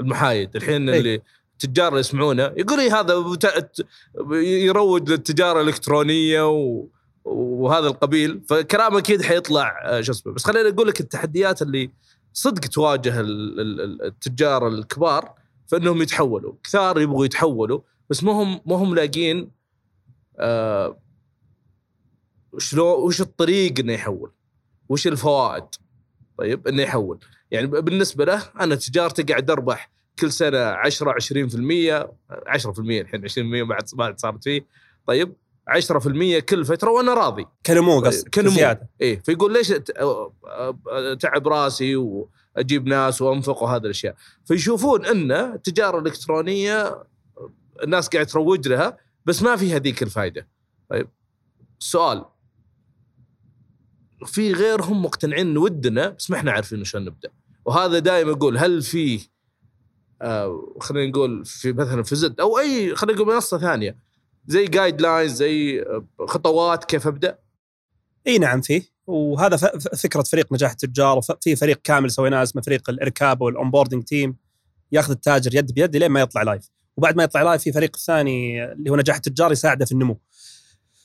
المحايد 0.00 0.56
الحين 0.56 0.88
إيه. 0.88 0.98
اللي 0.98 1.22
التجار 1.52 1.88
اللي 1.88 2.00
يسمعونه 2.00 2.42
يقول 2.56 2.78
لي 2.78 2.90
هذا 2.90 3.18
بتا- 3.18 3.68
يروج 4.42 5.10
للتجارة 5.10 5.60
الإلكترونية 5.60 6.48
و 6.50 6.86
وهذا 7.24 7.86
القبيل 7.86 8.40
فكلامه 8.48 8.98
أكيد 8.98 9.22
حيطلع 9.22 9.80
آه، 9.84 10.00
شو 10.00 10.12
اسمه 10.12 10.32
بس 10.32 10.44
خليني 10.44 10.68
أقول 10.68 10.88
لك 10.88 11.00
التحديات 11.00 11.62
اللي 11.62 11.90
صدق 12.32 12.60
تواجه 12.68 13.20
ال- 13.20 13.60
ال- 13.60 13.80
ال- 13.80 14.02
التجار 14.04 14.68
الكبار 14.68 15.34
فانهم 15.66 16.02
يتحولوا 16.02 16.52
كثار 16.64 17.00
يبغوا 17.00 17.24
يتحولوا 17.24 17.80
بس 18.10 18.24
ما 18.24 18.32
هم 18.32 18.60
ما 18.66 18.76
هم 18.76 18.94
لاقين 18.94 19.50
آه 20.38 20.98
شلون 22.58 23.02
وش 23.04 23.20
الطريق 23.20 23.80
إنه 23.80 23.92
يحول؟ 23.92 24.32
وش 24.88 25.06
الفوائد؟ 25.06 25.64
طيب 26.38 26.68
إنه 26.68 26.82
يحول. 26.82 27.18
يعني 27.50 27.66
بالنسبة 27.66 28.24
له 28.24 28.42
أنا 28.60 28.74
تجارتي 28.74 29.22
قاعد 29.22 29.50
أربح 29.50 29.90
كل 30.18 30.32
سنة 30.32 30.58
10 30.58 31.12
20% 31.12 31.14
10% 32.46 32.78
الحين 32.78 33.28
20% 33.28 33.68
بعد 33.68 33.84
بعد 33.94 34.20
صارت 34.20 34.44
فيه. 34.44 34.66
طيب 35.06 35.36
10% 35.68 36.38
كل 36.38 36.64
فترة 36.64 36.90
وأنا 36.90 37.14
راضي. 37.14 37.46
كنمو 37.66 38.00
قصدك 38.00 38.34
كنمو. 38.34 38.50
زيادة. 38.50 38.88
إيه 39.00 39.20
فيقول 39.20 39.52
ليش 39.52 39.68
تعب 41.20 41.48
راسي 41.48 41.96
وأجيب 41.96 42.86
ناس 42.86 43.22
وأنفق 43.22 43.62
وهذه 43.62 43.82
الأشياء. 43.84 44.14
فيشوفون 44.44 45.06
إن 45.06 45.32
التجارة 45.32 45.98
الإلكترونية 45.98 47.04
الناس 47.82 48.08
قاعد 48.08 48.26
تروج 48.26 48.68
لها 48.68 48.98
بس 49.26 49.42
ما 49.42 49.56
في 49.56 49.76
هذيك 49.76 50.02
الفائده 50.02 50.48
طيب 50.90 51.08
السؤال 51.80 52.24
في 54.24 54.52
غيرهم 54.52 55.02
مقتنعين 55.02 55.56
ودنا 55.58 56.08
بس 56.08 56.30
ما 56.30 56.36
إحنا 56.36 56.52
عارفين 56.52 56.84
شلون 56.84 57.04
نبدأ. 57.04 57.30
وهذا 57.64 57.98
دائما 57.98 58.32
أقول 58.32 58.58
هل 58.58 58.82
في 58.82 59.20
آه 60.22 60.76
خلينا 60.80 61.10
نقول 61.10 61.44
في 61.44 61.72
مثلا 61.72 62.02
في 62.02 62.16
زد 62.16 62.40
أو 62.40 62.58
أي 62.58 62.94
خلينا 62.94 63.18
نقول 63.20 63.34
منصة 63.34 63.58
ثانية 63.58 63.98
زي 64.46 64.64
guidelines 64.64 65.32
زي 65.32 65.80
آه، 65.82 66.04
خطوات 66.26 66.84
كيف 66.84 67.06
أبدأ؟ 67.06 67.38
إي 68.26 68.38
نعم 68.38 68.60
فيه 68.60 68.82
وهذا 69.06 69.56
فكرة 69.96 70.22
فريق 70.22 70.52
نجاح 70.52 70.70
التجار 70.70 71.18
وفي 71.18 71.56
فريق 71.56 71.80
كامل 71.84 72.10
سويناه 72.10 72.42
اسمه 72.42 72.62
فريق 72.62 72.90
الإركاب 72.90 73.40
وال 73.40 73.51
onboarding 73.51 74.04
team 74.04 74.36
ياخذ 74.92 75.10
التاجر 75.10 75.54
يد 75.54 75.72
بيد 75.74 75.96
لين 75.96 76.10
ما 76.10 76.20
يطلع 76.20 76.42
live 76.42 76.70
وبعد 76.96 77.16
ما 77.16 77.22
يطلع 77.24 77.42
live 77.42 77.62
في 77.62 77.72
فريق 77.72 77.96
ثاني 77.96 78.64
اللي 78.72 78.90
هو 78.90 78.96
نجاح 78.96 79.16
التجار 79.16 79.52
يساعده 79.52 79.84
في 79.84 79.92
النمو. 79.92 80.20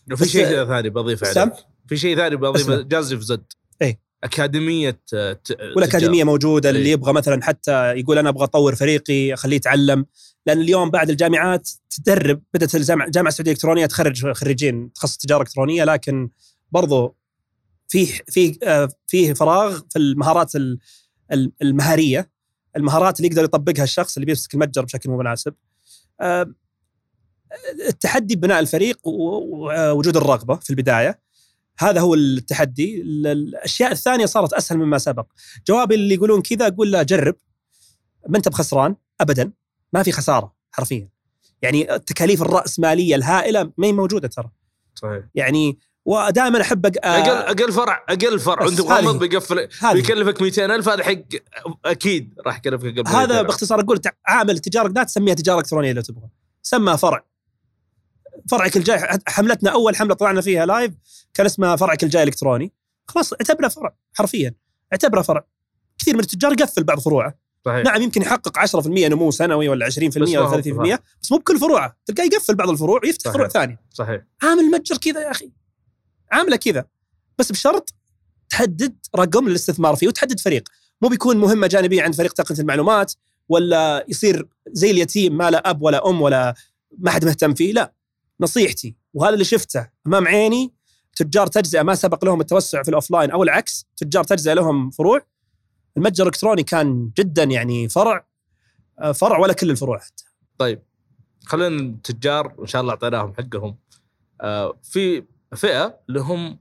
بس- 0.08 0.24
شيء 0.24 0.66
ثاني 0.66 0.90
بضيفه 0.90 1.32
سام؟ 1.34 1.52
في 1.88 1.98
شيء 1.98 2.16
ثاني 2.18 2.36
بضيفه 2.36 2.74
اسمع. 2.74 2.82
جازف 2.88 3.20
زد 3.20 3.44
إيه. 3.82 4.00
أكاديمية 4.24 5.02
آه، 5.14 5.34
ت- 5.34 5.58
والأكاديمية 5.76 6.24
موجودة 6.24 6.70
اللي 6.70 6.82
إيه. 6.86 6.92
يبغى 6.92 7.14
مثلا 7.14 7.44
حتى 7.44 7.92
يقول 7.92 8.18
أنا 8.18 8.30
أبغى 8.30 8.44
أطور 8.44 8.76
فريقي 8.76 9.34
أخليه 9.34 9.56
يتعلم 9.56 10.06
لأن 10.46 10.62
اليوم 10.62 10.90
بعد 10.90 11.10
الجامعات 11.10 11.70
تدرب 11.90 12.42
بدأت 12.54 12.76
الجامعة 12.76 13.06
الجامعة 13.06 13.30
السعودية 13.30 13.52
الإلكترونية 13.52 13.86
تخرج 13.86 14.32
خريجين 14.32 14.94
تخصص 14.94 15.18
تجارة 15.18 15.42
إلكترونية 15.42 15.84
لكن 15.84 16.30
برضو 16.72 17.16
فيه 17.88 18.08
فيه 18.30 18.56
آه، 18.64 18.90
فيه 19.08 19.34
فراغ 19.34 19.80
في 19.90 20.00
المهارات 20.00 20.56
ال- 20.56 20.80
ال- 21.32 21.52
المهارية 21.62 22.32
المهارات 22.78 23.18
اللي 23.20 23.28
يقدر 23.28 23.44
يطبقها 23.44 23.84
الشخص 23.84 24.18
اللي 24.18 24.26
بيمسك 24.26 24.54
المتجر 24.54 24.86
بشكل 24.86 25.10
مناسب 25.10 25.54
آه، 26.22 26.54
التحدي 27.90 28.36
ببناء 28.36 28.60
الفريق 28.60 29.08
ووجود 29.08 30.18
الرغبة 30.18 30.56
في 30.56 30.70
البداية 30.70 31.20
هذا 31.84 32.02
هو 32.02 32.14
التحدي. 32.14 33.02
ال- 33.02 33.28
الأشياء 33.28 33.92
الثانية 33.92 34.26
صارت 34.26 34.54
أسهل 34.54 34.78
مما 34.80 34.98
سبق. 34.98 35.26
جوابي 35.68 35.96
اللي 35.96 36.14
يقولون 36.16 36.42
كذا 36.42 36.68
أقول 36.68 36.92
لا 36.92 37.04
جرب. 37.04 37.36
ما 38.30 38.38
أنت 38.38 38.50
بخسران؟ 38.50 38.96
ابدا. 39.22 39.52
ما 39.94 40.04
في 40.04 40.12
خسارة 40.12 40.54
حرفيا. 40.72 41.10
يعني 41.62 41.96
التكاليف 41.96 42.42
الراسماليه 42.42 43.16
الهائلة 43.16 43.72
ما 43.78 43.88
هي 43.88 43.92
موجودة 43.94 44.28
ترى. 44.28 44.50
صحيح. 44.96 45.24
يعني 45.36 45.78
ودائما 46.06 46.62
أحب 46.62 46.86
أق... 46.86 46.92
أقل 47.06 47.30
أقل 47.62 47.72
فرع 47.72 48.06
أقل 48.10 48.40
فرع. 48.40 48.66
هذه- 48.68 48.82
مغمض 48.82 49.20
بيقفل 49.20 49.68
بيكلفك 49.94 50.42
200000 50.42 50.90
هذا 50.90 51.04
حق 51.04 51.14
أكيد 51.86 52.34
راح 52.46 52.58
يكلفك 52.58 52.86
قبل 53.00 53.08
هذا 53.08 53.18
200,000. 53.20 53.42
باختصار 53.48 53.80
أقول 53.80 54.00
عامل 54.28 54.60
تجارة 54.60 54.88
لا 54.88 55.04
تسميها 55.04 55.34
تجارة 55.34 55.58
إلكترونية 55.60 55.92
لو 55.92 56.02
تبغى. 56.02 56.30
سمى 56.64 56.98
فرع. 56.98 57.26
فرعك 58.52 58.78
الجاي 58.78 59.20
حملتنا 59.28 59.70
أول 59.70 59.96
حملة 59.96 60.14
طلعنا 60.14 60.42
فيها 60.42 60.66
لايف 60.66 60.94
كان 61.34 61.46
اسمها 61.46 61.76
فرعك 61.76 62.04
الجاي 62.04 62.24
إلكتروني. 62.24 62.72
خلاص 63.08 63.34
اعتبره 63.34 63.68
فرع 63.68 63.96
حرفيا 64.14 64.54
اعتبره 64.94 65.22
فرع. 65.22 65.46
كثير 65.98 66.14
من 66.14 66.20
التجار 66.20 66.52
يقفل 66.52 66.84
بعض 66.84 67.00
فروعه. 67.00 67.40
صحيح. 67.66 67.86
نعم 67.86 68.02
يمكن 68.02 68.22
يحقق 68.22 68.60
10% 68.60 68.88
نمو 68.88 69.32
سنوي 69.32 69.70
ولا 69.70 69.86
20% 69.86 69.90
بس 70.08 70.30
ما 70.30 70.40
هو 70.40 70.52
ولا 70.52 70.62
30% 70.96 71.00
بس 71.22 71.32
مو 71.32 71.38
بكل 71.38 71.60
فروعه. 71.60 71.98
تلقاه 72.06 72.24
يقفل 72.24 72.56
بعض 72.56 72.70
الفروع 72.70 73.00
ويفتح 73.04 73.24
صحيح. 73.24 73.34
فروع 73.34 73.48
ثانية. 73.48 73.82
صحيح. 73.90 74.22
عامل 74.44 74.64
متجر 74.64 74.98
كذا 74.98 75.22
يا 75.22 75.32
أخي. 75.32 75.52
عامله 76.32 76.56
كذا. 76.56 76.86
بس 77.38 77.52
بشرط 77.52 77.94
تحدد 78.50 78.96
رقم 79.16 79.50
للاستثمار 79.50 79.96
فيه 79.96 80.08
وتحدد 80.08 80.40
فريق. 80.40 80.70
مو 81.02 81.10
بيكون 81.10 81.38
مهمة 81.38 81.68
جانبية 81.68 82.04
عند 82.04 82.16
فريق 82.16 82.34
تقنيه 82.34 82.60
المعلومات 82.60 83.14
ولا 83.50 84.06
يصير 84.08 84.48
زي 84.68 84.92
اليتيم 84.92 85.38
ما 85.38 85.52
له 85.52 85.62
أب 85.66 85.82
ولا 85.82 86.10
أم 86.10 86.22
ولا 86.22 86.56
ما 86.98 87.12
حد 87.12 87.26
مهتم 87.26 87.54
فيه 87.54 87.74
لا. 87.74 87.94
نصيحتي 88.42 88.96
وهذا 89.14 89.34
اللي 89.34 89.44
شفته 89.46 89.90
أمام 90.08 90.28
عيني 90.28 90.74
تجار 91.16 91.48
تجزئة 91.48 91.82
ما 91.82 91.96
سبق 91.96 92.26
لهم 92.26 92.42
التوسع 92.42 92.84
في 92.84 92.90
الأوفلاين 92.90 93.32
أو 93.32 93.44
العكس 93.44 93.86
تجار 93.98 94.24
تجزئة 94.24 94.54
لهم 94.54 94.90
فروع. 94.90 95.22
المتجر 95.98 96.24
الإلكتروني 96.24 96.64
كان 96.64 97.12
جدا 97.18 97.44
يعني 97.44 97.90
فرع 97.90 98.26
آه، 99.00 99.12
فرع 99.12 99.38
ولا 99.40 99.54
كل 99.54 99.70
الفروع 99.72 100.00
حتى. 100.00 100.24
طيب 100.58 100.82
خلينا 101.46 101.68
التجار 101.82 102.56
إن 102.62 102.66
شاء 102.68 102.82
الله 102.82 102.94
أعطيناهم 102.94 103.34
حقهم. 103.34 103.78
آه، 104.42 104.74
في 104.84 105.24
فئة 105.56 106.00
اللي 106.10 106.20
هم 106.22 106.60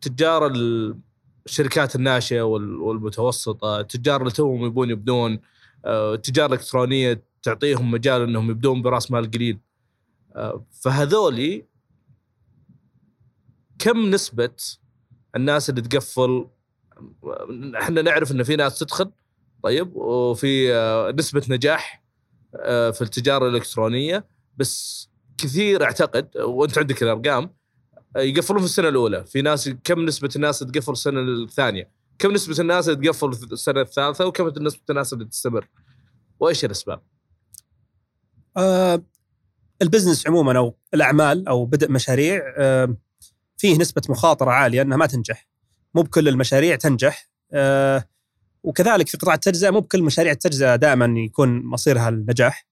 تجار 0.00 0.46
ال- 0.46 0.98
الشركات 1.46 1.94
الناشئة 1.96 2.42
وال- 2.42 2.76
والمتوسطة، 2.80 3.80
التجار 3.80 4.20
اللي 4.20 4.32
توهم 4.32 4.64
يبون 4.66 4.90
يبدون، 4.90 5.38
آه، 5.84 6.14
التجار 6.14 6.46
الالكترونيه 6.46 7.22
تعطيهم 7.42 7.90
مجال 7.90 8.22
إنهم 8.22 8.50
يبدون 8.50 8.82
براس 8.82 9.10
مال 9.10 9.30
قليل. 9.30 9.58
فهذولي 10.70 11.64
كم 13.78 14.10
نسبة 14.10 14.56
الناس 15.36 15.70
اللي 15.70 15.80
تقفل 15.80 16.46
إحنا 17.80 18.02
نعرف 18.02 18.32
إن 18.32 18.42
في 18.42 18.56
ناس 18.56 18.78
تدخل 18.78 19.10
طيب 19.62 19.96
وفي 19.96 20.74
آه، 20.74 21.10
نسبة 21.10 21.42
نجاح 21.50 22.04
آه، 22.56 22.90
في 22.90 23.02
التجارة 23.02 23.48
الإلكترونية 23.48 24.26
بس 24.56 25.08
كثير 25.38 25.84
أعتقد 25.84 26.36
وأنت 26.36 26.78
عندك 26.78 27.02
الأرقام 27.02 27.54
آه، 28.16 28.20
يقفلون 28.20 28.60
في 28.60 28.64
السنة 28.64 28.88
الأولى، 28.88 29.24
في 29.26 29.42
ناس 29.42 29.68
كم 29.84 30.04
نسبة 30.04 30.28
الناس 30.36 30.58
تقفل 30.58 30.92
السنة 30.92 31.20
الثانية؟ 31.20 31.90
كم 32.18 32.32
نسبة 32.32 32.60
الناس 32.60 32.86
تقفل 32.86 33.28
السنة 33.28 33.80
الثالثة 33.80 34.26
وكم 34.26 34.48
نسبة 34.48 34.82
الناس 34.90 35.12
اللي 35.12 35.24
تستمر؟ 35.24 35.68
وإيش 36.40 36.64
الأسباب؟ 36.64 37.02
البزنس 39.82 40.26
عموما 40.26 40.58
أو 40.58 40.76
الأعمال 40.94 41.48
أو 41.48 41.64
بدء 41.64 41.90
مشاريع 41.90 42.42
فيه 43.58 43.78
نسبة 43.78 44.02
مخاطرة 44.08 44.50
عالية 44.50 44.82
إنها 44.82 44.96
ما 44.96 45.06
تنجح. 45.06 45.48
مو 45.94 46.02
بكل 46.02 46.28
المشاريع 46.28 46.76
تنجح. 46.76 47.28
آه، 47.52 48.04
وكذلك 48.62 49.08
في 49.08 49.16
قطاع 49.16 49.34
التجزئة 49.34 49.70
مو 49.70 49.80
بكل 49.80 50.02
مشاريع 50.02 50.32
التجزئة 50.32 50.76
دائما 50.76 51.20
يكون 51.20 51.62
مصيرها 51.64 52.08
النجاح. 52.08 52.66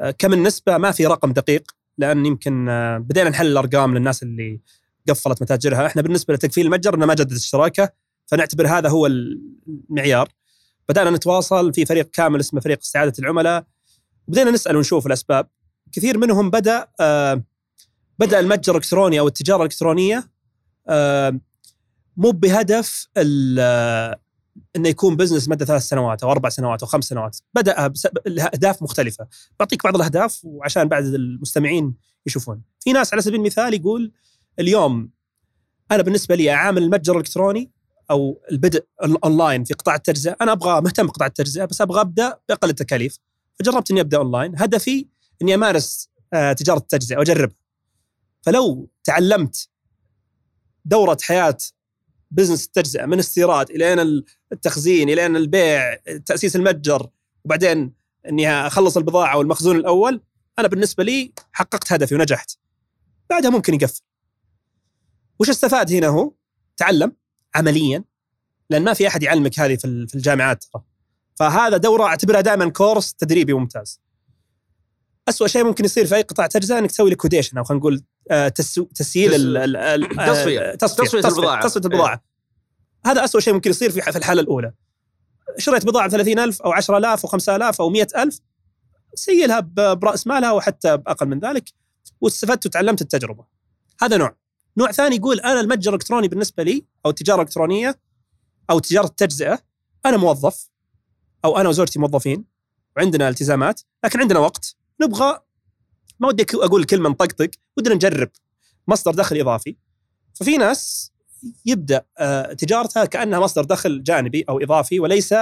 آه، 0.00 0.10
كم 0.10 0.32
النسبة 0.32 0.78
ما 0.78 0.90
في 0.90 1.06
رقم 1.06 1.32
دقيق 1.32 1.70
لأن 1.98 2.26
يمكن 2.26 2.68
آه، 2.68 2.98
بدينا 2.98 3.30
نحل 3.30 3.46
الأرقام 3.46 3.94
للناس 3.94 4.22
اللي 4.22 4.60
قفلت 5.08 5.42
متاجرها. 5.42 5.86
إحنا 5.86 6.02
بالنسبة 6.02 6.34
لتقفيل 6.34 6.66
المتجر 6.66 6.94
إنه 6.94 7.06
ما 7.06 7.14
جدد 7.14 7.32
اشتراكه 7.32 7.92
فنعتبر 8.26 8.66
هذا 8.66 8.88
هو 8.88 9.06
المعيار. 9.06 10.28
بدأنا 10.88 11.10
نتواصل 11.10 11.74
في 11.74 11.86
فريق 11.86 12.10
كامل 12.10 12.40
اسمه 12.40 12.60
فريق 12.60 12.78
استعاده 12.78 13.12
العملاء. 13.18 13.64
بدينا 14.28 14.50
نسأل 14.50 14.76
ونشوف 14.76 15.06
الأسباب. 15.06 15.48
كثير 15.92 16.18
منهم 16.18 16.50
بدأ 16.50 16.86
آه 17.00 17.42
بدأ 18.18 18.40
المتجر 18.40 18.72
الإلكتروني 18.72 19.20
أو 19.20 19.26
التجارة 19.28 19.58
الإلكترونية 19.58 20.30
آه 20.88 21.40
مو 22.16 22.30
بهدف 22.30 23.08
آه، 23.16 24.20
إنه 24.76 24.88
يكون 24.88 25.16
بزنس 25.16 25.48
مدى 25.48 25.64
ثلاث 25.64 25.82
سنوات 25.82 26.22
أو 26.22 26.30
أربع 26.30 26.48
سنوات 26.48 26.82
أو 26.82 26.88
خمس 26.88 27.04
سنوات 27.04 27.38
بدأ 27.54 27.92
الأهداف 28.26 28.82
مختلفة. 28.82 29.26
بعطيك 29.60 29.84
بعض 29.84 29.96
الأهداف 29.96 30.40
وعشان 30.44 30.88
بعد 30.88 31.04
المستمعين 31.04 31.94
يشوفون. 32.26 32.62
في 32.80 32.92
ناس 32.92 33.12
على 33.12 33.22
سبيل 33.22 33.40
المثال 33.40 33.74
يقول 33.74 34.12
اليوم 34.58 35.10
أنا 35.90 36.02
بالنسبة 36.02 36.34
لي 36.34 36.50
أعامل 36.50 36.82
المتجر 36.82 37.12
الإلكتروني 37.12 37.70
أو 38.10 38.40
البدء 38.50 38.84
الاونلاين 39.04 39.64
في 39.64 39.74
قطاع 39.74 39.94
التجزئة 39.94 40.36
أنا 40.40 40.52
أبغى 40.52 40.80
مهتم 40.80 41.06
بقطاع 41.06 41.26
التجزئة 41.26 41.64
بس 41.64 41.80
أبغى 41.80 42.00
أبدأ 42.00 42.38
بأقل 42.48 42.70
التكاليف. 42.70 43.18
فجربت 43.58 43.90
إني 43.90 44.00
أبدأ 44.00 44.16
اونلاين 44.16 44.52
هدفي 44.56 45.06
إني 45.42 45.54
أمارس 45.54 46.08
آه، 46.32 46.52
تجارة 46.52 46.78
التجزئة 46.78 47.16
وأجربها. 47.16 47.56
فلو 48.42 48.90
تعلمت 49.04 49.68
دورة 50.84 51.18
حياة 51.22 51.58
business 52.30 52.66
التجزئة 52.66 53.06
من 53.06 53.18
استيراد 53.18 53.70
إلى 53.70 53.92
ان 53.92 54.22
التخزين 54.52 55.08
إلى 55.08 55.26
ان 55.26 55.36
البيع 55.36 55.94
تأسيس 56.26 56.56
المتجر 56.56 57.08
وبعدين 57.44 57.92
إني 58.28 58.50
أخلص 58.50 58.96
البضاعة 58.96 59.38
والمخزون 59.38 59.76
الأول 59.76 60.22
أنا 60.58 60.68
بالنسبة 60.68 61.04
لي 61.04 61.32
حققت 61.52 61.92
هدفي 61.92 62.14
ونجحت. 62.14 62.56
بعدها 63.30 63.50
ممكن 63.50 63.74
يقفل. 63.74 64.02
وش 65.40 65.50
استفاد 65.50 65.92
هنا 65.92 66.06
هو؟ 66.06 66.32
تعلم 66.76 67.16
عمليا 67.54 68.04
لأن 68.70 68.84
ما 68.84 68.94
في 68.94 69.08
أحد 69.08 69.22
يعلمك 69.22 69.60
هذه 69.60 69.76
في 69.76 70.14
الجامعات 70.14 70.64
ترى. 70.64 70.82
فهذا 71.34 71.76
دورة 71.76 72.04
أعتبرها 72.04 72.40
دائما 72.40 72.68
course 72.68 73.14
تدريبي 73.14 73.52
ممتاز. 73.52 74.00
أسوأ 75.28 75.46
شيء 75.46 75.64
ممكن 75.64 75.84
يصير 75.84 76.06
في 76.06 76.14
أي 76.16 76.22
قطاع 76.22 76.46
تجزئة 76.46 76.78
إنك 76.78 76.90
تسوي 76.90 77.10
liquidation 77.10 77.58
أو 77.58 77.64
خلينا 77.64 77.80
نقول 77.80 78.02
آه، 78.30 78.48
تسييل 78.48 79.56
آه، 79.56 79.96
تصفية. 79.96 80.74
تصفية 80.74 81.04
تصفية 81.04 81.28
البضاعة. 81.28 81.62
تصفية 81.62 81.80
البضاعة. 81.84 82.24
هذا 83.06 83.24
أسوأ 83.24 83.40
شيء 83.40 83.54
ممكن 83.54 83.70
يصير 83.70 83.90
في 83.90 84.00
في 84.00 84.18
الحالة 84.18 84.40
الأولى. 84.40 84.72
شريت 85.58 85.86
بضاعة 85.86 86.08
ب 86.08 86.10
30000 86.10 86.62
أو 86.62 86.72
10000 86.72 87.24
أو 87.24 87.28
5000 87.30 87.80
أو 87.80 87.90
100000 87.90 88.40
سيلها 89.14 89.60
برأس 89.94 90.26
مالها 90.26 90.52
وحتى 90.52 90.96
بأقل 90.96 91.26
من 91.26 91.38
ذلك 91.38 91.64
واستفدت 92.20 92.66
وتعلمت 92.66 93.00
التجربة. 93.02 93.44
هذا 94.02 94.16
نوع. 94.16 94.36
نوع 94.76 94.92
ثاني 94.92 95.16
يقول 95.16 95.40
أنا 95.40 95.60
المتجر 95.60 95.90
الإلكتروني 95.90 96.28
بالنسبة 96.28 96.62
لي 96.62 96.84
أو 97.06 97.10
التجارة 97.10 97.36
الإلكترونية 97.36 97.98
أو 98.70 98.78
تجارة 98.78 99.06
التجزئة 99.06 99.58
أنا 100.06 100.16
موظف 100.16 100.68
أو 101.44 101.58
أنا 101.58 101.68
وزوجتي 101.68 101.98
موظفين 101.98 102.44
وعندنا 102.96 103.28
التزامات 103.28 103.80
لكن 104.04 104.20
عندنا 104.20 104.38
وقت. 104.38 104.81
نبغى 105.00 105.40
ما 106.20 106.28
ودي 106.28 106.46
أقول 106.54 106.84
كلمة 106.84 107.10
نطقطق 107.10 107.50
ودنا 107.76 107.94
نجرب 107.94 108.30
مصدر 108.88 109.14
دخل 109.14 109.40
إضافي. 109.40 109.76
ففي 110.34 110.56
ناس 110.56 111.12
يبدأ 111.66 112.02
آه، 112.18 112.52
تجارتها 112.52 113.04
كأنها 113.04 113.40
مصدر 113.40 113.64
دخل 113.64 114.02
جانبي 114.02 114.44
أو 114.48 114.60
إضافي 114.60 115.00
وليس 115.00 115.34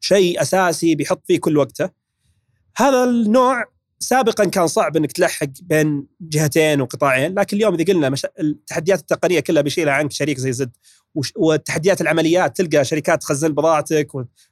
شيء 0.00 0.42
أساسي 0.42 0.94
بيحط 0.94 1.22
فيه 1.26 1.40
كل 1.40 1.56
وقته. 1.56 1.90
هذا 2.76 3.04
النوع 3.04 3.64
سابقا 4.00 4.44
كان 4.44 4.66
صعب 4.66 4.96
إنك 4.96 5.12
تلحق 5.12 5.48
بين 5.62 6.06
جهتين 6.20 6.80
وقطاعين 6.80 7.38
لكن 7.38 7.56
اليوم 7.56 7.74
إذا 7.74 7.84
قلنا 7.84 8.10
مش... 8.10 8.26
التحديات 8.40 9.00
التقنية 9.00 9.40
كلها 9.40 9.62
بيشيلها 9.62 9.92
عنك 9.92 10.12
شريك 10.12 10.38
زي 10.38 10.52
زد. 10.52 10.76
وش... 11.14 11.32
والتحديات 11.36 12.00
العمليات 12.00 12.56
تلقى 12.56 12.84
شركات 12.84 13.22
تخزن 13.22 13.52
بضاعتك. 13.54 14.08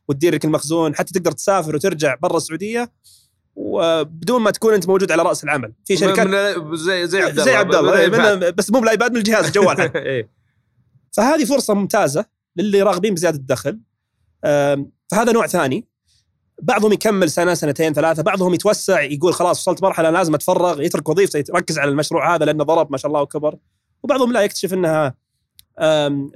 وتدير 0.08 0.34
لك 0.34 0.44
المخزون 0.44 0.94
حتى 0.94 1.12
تقدر 1.12 1.32
تسافر 1.32 1.76
وترجع 1.76 2.14
برا 2.14 2.36
السعودية. 2.36 2.92
وبدون 3.56 4.42
ما 4.42 4.50
تكون 4.50 4.74
انت 4.74 4.88
موجود 4.88 5.12
على 5.12 5.22
رأس 5.22 5.44
العمل. 5.44 5.72
في 5.84 5.96
شركات 5.96 6.26
من 6.26 6.76
زي 6.76 7.06
زي 7.06 7.22
عبد 7.22 7.32
الله 7.32 7.44
زي 7.44 7.54
عبد 7.54 7.74
الله 7.74 7.98
إيه، 7.98 8.50
بس 8.50 8.70
مو 8.70 8.80
بالايباد 8.80 9.10
من 9.12 9.16
الجهاز 9.16 9.46
الجوال. 9.46 9.80
إيه. 9.96 10.30
فهذه 11.12 11.44
فرصة 11.44 11.74
ممتازة 11.74 12.24
للي 12.56 12.82
راغبين 12.82 13.14
بزيادة 13.14 13.36
الدخل. 13.36 13.80
فهذا 15.10 15.32
نوع 15.32 15.46
ثاني. 15.46 15.86
بعضهم 16.62 16.92
يكمل 16.92 17.30
سنة 17.30 17.54
سنتين 17.54 17.92
ثلاثة 17.92 18.22
بعضهم 18.22 18.54
يتوسع 18.54 19.00
يقول 19.00 19.34
خلاص 19.34 19.60
وصلت 19.60 19.82
مرحلة 19.82 20.10
لازم 20.10 20.34
أتفرغ 20.34 20.82
يترك 20.82 21.08
وظيفته 21.08 21.38
يركز 21.38 21.78
على 21.78 21.90
المشروع 21.90 22.34
هذا 22.34 22.44
لأنه 22.44 22.64
ضرب 22.64 22.92
ما 22.92 22.96
شاء 22.96 23.08
الله 23.08 23.22
وكبر. 23.22 23.56
وبعضهم 24.02 24.32
لا 24.32 24.40
يكتشف 24.42 24.74
إنها 24.74 25.14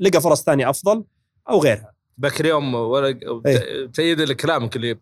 لقى 0.01 0.21
فرص 0.21 0.43
ثانية 0.43 0.71
أفضل 0.71 1.05
أو 1.51 1.61
غيرها. 1.63 1.93
ذاك 2.23 2.41
اليوم 2.41 2.75
ولا 2.75 3.19
إيه. 3.47 3.87
تأييد 3.87 4.21
لكلامك 4.21 4.77
اللي 4.77 4.99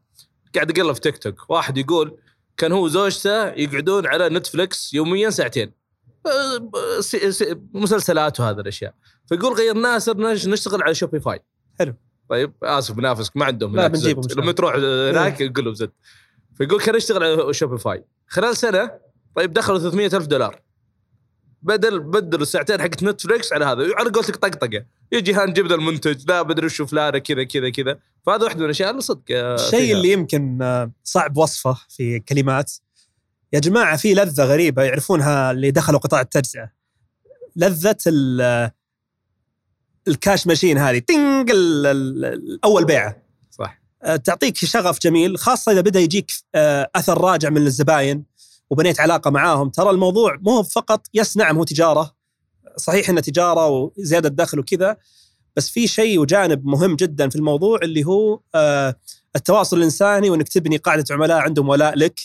قاعد 0.55 0.79
اقلب 0.79 0.93
في 0.95 1.01
تيك 1.01 1.19
توك. 1.19 1.51
واحد 1.51 1.79
يقول 1.79 2.19
كان 2.57 2.73
هو 2.73 2.85
وزوجته 2.85 3.47
يقعدون 3.47 4.07
على 4.07 4.29
نتفلكس 4.29 4.95
يوميا 4.95 5.31
ساعتين. 5.31 5.73
أه، 6.27 6.71
مسلسلات 7.75 8.41
وهذه 8.41 8.61
الأشياء. 8.61 8.95
فيقول 9.29 9.53
غيرناها 9.53 9.99
صرنا 9.99 10.33
نش- 10.33 10.47
نشتغل 10.47 10.83
على 10.83 10.95
شوبيفاي 10.95 11.41
حلو. 11.79 11.95
طيب 12.29 12.53
آسف 12.63 12.97
منافسك 12.97 13.37
ما 13.37 13.45
عندهم 13.45 13.77
لا، 13.77 13.87
بنجيبهم 13.89 14.25
لما 14.37 14.53
تروح 14.53 14.75
هناك 14.75 15.41
يقول 15.41 15.65
له 15.65 15.75
زد. 15.75 15.91
فيقول 16.59 16.81
كان 16.81 16.95
يشتغل 16.95 17.23
على 17.25 17.55
شوبيفاي 17.55 18.05
خلال 18.27 18.57
سنة 18.57 18.91
طيب 19.37 19.53
دخلوا 19.53 19.79
300 19.79 20.07
ألف 20.07 20.27
دولار. 20.27 20.63
بدل 21.63 22.01
بدلوا 22.01 22.43
الساعتين 22.43 22.81
حقت 22.83 23.03
نتفلكس 23.03 23.53
على 23.53 23.65
هذا. 23.65 23.89
على 23.99 24.11
قولتك 24.11 24.37
طقطقة. 24.37 24.85
يجي 25.13 25.35
ها 25.35 25.47
نجيب 25.47 25.67
ذا 25.67 25.75
المنتج 25.75 26.25
لا 26.29 26.43
بدري 26.43 26.67
وشو 26.67 26.87
فلانه 26.87 27.19
كذا 27.19 27.45
كذا 27.45 27.71
كذا. 27.71 27.99
فهذا 28.27 28.45
واحدة 28.45 28.59
من 28.59 28.65
الأشياء 28.65 28.91
اللي 28.91 29.03
صدق 29.03 29.23
آه، 29.31 29.55
الشيء. 29.55 29.93
اللي 29.97 30.13
يمكن 30.13 30.63
آه، 30.63 30.91
صعب 31.05 31.37
وصفه 31.37 31.77
في 31.89 32.21
كلمات. 32.21 32.73
يا 33.53 33.59
جماعة 33.59 33.97
في 33.97 34.15
لذة 34.15 34.45
غريبة 34.45 34.83
يعرفونها 34.83 35.51
اللي 35.51 35.71
دخلوا 35.71 35.99
قطاع 36.01 36.21
التجزئة. 36.21 36.71
لذة 37.57 37.97
ال- 38.07 38.71
ال 40.09 40.16
cash 40.16 40.47
machine 40.47 40.79
هذه. 40.79 41.03
ال- 41.11 42.65
أول 42.65 42.85
بيعة. 42.85 43.23
صح. 43.51 43.81
آه، 44.03 44.17
تعطيك 44.17 44.57
شغف 44.57 44.99
جميل 44.99 45.39
خاصة 45.39 45.73
إذا 45.73 45.81
بدأ 45.81 46.01
يجيك 46.01 46.31
آه، 46.55 46.91
أثر 46.97 47.21
راجع 47.21 47.49
من 47.51 47.67
الزباين. 47.67 48.25
وبنيت 48.71 49.01
علاقة 49.01 49.31
معاهم. 49.31 49.69
ترى 49.69 49.91
الموضوع 49.91 50.39
مو 50.41 50.63
فقط 50.63 51.07
بس 51.15 51.37
نعم 51.37 51.57
هو 51.57 51.65
تجارة 51.65 52.19
صحيح 52.77 53.11
إنه 53.11 53.21
تجارة 53.21 53.69
وزيادة 53.69 54.29
دخل 54.29 54.59
وكذا 54.59 54.97
بس 55.57 55.71
في 55.71 55.87
شيء 55.87 56.19
وجانب 56.19 56.67
مهم 56.67 56.97
جدا 56.97 57.29
في 57.29 57.37
الموضوع 57.37 57.79
اللي 57.83 58.05
هو 58.05 58.41
آه، 58.55 58.95
التواصل 59.37 59.79
الإنساني 59.79 60.31
وإنك 60.31 60.49
تبني 60.49 60.77
قاعدة 60.77 61.05
عملاء 61.11 61.39
عندهم 61.39 61.69
ولاء 61.69 61.99
لك 61.99 62.21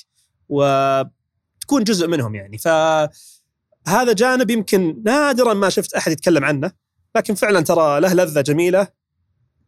وتكون 0.50 1.84
جزء 1.84 2.08
منهم 2.08 2.36
يعني. 2.36 2.58
فهذا 2.58 4.14
جانب 4.14 4.50
يمكن 4.50 5.02
نادرا 5.06 5.54
ما 5.54 5.70
شفت 5.70 5.94
أحد 5.94 6.12
يتكلم 6.12 6.46
عنه 6.46 6.72
لكن 7.16 7.36
فعلا 7.36 7.62
ترى 7.62 8.00
له 8.00 8.14
لذة 8.14 8.42
جميلة 8.42 8.88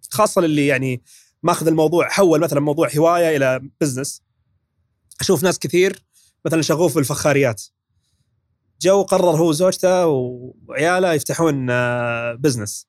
خاصة 0.09 0.41
للي 0.41 0.67
يعني 0.67 1.01
ماخذ 1.43 1.67
الموضوع 1.67 2.09
حول 2.09 2.39
مثلا 2.39 2.59
موضوع 2.59 2.89
هواية 2.97 3.37
إلى 3.37 3.61
بزنس 3.81 4.21
أشوف 5.21 5.43
ناس 5.43 5.59
كثير 5.59 6.04
مثلا 6.45 6.61
شغوف 6.61 6.95
بالفخاريات. 6.95 7.63
جو 8.81 9.01
قرر 9.03 9.35
هو 9.37 9.49
وزوجته 9.49 10.07
وعياله 10.07 11.13
يفتحون 11.13 11.67
آه، 11.69 12.33
business 12.33 12.87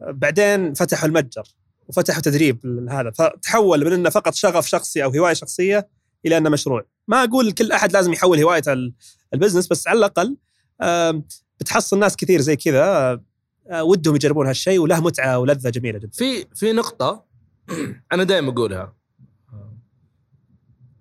بعدين 0.00 0.74
فتحوا 0.74 1.08
المتجر 1.08 1.42
وفتحوا 1.88 2.22
تدريب 2.22 2.86
هذا. 2.90 3.10
فتحول 3.10 3.84
من 3.84 3.92
إنه 3.92 4.10
فقط 4.10 4.34
شغف 4.34 4.66
شخصي 4.66 5.04
أو 5.04 5.10
هواية 5.10 5.34
شخصية 5.34 5.88
إلى 6.26 6.36
إنه 6.36 6.50
مشروع. 6.50 6.86
ما 7.08 7.24
أقول 7.24 7.52
كل 7.52 7.72
أحد 7.72 7.92
لازم 7.92 8.12
يحول 8.12 8.40
هوايته 8.40 8.72
ال- 8.72 8.94
ال 9.34 9.38
business 9.38 9.66
بس 9.68 9.88
على 9.88 9.98
الأقل 9.98 10.36
بتحصل 11.60 11.98
ناس 11.98 12.16
كثير 12.16 12.40
زي 12.40 12.56
كذا 12.56 13.20
آه، 13.70 13.84
ودهم 13.84 14.14
يجربون 14.14 14.46
هالشيء 14.46 14.78
وله 14.78 15.00
متعة 15.00 15.38
ولذة 15.38 15.68
جميلة 15.70 15.98
جدا. 15.98 16.10
في 16.12 16.46
في 16.54 16.72
نقطة 16.72 17.24
أنا 18.12 18.24
دائما 18.24 18.50
أقولها. 18.52 18.97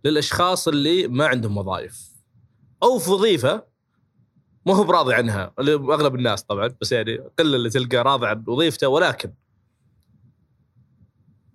للأشخاص 0.03 0.67
اللي 0.67 1.07
ما 1.07 1.27
عندهم 1.27 1.57
وظائف. 1.57 2.09
أو 2.83 2.99
في 2.99 3.11
وظيفة 3.11 3.63
ما 4.65 4.75
هو 4.75 4.83
براضي 4.83 5.13
عنها 5.13 5.53
أغلب 5.59 6.15
الناس 6.15 6.43
طبعا 6.43 6.75
بس 6.81 6.91
يعني 6.91 7.17
قله 7.17 7.55
اللي 7.55 7.69
تلقى 7.69 7.97
راضي 7.97 8.27
عن 8.27 8.43
وظيفته 8.47 8.87
ولكن. 8.87 9.33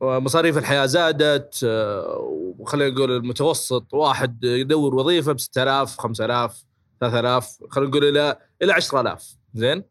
مصاريف 0.02 0.58
الحياة 0.58 0.86
زادت 0.86 1.60
آه، 1.64 2.16
وخلينا 2.58 2.94
نقول 2.94 3.10
المتوسط 3.10 3.94
واحد 3.94 4.44
يدور 4.44 4.94
وظيفة 4.94 5.32
ب 5.32 5.40
6000 5.40 5.98
5000 5.98 6.64
3000 7.00 7.58
خلينا 7.70 7.90
نقول 7.90 8.04
إلى 8.04 8.38
إلى 8.62 8.72
10000 8.72 9.36
زين؟ 9.54 9.84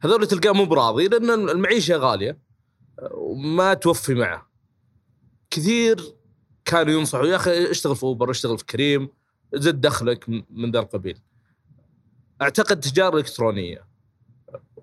هذول 0.00 0.26
تلقاه 0.26 0.52
مو 0.52 0.64
براضي 0.64 1.08
لأن 1.08 1.30
المعيشة 1.30 1.96
غالية 1.96 2.38
آه، 2.98 3.10
وما 3.14 3.74
توفي 3.74 4.14
معه. 4.14 4.48
كثير 5.50 6.17
كانوا 6.68 6.92
ينصحوا 7.00 7.26
يا 7.26 7.36
أخي 7.36 7.70
اشتغل 7.70 7.96
في 7.96 8.02
اوبر 8.02 8.30
اشتغل 8.30 8.58
في 8.58 8.64
كريم 8.64 9.08
زد 9.54 9.80
دخلك 9.80 10.28
من- 10.28 10.70
ذا 10.72 10.78
القبيل. 10.78 11.18
أعتقد 12.42 12.80
تجارة 12.80 13.16
إلكترونية. 13.16 13.84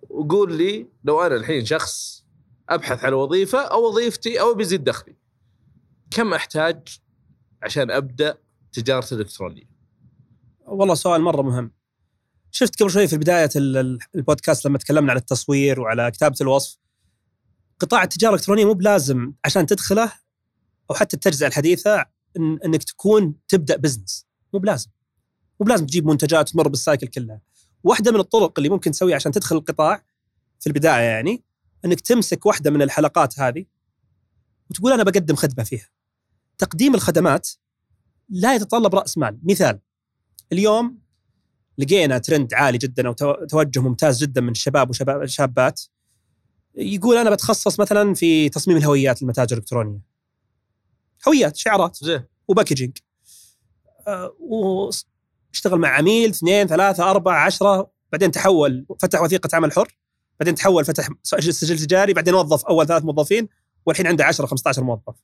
وقول 0.09 0.57
لي 0.57 0.88
لو 1.03 1.21
أنا 1.21 1.36
الحين 1.36 1.65
شخص 1.65 2.25
أبحث 2.69 3.03
عن 3.05 3.13
وظيفة 3.13 3.59
أو 3.59 3.88
وظيفتي 3.88 4.39
أو 4.41 4.53
بيزيد 4.53 4.83
دخلي. 4.83 5.15
كم 6.11 6.33
أحتاج 6.33 6.88
عشان 7.63 7.91
أبدأ 7.91 8.38
تجارتي 8.73 9.15
الالكترونيه؟ 9.15 9.69
والله 10.65 10.95
سؤال 10.95 11.21
مرة 11.21 11.41
مهم. 11.41 11.71
شفت 12.51 12.79
قبل 12.81 12.91
شوي 12.91 13.07
في 13.07 13.17
بداية 13.17 13.49
ال- 13.55 13.77
ال- 13.77 13.99
البودكاست 14.15 14.65
لما 14.65 14.77
تكلمنا 14.77 15.11
عن 15.11 15.17
التصوير 15.17 15.79
وعلى 15.79 16.11
كتابة 16.11 16.36
الوصف 16.41 16.77
قطاع 17.79 18.03
التجارة 18.03 18.33
الإلكترونية 18.33 18.65
مو 18.65 18.73
بلازم 18.73 19.33
عشان 19.45 19.65
تدخله 19.65 20.11
أو 20.91 20.95
حتى 20.95 21.15
التجزئه 21.15 21.47
الحديثة 21.47 22.05
إن 22.38 22.59
إنك 22.65 22.83
تكون 22.83 23.36
تبدأ 23.47 23.75
business 23.77 24.25
مو 24.53 24.59
بلازم. 24.59 24.89
مو 25.59 25.65
بلازم 25.65 25.86
تجيب 25.86 26.05
منتجات 26.05 26.49
وتمر 26.49 26.67
بال 26.67 26.79
cycle 26.79 27.07
كلها 27.07 27.41
واحدة 27.83 28.11
من 28.11 28.19
الطرق 28.19 28.53
اللي 28.59 28.69
ممكن 28.69 28.91
تسويها 28.91 29.15
عشان 29.15 29.31
تدخل 29.31 29.55
القطاع 29.55 30.03
في 30.59 30.67
البداية 30.67 31.01
يعني 31.03 31.43
إنك 31.86 32.01
تمسك 32.01 32.45
واحدة 32.45 32.71
من 32.71 32.81
الحلقات 32.81 33.39
هذه 33.39 33.65
وتقول 34.69 34.91
أنا 34.93 35.03
بقدم 35.03 35.36
خدمة 35.36 35.63
فيها. 35.63 35.89
تقديم 36.57 36.95
الخدمات 36.95 37.49
لا 38.29 38.55
يتطلب 38.55 38.95
رأس 38.95 39.17
مال. 39.17 39.39
مثال 39.43 39.79
اليوم 40.51 40.99
لقينا 41.77 42.17
ترند 42.17 42.53
عالي 42.53 42.77
جدا 42.77 43.07
أو 43.07 43.13
تو- 43.13 43.45
توجه 43.45 43.79
ممتاز 43.79 44.23
جدا 44.23 44.41
من 44.41 44.49
الشباب 44.51 44.89
وشباب 44.89 45.21
الشابات 45.21 45.81
يقول 46.75 47.17
أنا 47.17 47.29
بتخصص 47.29 47.79
مثلا 47.79 48.13
في 48.13 48.49
تصميم 48.49 48.77
الهويات 48.77 49.21
للمتاجر 49.21 49.57
الإلكترونية. 49.57 50.14
هويات 51.28 51.55
شعارات 51.55 51.97
زين. 52.01 52.24
و 52.47 52.52
packaging. 52.52 52.97
آه، 54.07 54.36
واشتغل 54.39 55.80
مع 55.80 55.89
عميل 55.89 56.30
اثنين 56.30 56.68
ثلاثة 56.68 57.11
أربعة 57.11 57.45
عشرة 57.45 57.91
بعدين 58.11 58.32
تحول 58.32 58.86
فتح 59.01 59.22
وثيقة 59.22 59.49
عمل 59.53 59.72
حر 59.72 59.97
بعدين 60.39 60.55
تحول 60.55 60.86
فتح 60.86 61.09
سجل 61.24 61.80
تجاري 61.80 62.13
بعدين 62.13 62.34
وظف 62.34 62.66
أول 62.66 62.88
ثلاث 62.88 63.03
موظفين 63.03 63.47
والحين 63.86 64.07
عنده 64.07 64.26
10 64.26 64.45
15 64.45 64.84
موظف. 64.84 65.16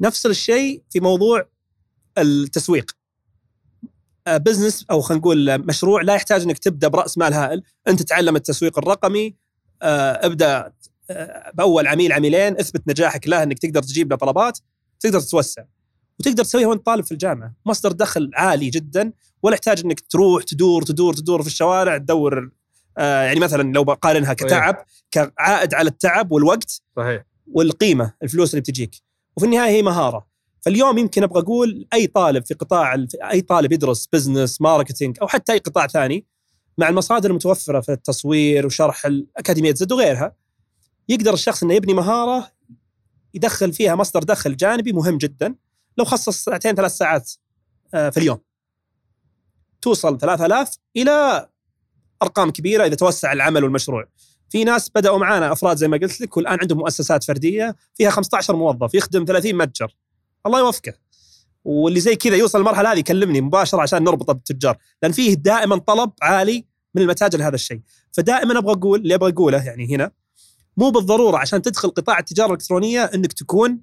نفس 0.00 0.26
الشيء 0.26 0.82
في 0.90 1.00
موضوع 1.00 1.48
التسويق. 2.18 2.96
آه، 4.26 4.36
بزنس 4.36 4.86
أو 4.90 5.00
خلينا 5.00 5.20
نقول 5.20 5.50
آه، 5.50 5.56
مشروع 5.56 6.02
لا 6.02 6.14
يحتاج 6.14 6.42
إنك 6.42 6.58
تبدأ 6.58 6.88
برأس 6.88 7.18
مال 7.18 7.32
هائل، 7.34 7.62
أنت 7.88 8.02
تعلم 8.02 8.36
التسويق 8.36 8.78
الرقمي 8.78 9.34
آه، 9.82 10.26
ابدأ 10.26 10.56
آه، 10.56 10.72
بأول 11.54 11.86
عميل 11.86 12.12
عميلين 12.12 12.58
إثبت 12.58 12.82
نجاحك 12.88 13.28
له 13.28 13.42
إنك 13.42 13.58
تقدر 13.58 13.82
تجيب 13.82 14.10
له 14.10 14.16
طلبات 14.16 14.58
تقدر 15.00 15.20
تتوسع. 15.20 15.64
وتقدر 16.20 16.44
تسويها 16.44 16.66
وأنت 16.66 16.86
طالب 16.86 17.04
في 17.04 17.12
الجامعة، 17.12 17.54
مصدر 17.66 17.92
دخل 17.92 18.30
عالي 18.34 18.70
جدا 18.70 19.12
ولا 19.42 19.54
يحتاج 19.54 19.84
إنك 19.84 20.00
تروح 20.00 20.42
تدور 20.42 20.82
تدور 20.82 21.14
تدور 21.14 21.42
في 21.42 21.48
الشوارع 21.48 21.98
تدور 21.98 22.50
آه، 22.98 23.22
يعني 23.22 23.40
مثلا 23.40 23.72
لو 23.72 23.84
بقارنها 23.84 24.34
كتعب 24.34 24.84
كعائد 25.10 25.74
على 25.74 25.88
التعب 25.88 26.32
والوقت 26.32 26.82
صحيح. 26.96 27.24
والقيمة 27.52 28.14
الفلوس 28.22 28.50
اللي 28.50 28.60
بتجيك. 28.60 28.96
وفي 29.36 29.46
النهاية 29.46 29.70
هي 29.70 29.82
مهارة. 29.82 30.26
فاليوم 30.60 30.98
يمكن 30.98 31.22
أبغى 31.22 31.40
أقول 31.40 31.86
أي 31.92 32.06
طالب 32.06 32.46
في 32.46 32.54
قطاع 32.54 33.06
أي 33.30 33.40
طالب 33.40 33.72
يدرس 33.72 34.08
business 34.12 34.60
marketing 34.60 35.18
أو 35.22 35.28
حتى 35.28 35.52
أي 35.52 35.58
قطاع 35.58 35.86
ثاني 35.86 36.26
مع 36.78 36.88
المصادر 36.88 37.30
المتوفرة 37.30 37.80
في 37.80 37.92
التصوير 37.92 38.66
وشرح 38.66 39.06
الاكاديميه 39.06 39.74
زد 39.74 39.92
وغيرها 39.92 40.34
يقدر 41.08 41.34
الشخص 41.34 41.62
إنه 41.62 41.74
يبني 41.74 41.94
مهارة 41.94 42.52
يدخل 43.34 43.72
فيها 43.72 43.94
مصدر 43.94 44.22
دخل 44.22 44.56
جانبي 44.56 44.92
مهم 44.92 45.18
جدا 45.18 45.54
لو 45.98 46.04
خصص 46.04 46.44
ساعتين 46.44 46.74
ثلاث 46.74 46.96
ساعات 46.96 47.32
آه، 47.94 48.10
في 48.10 48.16
اليوم. 48.16 48.38
توصل 49.82 50.18
3000 50.18 50.76
إلى 50.96 51.48
أرقام 52.22 52.50
كبيرة 52.50 52.86
إذا 52.86 52.94
توسع 52.94 53.32
العمل 53.32 53.64
والمشروع. 53.64 54.04
في 54.48 54.64
ناس 54.64 54.90
بدأوا 54.94 55.18
معانا 55.18 55.52
أفراد 55.52 55.76
زي 55.76 55.88
ما 55.88 55.96
قلت 55.96 56.20
لك 56.20 56.36
والآن 56.36 56.58
عندهم 56.60 56.78
مؤسسات 56.78 57.24
فردية 57.24 57.76
فيها 57.94 58.10
15 58.10 58.56
موظف 58.56 58.94
يخدم 58.94 59.24
30 59.24 59.54
متجر. 59.54 59.96
الله 60.46 60.58
يوفقه. 60.58 60.92
واللي 61.64 62.00
زي 62.00 62.16
كذا 62.16 62.36
يوصل 62.36 62.58
المرحله 62.58 62.92
هذه 62.92 62.98
يكلمني 62.98 63.40
مباشرة 63.40 63.80
عشان 63.80 64.04
نربطه 64.04 64.32
بالتجار 64.32 64.78
لأن 65.02 65.12
فيه 65.12 65.34
دائما 65.34 65.78
طلب 65.78 66.12
عالي 66.22 66.64
من 66.94 67.02
المتاجر 67.02 67.38
لهذا 67.38 67.54
الشيء. 67.54 67.80
فدائما 68.12 68.58
أبغى 68.58 68.72
أقول 68.72 69.00
اللي 69.00 69.14
أبغى 69.14 69.32
أقوله 69.32 69.66
يعني 69.66 69.94
هنا 69.94 70.10
مو 70.76 70.90
بالضرورة 70.90 71.38
عشان 71.38 71.62
تدخل 71.62 71.90
قطاع 71.90 72.18
التجارة 72.18 72.46
الإلكترونية 72.46 73.04
إنك 73.04 73.32
تكون 73.32 73.80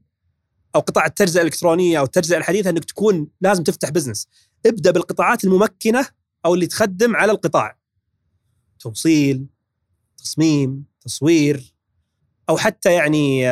أو 0.76 0.80
قطاع 0.80 1.06
التجزئه 1.06 1.42
الإلكترونية 1.42 2.00
أو 2.00 2.04
التجزئه 2.04 2.38
الحديثة 2.38 2.70
إنك 2.70 2.86
تكون 2.86 3.28
لازم 3.42 3.64
تفتح 3.64 3.90
بزنس 3.90 4.28
ابدأ 4.66 4.92
بالقطاعات 4.92 5.44
الممكنة 5.44 6.08
أو 6.46 6.54
اللي 6.54 6.68
تخدم 6.68 7.16
على 7.16 7.32
القطاع. 7.32 7.80
توصيل 8.80 9.48
تصميم 10.18 10.86
تصوير 11.02 11.76
أو 12.50 12.58
حتى 12.58 12.94
يعني 12.94 13.50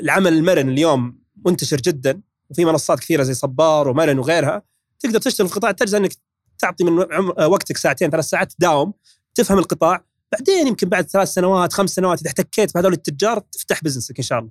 العمل 0.00 0.32
المرن 0.32 0.68
اليوم 0.68 1.18
منتشر 1.46 1.76
جدا 1.76 2.20
وفي 2.50 2.64
منصات 2.64 3.00
كثيرة 3.00 3.22
زي 3.22 3.34
صبار 3.34 3.88
ومرن 3.88 4.18
وغيرها. 4.18 4.62
تقدر 4.98 5.18
تشتغل 5.18 5.48
في 5.48 5.54
قطاع 5.54 5.70
التجزئه 5.70 5.98
إنك 5.98 6.12
تعطي 6.58 6.84
من 6.84 6.92
وقتك 7.38 7.76
ساعتين 7.76 8.10
ثلاث 8.10 8.24
ساعات 8.24 8.52
تداوم 8.52 8.92
تفهم 9.34 9.58
القطاع 9.58 10.04
بعدين 10.32 10.66
يمكن 10.66 10.88
بعد 10.88 11.04
ثلاث 11.10 11.28
سنوات 11.28 11.72
خمس 11.72 11.90
سنوات 11.90 12.20
إذا 12.20 12.28
احتكيت 12.28 12.74
بهذول 12.74 12.92
التجار 12.92 13.38
تفتح 13.38 13.84
بزنسك 13.84 14.16
إن 14.18 14.22
شاء 14.22 14.38
الله. 14.38 14.50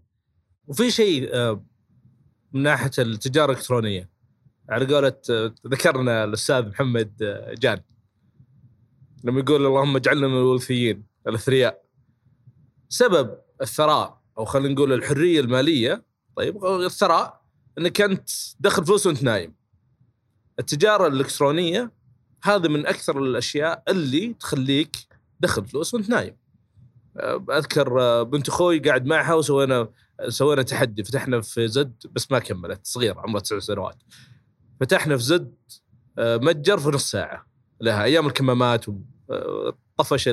وفي 0.67 0.91
شيء 0.91 1.29
آه، 1.33 1.65
من 2.53 2.63
ناحية 2.63 2.91
التجارة 2.99 3.51
الإلكترونية. 3.51 4.09
على 4.69 4.93
قولة 4.93 5.17
آه، 5.29 5.55
ذكرنا 5.67 6.23
الأستاذ 6.23 6.67
محمد 6.67 7.23
آه، 7.23 7.53
جان. 7.53 7.81
لما 9.23 9.39
يقول 9.39 9.65
اللهم 9.65 9.95
اجعلنا 9.95 10.27
من 10.27 10.37
الوثيين 10.37 11.03
الأثرياء. 11.27 11.85
سبب 12.89 13.37
الثراء 13.61 14.21
أو 14.37 14.45
خلينا 14.45 14.73
نقول 14.73 14.93
الحرية 14.93 15.39
المالية 15.39 16.03
طيب 16.35 16.65
الثراء 16.65 17.41
إنك 17.77 18.01
أنت 18.01 18.29
دخل 18.59 18.85
فلوس 18.85 19.07
وأنت 19.07 19.23
نايم. 19.23 19.53
التجارة 20.59 21.07
الإلكترونية 21.07 21.91
هذا 22.43 22.67
من 22.67 22.85
أكثر 22.85 23.17
الأشياء 23.17 23.83
اللي 23.87 24.33
تخليك 24.39 25.14
دخل 25.39 25.65
فلوس 25.65 25.93
وانت 25.93 26.09
نايم. 26.09 26.37
أذكر 27.51 28.23
بنت 28.23 28.49
أخوي 28.49 28.79
قاعد 28.79 29.05
معها 29.05 29.33
وسوينا 29.33 29.89
سوينا 30.27 30.61
تحدي 30.61 31.03
فتحنا 31.03 31.41
في 31.41 31.67
زد 31.67 32.03
بس 32.11 32.31
ما 32.31 32.39
كملت 32.39 32.79
صغيرة 32.83 33.19
عمرها 33.19 33.41
تسع 33.41 33.59
سنوات. 33.59 34.03
فتحنا 34.79 35.17
في 35.17 35.23
زد 35.23 35.55
متجر 36.19 36.77
في 36.77 36.89
نص 36.89 37.11
ساعة 37.11 37.47
لها 37.81 38.03
أيام 38.03 38.27
الكمامات 38.27 38.85
طفش 39.97 40.29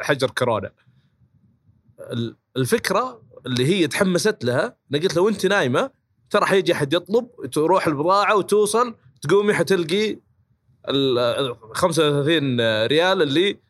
حجر 0.00 0.30
كورونا. 0.30 0.70
الفكرة 2.56 3.22
اللي 3.46 3.66
هي 3.66 3.86
تحمست 3.86 4.44
لها 4.44 4.76
أنا 4.90 5.02
قلت 5.02 5.16
لو 5.16 5.28
انت 5.28 5.46
نايمة 5.46 5.90
ترى 6.30 6.46
حيجي 6.46 6.72
أحد 6.72 6.92
يطلب 6.92 7.28
تروح 7.52 7.86
البضاعة 7.86 8.36
وتوصل 8.36 8.94
تقومي 9.20 9.54
حتلقي 9.54 10.18
ال 10.88 11.56
35 11.74 12.60
ريال 12.86 13.22
اللي 13.22 13.60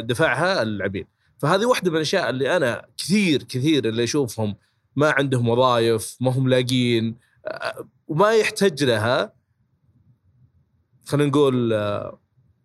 دفعها 0.00 0.62
العميل 0.62 1.06
فهذه 1.38 1.66
واحدة 1.66 1.90
من 1.90 1.96
الأشياء 1.96 2.30
اللي 2.30 2.56
أنا 2.56 2.86
كثير 2.96 3.42
كثير 3.42 3.88
اللي 3.88 4.04
أشوفهم 4.04 4.56
ما 4.96 5.10
عندهم 5.10 5.48
وظائف 5.48 6.16
ما 6.20 6.30
هم 6.30 6.48
لاقين 6.48 7.16
وما 8.08 8.32
يحتاج 8.32 8.84
لها 8.84 9.32
خلينا 11.04 11.30
نقول 11.30 11.72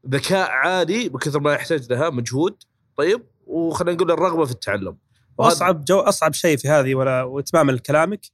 ذكاء 0.09 0.49
عالي 0.49 1.09
بكثر 1.09 1.39
ما 1.39 1.53
يحتاج 1.53 1.93
لها 1.93 2.09
مجهود 2.09 2.63
طيب 2.97 3.23
وخلينا 3.47 3.95
نقول 3.97 4.11
الرغبة 4.11 4.45
في 4.45 4.51
التعلم 4.51 4.97
وأصعب 5.37 5.85
جو 5.85 5.99
أصعب 5.99 6.33
شيء 6.33 6.57
في 6.57 6.69
هذه 6.69 6.95
ولا 6.95 7.23
واتماما 7.23 7.71
لكلامك 7.71 8.25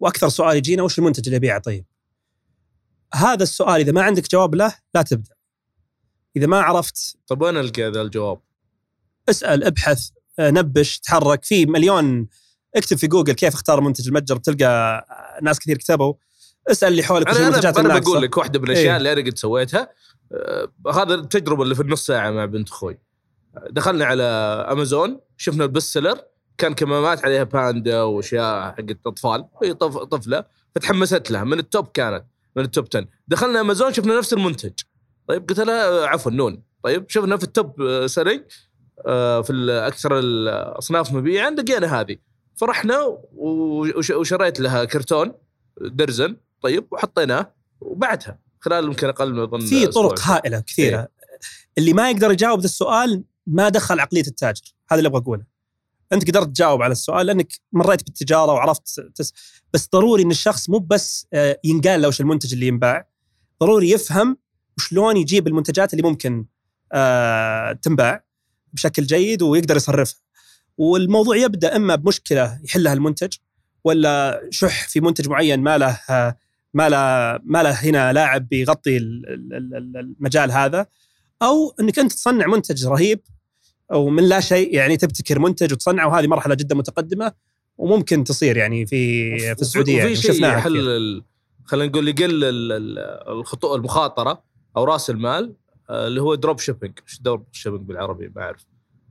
وأكثر 0.00 0.28
سؤال 0.28 0.56
يجينا 0.56 0.82
وش 0.82 0.98
المنتج 0.98 1.26
اللي 1.26 1.36
ابيعه 1.36 1.58
طيب؟ 1.58 1.84
هذا 3.14 3.42
السؤال 3.42 3.80
إذا 3.80 3.92
ما 3.92 4.02
عندك 4.02 4.30
جواب 4.30 4.54
له 4.54 4.74
لا 4.94 5.02
تبدأ. 5.02 5.34
إذا 6.36 6.46
ما 6.46 6.60
عرفت. 6.60 7.16
طيب 7.26 7.42
وين 7.42 7.56
ألقى 7.56 7.90
ذا 7.90 8.02
الجواب؟ 8.02 8.40
اسأل 9.28 9.64
ابحث 9.64 10.08
آه، 10.38 10.50
نبش 10.50 10.98
تحرك. 10.98 11.44
في 11.44 11.66
مليون 11.66 12.28
اكتب 12.76 12.96
في 12.96 13.06
جوجل 13.06 13.32
كيف 13.32 13.54
اختار 13.54 13.80
منتج 13.80 14.08
المتجر 14.08 14.38
بتلقى 14.38 15.04
ناس 15.42 15.58
كثير 15.58 15.76
كتبوا. 15.76 16.14
اسأل 16.70 16.88
اللي 16.88 17.02
حولك 17.02 17.28
أنا 17.28 17.48
أنا, 17.48 17.80
أنا 17.80 17.98
بقول 17.98 18.22
لك 18.22 18.36
واحدة 18.36 18.60
من 18.60 18.66
الأشياء 18.66 18.86
إيه؟ 18.86 18.96
اللي 18.96 19.12
أنا 19.12 19.20
قد 19.20 19.38
سويتها. 19.38 19.88
آه 20.32 20.68
هذا 20.94 21.14
التجربة 21.14 21.62
اللي 21.62 21.74
في 21.74 21.82
النص 21.82 22.06
ساعة 22.06 22.30
مع 22.30 22.44
بنت 22.44 22.68
أخوي 22.68 22.98
دخلنا 23.70 24.04
على 24.04 24.22
أمازون 24.72 25.20
شفنا 25.36 25.64
ال 25.64 25.70
best 25.70 25.92
seller. 25.92 26.20
كان 26.58 26.74
كمامات 26.74 27.24
عليها 27.24 27.42
باندا 27.42 28.02
وأشياء 28.02 28.72
حقت 28.72 28.98
أطفال. 29.06 29.48
هي 29.62 29.74
طفلة 29.74 30.44
فتحمست 30.74 31.30
لها. 31.30 31.44
من 31.44 31.58
ال 31.58 31.65
top 31.65 31.88
كانت 31.94 32.24
من 32.56 32.64
ال 32.64 32.69
top 32.69 32.86
10 32.94 33.06
دخلنا 33.28 33.60
أمازون 33.60 33.92
شفنا 33.92 34.18
نفس 34.18 34.32
المنتج. 34.32 34.72
طيب 35.30 35.48
قلت 35.48 35.60
لها 35.60 36.06
عفوا 36.06 36.32
نون. 36.32 36.62
طيب 36.82 37.10
شفنا 37.10 37.36
في 37.36 37.44
ال 37.44 37.59
top 37.59 38.06
selling 38.06 38.42
آه، 39.06 39.42
في 39.42 39.52
أكثر 39.70 40.18
الأصناف 40.18 41.12
مبيعا 41.12 41.50
لقينا 41.50 42.00
هذه. 42.00 42.16
فرحنا 42.56 43.18
وشريت 43.32 44.60
لها 44.60 44.84
كرتون 44.84 45.32
درزن 45.80 46.36
طيب 46.62 46.86
وحطيناه 46.90 47.54
وبعدها 47.80 48.38
خلال 48.60 48.84
يمكن 48.84 49.08
أقل 49.08 49.32
من 49.32 49.40
أظن 49.40 49.60
في 49.60 49.86
طرق 49.86 50.20
هائلة 50.20 50.60
كثيرة. 50.60 50.98
إيه؟ 50.98 51.08
اللي 51.78 51.92
ما 51.92 52.10
يقدر 52.10 52.30
يجاوب 52.30 52.60
ذا 52.60 52.64
السؤال 52.64 53.24
ما 53.46 53.68
دخل 53.68 54.00
عقلية 54.00 54.26
التاجر. 54.26 54.74
هذا 54.90 54.98
اللي 54.98 55.08
أبغى 55.08 55.20
أقوله. 55.20 55.44
أنت 56.12 56.30
قدرت 56.30 56.46
تجاوب 56.46 56.82
على 56.82 56.92
السؤال 56.92 57.26
لأنك 57.26 57.52
مريت 57.72 58.04
بالتجارة 58.04 58.52
وعرفت 58.52 59.00
تس... 59.14 59.32
بس 59.72 59.88
ضروري 59.92 60.22
إن 60.22 60.30
الشخص 60.30 60.70
مو 60.70 60.78
بس 60.78 61.26
آه، 61.32 61.60
ينقال 61.64 62.02
له 62.02 62.08
وش 62.08 62.20
المنتج 62.20 62.52
اللي 62.52 62.66
ينباع. 62.66 63.08
ضروري 63.60 63.90
يفهم 63.90 64.36
وشلون 64.80 65.16
يجيب 65.16 65.46
المنتجات 65.46 65.92
اللي 65.92 66.02
ممكن 66.02 66.44
آه 66.92 67.72
تنباع 67.72 68.24
بشكل 68.72 69.02
جيد 69.02 69.42
ويقدر 69.42 69.76
يصرفها. 69.76 70.20
والموضوع 70.78 71.36
يبدأ 71.36 71.76
إما 71.76 71.94
بمشكلة 71.94 72.60
يحلها 72.64 72.92
المنتج 72.92 73.36
ولا 73.84 74.42
شح 74.50 74.88
في 74.88 75.00
منتج 75.00 75.28
معين 75.28 75.60
ما 75.60 75.78
له 75.78 76.00
ما 76.74 76.88
له 76.88 77.40
ما 77.44 77.62
له 77.62 77.70
هنا 77.70 78.12
لاعب 78.12 78.48
بيغطي 78.48 78.96
المجال 78.96 80.52
هذا. 80.52 80.86
أو 81.42 81.74
إنك 81.80 81.98
أنت 81.98 82.12
تصنع 82.12 82.46
منتج 82.46 82.86
رهيب 82.86 83.20
أو 83.92 84.08
من 84.08 84.28
لا 84.28 84.40
شيء 84.40 84.74
يعني 84.74 84.96
تبتكر 84.96 85.38
منتج 85.38 85.72
وتصنعه 85.72 86.08
وهذه 86.08 86.26
مرحلة 86.26 86.54
جدا 86.54 86.74
متقدمة 86.74 87.32
وممكن 87.78 88.24
تصير 88.24 88.56
يعني 88.56 88.86
في 88.86 89.38
في 89.54 89.62
السعودية 89.62 89.98
يعني 89.98 90.16
شفناها 90.16 90.58
يحل 90.58 91.22
خلينا 91.64 91.90
نقول 91.90 92.08
يقل 92.08 92.40
الخطوط 93.28 93.72
المخاطرة. 93.72 94.49
أو 94.76 94.84
رأس 94.84 95.10
المال 95.10 95.54
آه، 95.90 96.06
اللي 96.06 96.22
هو 96.22 96.34
drop 96.34 96.58
shipping 96.58 96.98
إيش 97.08 97.20
drop 97.20 97.46
shipping 97.52 97.80
بالعربي؟ 97.80 98.32
ما 98.36 98.42
أعرف. 98.42 98.66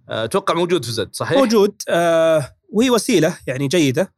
آه، 0.10 0.24
أتوقع 0.24 0.53
موجود 0.53 0.86
في 0.86 0.91
زد 0.91 1.10
صحيح؟ 1.12 1.38
موجود. 1.38 1.82
آه 1.89 2.55
وهي 2.70 2.89
وسيلة 2.89 3.38
يعني 3.47 3.68
جيدة. 3.68 4.14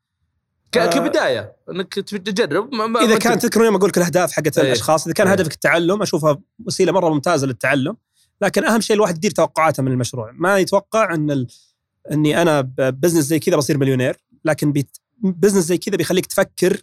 آه 0.77 0.85
كبداية. 0.85 1.55
إنك 1.69 1.93
تجرب 1.93 2.73
ما 2.73 3.01
إذا 3.01 3.17
كان 3.17 3.39
تذكرون 3.39 3.65
يوم 3.65 3.75
أقول 3.75 3.89
لك 3.89 3.97
الأهداف 3.97 4.31
حقت 4.31 4.57
أيه. 4.57 4.65
الأشخاص 4.65 5.05
إذا 5.05 5.13
كان 5.13 5.27
أيه. 5.27 5.33
هدفك 5.33 5.53
التعلم 5.53 6.01
أشوفها 6.01 6.41
وسيلة 6.65 6.91
مرة 6.91 7.09
ممتازة 7.09 7.47
للتعلم. 7.47 7.97
لكن 8.41 8.65
أهم 8.65 8.81
شيء 8.81 8.95
الواحد 8.95 9.17
يدير 9.17 9.31
توقعاته 9.31 9.83
من 9.83 9.91
المشروع. 9.91 10.31
ما 10.33 10.57
يتوقع 10.57 11.13
إن 11.13 11.31
ال... 11.31 11.47
إني 12.11 12.41
أنا 12.41 12.61
business 12.77 13.23
زي 13.23 13.39
كذا 13.39 13.55
بصير 13.55 13.77
مليونير. 13.77 14.17
لكن 14.45 14.71
بيت... 14.71 14.97
business 15.23 15.63
زي 15.63 15.77
كذا 15.77 15.95
بيخليك 15.95 16.25
تفكر 16.25 16.81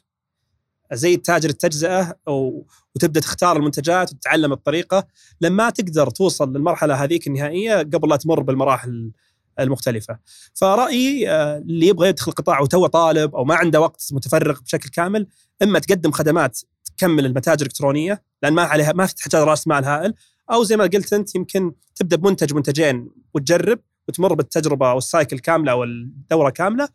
زي 0.93 1.17
تاجر 1.17 1.49
التجزئة 1.49 2.17
وتبدأ 2.27 3.21
تختار 3.21 3.57
المنتجات 3.57 4.13
وتتعلم 4.13 4.53
الطريقة 4.53 5.07
لما 5.41 5.71
تقدر 5.71 6.11
توصل 6.11 6.53
للمرحلة 6.53 6.95
هذيك 6.95 7.27
النهائية 7.27 7.77
قبل 7.77 8.09
لا 8.09 8.17
تمر 8.17 8.41
بالمراحل 8.41 9.13
المختلفة. 9.61 10.19
فرأيي 10.55 11.31
آه، 11.31 11.59
اللي 11.59 11.87
يبغى 11.87 12.09
يدخل 12.09 12.31
القطاع 12.31 12.61
وتو 12.61 12.87
طالب 12.87 13.35
أو 13.35 13.45
ما 13.45 13.55
عنده 13.55 13.81
وقت 13.81 14.09
متفرغ 14.13 14.61
بشكل 14.61 14.89
كامل 14.89 15.27
إما 15.63 15.79
تقدم 15.79 16.11
خدمات 16.11 16.59
تكمل 16.85 17.27
المتاجر 17.27 17.61
الإلكترونية 17.61 18.23
لأن 18.43 18.53
ما 18.53 18.63
عليها 18.63 18.93
ما 18.93 19.07
تحتاج 19.07 19.43
راس 19.43 19.69
مال 19.69 19.85
هائل 19.85 20.15
أو 20.51 20.65
زي 20.65 20.77
ما 20.77 20.85
قلت 20.85 21.13
أنت 21.13 21.35
يمكن 21.35 21.73
تبدأ 21.95 22.17
بمنتج 22.17 22.55
منتجين 22.55 23.11
وتجرب 23.35 23.81
وتمر 24.09 24.35
بالتجربة 24.35 24.91
أو 24.91 24.99
السايكل 24.99 25.39
كاملة 25.39 25.73
أو 25.73 25.85
الدورة 25.85 26.51
كاملة 26.51 26.89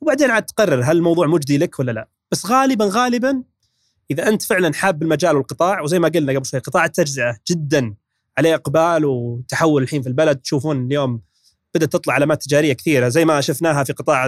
وبعدين 0.00 0.30
عاد 0.30 0.42
تقرر 0.42 0.82
هل 0.82 0.96
الموضوع 0.96 1.26
مجدي 1.26 1.58
لك 1.58 1.78
ولا 1.78 1.92
لا 1.92 2.08
بس 2.32 2.46
غالبا 2.46 2.88
غالبا 2.92 3.42
إذا 4.10 4.28
أنت 4.28 4.42
فعلا 4.42 4.74
حاب 4.74 5.02
المجال 5.02 5.36
والقطاع 5.36 5.80
وزي 5.80 5.98
ما 5.98 6.08
قلنا 6.08 6.32
قبل 6.32 6.46
شوي 6.46 6.60
قطاع 6.60 6.84
التجزئة 6.84 7.38
جدا 7.50 7.94
عليه 8.38 8.54
إقبال 8.54 9.04
وتحول 9.04 9.82
الحين 9.82 10.02
في 10.02 10.08
البلد 10.08 10.36
تشوفون 10.36 10.86
اليوم 10.86 11.22
بدأت 11.74 11.92
تطلع 11.92 12.14
علامات 12.14 12.42
تجارية 12.42 12.72
كثيرة 12.72 13.08
زي 13.08 13.24
ما 13.24 13.40
شفناها 13.40 13.84
في 13.84 13.92
قطاع 13.92 14.26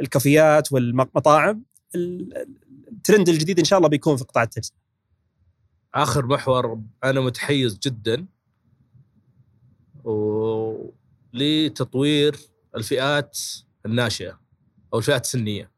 الكافيات 0.00 0.72
والمطاعم 0.72 1.64
الترند 2.92 3.28
الجديد 3.28 3.58
إن 3.58 3.64
شاء 3.64 3.76
الله 3.76 3.88
بيكون 3.88 4.16
في 4.16 4.24
قطاع 4.24 4.42
التجزئة. 4.42 4.76
آخر 5.94 6.26
محور 6.26 6.80
أنا 7.04 7.20
متحيز 7.20 7.78
جدا 7.78 8.26
لتطوير 11.32 12.36
الفئات 12.76 13.38
الناشئة 13.86 14.40
أو 14.92 14.98
الفئات 14.98 15.24
السنية. 15.24 15.73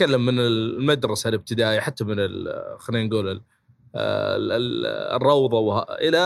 نتكلم 0.00 0.26
من 0.26 0.38
المدرسة 0.38 1.28
الابتدائية 1.28 1.80
حتى 1.80 2.04
من 2.04 2.16
خلينا 2.78 3.06
نقول 3.06 3.42
الروضة 5.16 5.82
إلى 5.82 6.18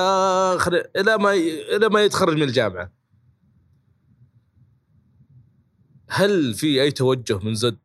إلى 0.97 1.19
ما 1.19 1.33
إلى 1.77 1.89
ما 1.89 2.03
يتخرج 2.03 2.37
من 2.37 2.43
الجامعة. 2.43 2.93
هل 6.09 6.55
في 6.55 6.83
أي 6.83 6.91
توجه 6.91 7.39
من 7.39 7.55
زد 7.55 7.79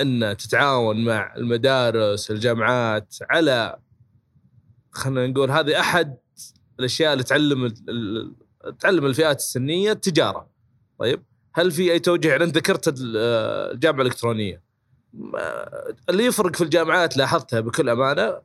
أن 0.00 0.36
تتعاون 0.38 1.04
مع 1.04 1.36
المدارس 1.36 2.30
الجامعات 2.30 3.16
على 3.30 3.78
خلينا 4.90 5.26
نقول 5.26 5.50
هذه 5.50 5.80
أحد 5.80 6.18
الأشياء 6.78 7.12
اللي 7.12 7.24
تعلم 7.24 7.74
تعلم 8.78 9.06
الفئات 9.06 9.36
السنية؟ 9.36 9.92
التجارة. 9.92 10.50
طيب. 10.98 11.29
هل 11.52 11.70
في 11.70 11.92
أي 11.92 11.98
توجه 11.98 12.36
انت 12.36 12.56
ذكرت 12.56 12.94
الجامعة 12.96 14.02
الإلكترونية. 14.02 14.62
اللي 16.08 16.24
يفرق 16.24 16.56
في 16.56 16.64
الجامعات 16.64 17.16
لاحظتها 17.16 17.60
بكل 17.60 17.88
أمانة 17.88 18.40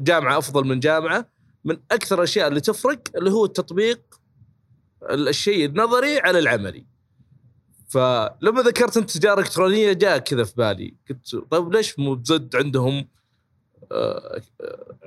جامعة 0.00 0.38
أفضل 0.38 0.66
من 0.66 0.80
جامعة 0.80 1.28
من 1.64 1.76
أكثر 1.90 2.18
الأشياء 2.18 2.48
اللي 2.48 2.60
تفرق 2.60 3.02
اللي 3.16 3.30
هو 3.30 3.44
التطبيق 3.44 4.00
الشيء 5.10 5.66
النظري 5.66 6.18
على 6.18 6.38
العملي. 6.38 6.86
فلما 7.88 8.62
ذكرت 8.62 8.96
أنت 8.96 9.10
تجارة 9.10 9.40
إلكترونية 9.40 9.92
جاء 9.92 10.18
كذا 10.18 10.44
في 10.44 10.54
بالي. 10.56 10.94
قلت 11.10 11.36
طيب 11.50 11.72
ليش 11.72 11.98
مو 11.98 12.14
بزد 12.14 12.56
عندهم 12.56 13.08
آه، 13.92 14.42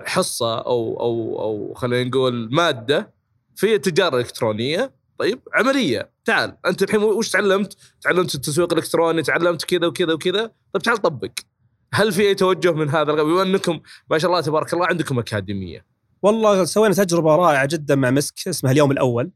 حصة 0.05 0.57
أو 0.57 0.99
أو 0.99 1.41
أو 1.41 1.73
خلينا 1.73 2.09
نقول 2.09 2.49
مادة 2.51 3.13
في 3.55 3.75
التجاره 3.75 4.15
الالكترونيه 4.15 4.91
طيب 5.17 5.39
عملية. 5.53 6.11
تعال 6.25 6.57
أنت 6.65 6.83
الحين 6.83 7.03
وش 7.03 7.29
تعلمت؟ 7.29 7.77
تعلمت 8.01 8.35
التسويق 8.35 8.73
الإلكتروني 8.73 9.21
تعلمت 9.21 9.63
كذا 9.63 9.87
وكذا 9.87 10.13
وكذا. 10.13 10.51
طيب 10.73 10.83
تعال 10.83 10.97
طبق. 10.97 11.31
هل 11.93 12.11
في 12.11 12.21
أي 12.21 12.35
توجه 12.35 12.71
من 12.71 12.89
هذا 12.89 13.03
بما 13.03 13.41
أنكم 13.41 13.79
ما 14.11 14.17
شاء 14.17 14.31
الله 14.31 14.41
تبارك 14.41 14.73
الله 14.73 14.85
عندكم 14.85 15.19
أكاديمية؟ 15.19 15.85
والله 16.21 16.63
سوينا 16.63 16.93
تجربة 16.93 17.35
رائعة 17.35 17.65
جدا 17.65 17.95
مع 17.95 18.11
مسك 18.11 18.47
اسمها 18.47 18.71
اليوم 18.71 18.91
الأول 18.91 19.31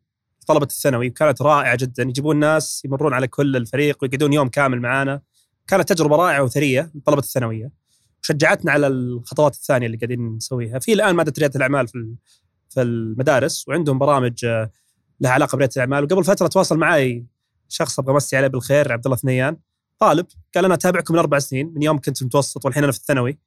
طلبة 0.48 0.66
الثانوي. 0.66 1.08
وكانت 1.08 1.42
رائعة 1.42 1.78
جدا. 1.82 2.04
يجيبون 2.04 2.38
ناس 2.38 2.82
يمرون 2.86 3.14
على 3.14 3.28
كل 3.28 3.56
الفريق 3.56 3.98
ويقعدون 4.02 4.34
يوم 4.34 4.48
كامل 4.50 4.82
معانا. 4.82 5.22
كانت 5.68 5.94
تجربة 5.94 6.16
رائعة 6.16 6.44
وثرية 6.44 6.92
لطلبة 6.96 7.20
الثانوية. 7.20 7.72
وشجعتنا 8.24 8.72
على 8.72 8.88
الخطوات 8.88 9.54
الثانية 9.54 9.88
اللي 9.88 9.98
قاعدين 9.98 10.36
نسويها. 10.36 10.80
في 10.80 10.94
الآن 10.94 11.16
ماده 11.16 11.34
رياده 11.40 11.56
الأعمال 11.56 11.88
في 11.88 12.16
في 12.70 12.82
المدارس 12.82 13.68
وعندهم 13.68 14.00
برامج 14.00 14.46
آه، 14.46 14.72
لها 15.20 15.32
علاقة 15.32 15.56
بريادة 15.56 15.74
الأعمال. 15.76 16.04
وقبل 16.04 16.24
فترة 16.24 16.48
تواصل 16.48 16.78
معي 16.78 17.26
شخص 17.70 18.00
أبغى 18.00 18.14
أمسي 18.14 18.38
عليه 18.38 18.48
بالخير 18.48 18.92
عبد 18.92 19.06
الله 19.06 19.18
ثنيان. 19.18 19.58
طالب 20.00 20.26
قال 20.56 20.66
أنا 20.66 20.74
أتابعكم 20.74 21.14
من 21.14 21.20
أربع 21.20 21.40
سنين 21.40 21.74
من 21.76 21.84
يوم 21.84 22.00
كنت 22.00 22.24
متوسط 22.24 22.66
والحين 22.66 22.84
أنا 22.84 22.92
في 22.92 22.98
الثانوي. 22.98 23.40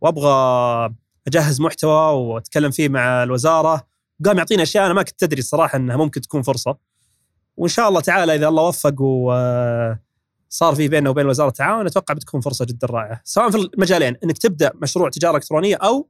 وأبغى 0.00 0.94
أجهز 1.26 1.60
محتوى 1.60 2.12
وأتكلم 2.14 2.70
فيه 2.70 2.88
مع 2.88 3.22
الوزارة. 3.22 3.86
قام 4.24 4.38
يعطينا 4.38 4.62
أشياء 4.62 4.86
أنا 4.86 4.94
ما 4.94 5.02
كنت 5.02 5.22
أدري 5.22 5.38
الصراحه 5.38 5.76
إنها 5.76 5.96
ممكن 5.96 6.20
تكون 6.20 6.42
فرصة. 6.42 6.76
وإن 7.56 7.68
شاء 7.68 7.88
الله 7.88 8.00
تعالى 8.00 8.34
إذا 8.34 8.48
الله 8.48 8.62
وفق 8.62 9.00
وصار 9.00 10.74
في 10.74 10.88
بيننا 10.88 11.10
وبين 11.10 11.26
وزارة 11.26 11.48
التعاون 11.48 11.86
أتوقع 11.86 12.14
بتكون 12.14 12.40
فرصة 12.40 12.64
جدا 12.64 12.86
رائعة. 12.86 13.20
سواء 13.24 13.50
في 13.50 13.56
المجالين 13.56 14.16
إنك 14.24 14.38
تبدأ 14.38 14.72
مشروع 14.74 15.10
تجارة 15.10 15.36
إلكترونية 15.36 15.76
أو 15.76 16.08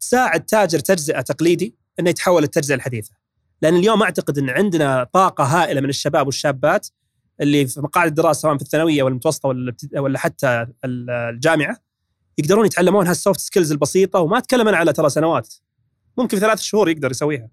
تساعد 0.00 0.44
تاجر 0.44 0.78
تجزئة 0.78 1.20
تقليدي 1.20 1.74
إنه 2.00 2.10
يتحول 2.10 2.42
للتجزئة 2.42 2.74
الحديثة. 2.74 3.23
لأن 3.64 3.76
اليوم 3.76 4.02
أعتقد 4.02 4.38
إن 4.38 4.50
عندنا 4.50 5.04
طاقة 5.12 5.44
هائلة 5.44 5.80
من 5.80 5.88
الشباب 5.88 6.26
والشابات 6.26 6.88
اللي 7.40 7.66
في 7.66 7.80
مقاعد 7.80 8.08
الدراسة 8.08 8.40
سواء 8.40 8.56
في 8.56 8.62
الثانوية 8.62 9.02
ولا 9.02 9.12
المتوسطه 9.12 9.48
ولا 9.48 9.74
ولا 9.96 10.18
حتى 10.18 10.66
الجامعة 10.84 11.76
يقدرون 12.38 12.66
يتعلمون 12.66 13.06
هال 13.06 13.17
soft 13.17 13.40
skills 13.40 13.72
البسيطة 13.72 14.20
وما 14.20 14.38
أتكلم 14.38 14.68
أنا 14.68 14.76
على 14.76 14.92
ترى 14.92 15.10
سنوات. 15.10 15.54
ممكن 16.18 16.36
في 16.36 16.40
ثلاث 16.40 16.60
شهور 16.60 16.88
يقدر 16.88 17.10
يسويها. 17.10 17.48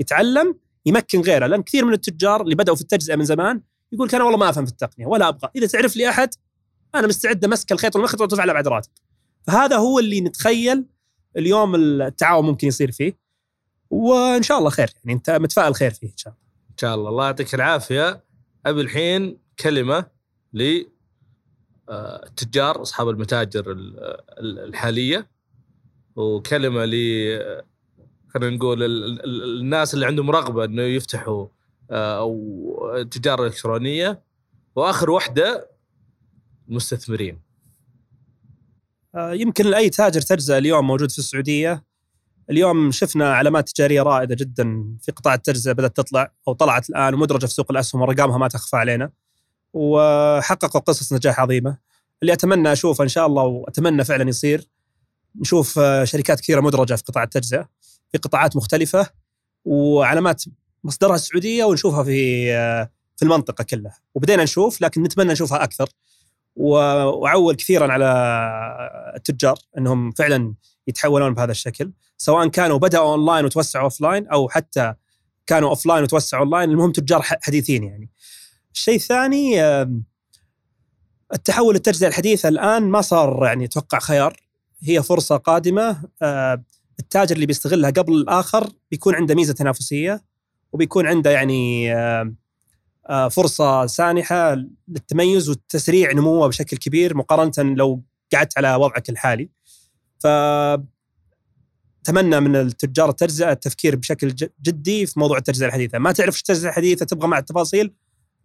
يتعلم 0.00 0.54
يمكن 0.86 1.20
غيره 1.20 1.46
لأن 1.46 1.62
كثير 1.62 1.84
من 1.84 1.92
التجار 1.92 2.42
اللي 2.42 2.54
بدأوا 2.54 2.76
في 2.76 2.82
التجزئة 2.82 3.16
من 3.16 3.24
زمان 3.24 3.60
يقول 3.92 4.10
أنا 4.14 4.24
والله 4.24 4.38
ما 4.38 4.48
أفهم 4.48 4.66
في 4.66 4.72
التقنية 4.72 5.06
ولا 5.06 5.28
أبغى. 5.28 5.50
إذا 5.56 5.66
تعرف 5.66 5.96
لي 5.96 6.08
أحد 6.08 6.28
أنا 6.94 7.06
مستعد 7.06 7.44
أمسك 7.44 7.72
الخيط 7.72 7.96
والمخيط 7.96 8.20
وأدفع 8.20 8.44
له 8.44 8.52
بعد 8.52 8.68
راتب. 8.68 8.90
فهذا 9.46 9.76
هو 9.76 9.98
اللي 9.98 10.20
نتخيل 10.20 10.84
اليوم 11.36 11.74
التعاون 11.74 12.46
ممكن 12.46 12.68
يصير 12.68 12.92
فيه. 12.92 13.25
وإن 13.96 14.42
شاء 14.42 14.58
الله 14.58 14.70
خير. 14.70 14.90
يعني 15.04 15.12
أنت 15.16 15.30
متفائل 15.30 15.74
خير 15.74 15.90
فيه 15.90 16.06
إن 16.06 16.16
شاء 16.16 16.32
الله. 16.32 16.46
إن 16.70 16.76
شاء 16.78 16.94
الله. 16.94 17.08
الله 17.08 17.24
يعطيك 17.26 17.54
العافية. 17.54 18.24
أبي 18.66 18.80
الحين 18.80 19.38
كلمة 19.60 20.06
ل 20.52 20.84
التجار 21.90 22.82
أصحاب 22.82 23.08
المتاجر 23.08 23.64
الحالية. 24.40 25.30
وكلمة 26.16 26.84
ل 26.84 26.92
خلينا 28.28 28.56
نقول 28.56 28.82
الناس 29.60 29.94
اللي 29.94 30.06
عندهم 30.06 30.30
رغبة 30.30 30.64
إنه 30.64 30.82
يفتحوا 30.82 31.46
آه، 31.90 32.18
أو 32.18 33.02
تجارة 33.10 33.46
إلكترونية. 33.46 34.22
وآخر 34.76 35.10
واحدة 35.10 35.70
المستثمرين. 36.68 37.40
آه، 39.14 39.32
يمكن 39.32 39.66
لأي 39.66 39.90
تاجر 39.90 40.20
تجزئه 40.20 40.58
اليوم 40.58 40.86
موجود 40.86 41.10
في 41.10 41.18
السعودية 41.18 41.85
اليوم 42.50 42.90
شفنا 42.90 43.34
علامات 43.34 43.68
تجارية 43.68 44.02
رائدة 44.02 44.34
جدا 44.34 44.96
في 45.02 45.12
قطاع 45.12 45.34
التجزئة 45.34 45.72
بدأت 45.72 45.96
تطلع 45.96 46.32
أو 46.48 46.52
طلعت 46.52 46.90
الآن 46.90 47.14
ومدرجة 47.14 47.46
في 47.46 47.52
سوق 47.52 47.70
الأسهم 47.70 48.00
وارقامها 48.00 48.38
ما 48.38 48.48
تخفى 48.48 48.76
علينا 48.76 49.10
وحققوا 49.72 50.80
قصص 50.80 51.12
نجاح 51.12 51.40
عظيمة. 51.40 51.78
اللي 52.22 52.32
أتمنى 52.32 52.72
أشوفه 52.72 53.04
إن 53.04 53.08
شاء 53.08 53.26
الله 53.26 53.42
وأتمنى 53.42 54.04
فعلا 54.04 54.28
يصير 54.28 54.68
نشوف 55.40 55.80
شركات 56.04 56.40
كثيرة 56.40 56.60
مدرجة 56.60 56.94
في 56.94 57.02
قطاع 57.02 57.22
التجزئة 57.22 57.68
في 58.12 58.18
قطاعات 58.18 58.56
مختلفة 58.56 59.10
وعلامات 59.64 60.44
مصدرها 60.84 61.14
السعودية 61.14 61.64
ونشوفها 61.64 62.04
في 62.04 62.46
في 63.16 63.22
المنطقة 63.22 63.64
كلها. 63.64 63.98
وبدينا 64.14 64.42
نشوف 64.42 64.80
لكن 64.80 65.02
نتمنى 65.02 65.32
نشوفها 65.32 65.64
أكثر. 65.64 65.88
وأعول 66.56 67.54
كثيرا 67.54 67.92
على 67.92 68.06
التجار 69.16 69.58
إنهم 69.78 70.10
فعلا 70.10 70.54
يتحولون 70.86 71.34
بهذا 71.34 71.50
الشكل 71.50 71.92
سواء 72.16 72.48
كانوا 72.48 72.78
بدأوا 72.78 73.12
اونلاين 73.12 73.44
وتوسعوا 73.44 73.84
offline 73.84 74.28
أو 74.28 74.48
حتى 74.48 74.94
كانوا 75.46 75.68
offline 75.68 76.02
وتوسعوا 76.02 76.42
اونلاين 76.42 76.70
المهم 76.70 76.92
تجار 76.92 77.22
حديثين 77.22 77.84
يعني 77.84 78.10
الشيء 78.74 78.94
الثاني 78.96 79.62
التحول 81.34 81.74
للتجزئه 81.74 82.08
الحديثه 82.08 82.48
الآن 82.48 82.82
ما 82.82 83.00
صار 83.00 83.44
يعني 83.44 83.64
أتوقع 83.64 83.98
خيار 83.98 84.36
هي 84.80 85.02
فرصة 85.02 85.36
قادمة 85.36 86.02
التاجر 86.98 87.34
اللي 87.34 87.46
بيستغلها 87.46 87.90
قبل 87.90 88.12
الآخر 88.12 88.72
بيكون 88.90 89.14
عنده 89.14 89.34
ميزة 89.34 89.52
تنافسية 89.52 90.24
وبيكون 90.72 91.06
عنده 91.06 91.30
يعني 91.30 91.94
آه، 91.94 92.34
آه، 93.08 93.28
فرصة 93.28 93.86
سانحة 93.86 94.54
للتميز 94.88 95.50
وتسريع 95.50 96.12
نموه 96.12 96.48
بشكل 96.48 96.76
كبير 96.76 97.16
مقارنة 97.16 97.74
لو 97.74 98.02
قعدت 98.34 98.58
على 98.58 98.74
وضعك 98.74 99.10
الحالي. 99.10 99.50
ف 100.26 100.28
اتمنى 102.02 102.40
من 102.40 102.56
التجار 102.56 103.10
التجزئه 103.10 103.52
التفكير 103.52 103.96
بشكل 103.96 104.34
جدي 104.62 105.06
في 105.06 105.20
موضوع 105.20 105.38
التجزئة 105.38 105.66
الحديثة، 105.66 105.98
ما 105.98 106.12
تعرف 106.12 106.38
التجزئة 106.38 106.68
الحديثة 106.68 107.06
تبغى 107.06 107.28
مع 107.28 107.38
التفاصيل 107.38 107.94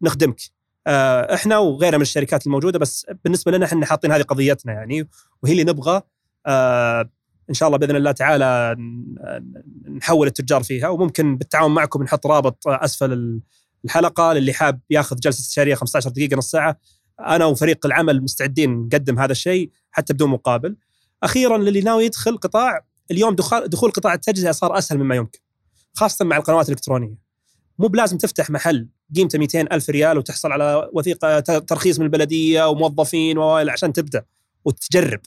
نخدمك. 0.01 0.41
آه، 0.87 1.33
إحنا 1.33 1.57
وغيرها 1.57 1.97
من 1.97 2.01
الشركات 2.01 2.47
الموجودة 2.47 2.79
بس 2.79 3.05
بالنسبة 3.23 3.51
لنا 3.51 3.65
إحنا 3.65 3.85
حاطين 3.85 4.11
هذه 4.11 4.21
قضيتنا 4.21 4.73
يعني 4.73 5.09
وهي 5.43 5.51
اللي 5.51 5.63
نبغى 5.63 6.01
إن 7.49 7.53
شاء 7.53 7.67
الله 7.67 7.77
بإذن 7.77 7.95
الله 7.95 8.11
تعالى 8.11 8.75
نحول 9.97 10.27
التجار 10.27 10.63
فيها 10.63 10.89
وممكن 10.89 11.37
بالتعاون 11.37 11.73
معكم 11.73 12.03
نحط 12.03 12.27
رابط 12.27 12.67
أسفل 12.67 13.41
الحلقة 13.85 14.33
للي 14.33 14.53
حاب 14.53 14.79
ياخذ 14.89 15.15
جلسة 15.15 15.39
استشارية 15.39 15.75
15 15.75 16.09
دقيقة 16.09 16.37
نص 16.37 16.51
ساعة 16.51 16.79
أنا 17.19 17.45
وفريق 17.45 17.85
العمل 17.85 18.23
مستعدين 18.23 18.71
نقدم 18.71 19.19
هذا 19.19 19.31
الشيء 19.31 19.71
حتى 19.91 20.13
بدون 20.13 20.29
مقابل. 20.29 20.75
أخيرا 21.23 21.57
للي 21.57 21.81
ناوي 21.81 22.05
يدخل 22.05 22.37
قطاع 22.37 22.85
اليوم 23.11 23.35
دخول 23.35 23.67
دخول 23.67 23.91
قطاع 23.91 24.13
التجزئة 24.13 24.51
صار 24.51 24.77
أسهل 24.77 24.99
مما 24.99 25.15
يمكن 25.15 25.39
خاصة 25.93 26.25
مع 26.25 26.37
القنوات 26.37 26.65
الإلكترونية. 26.65 27.15
مو 27.79 27.87
بلازم 27.87 28.17
تفتح 28.17 28.49
محل 28.49 28.87
قيمته 29.15 29.39
200 29.39 29.61
ألف 29.61 29.89
ريال 29.89 30.17
وتحصل 30.17 30.51
على 30.51 30.89
وثيقة 30.93 31.39
ترخيص 31.39 31.99
من 31.99 32.05
البلدية 32.05 32.69
وموظفين 32.69 33.39
عشان 33.69 33.93
تبدأ 33.93 34.25
وتجرب. 34.65 35.19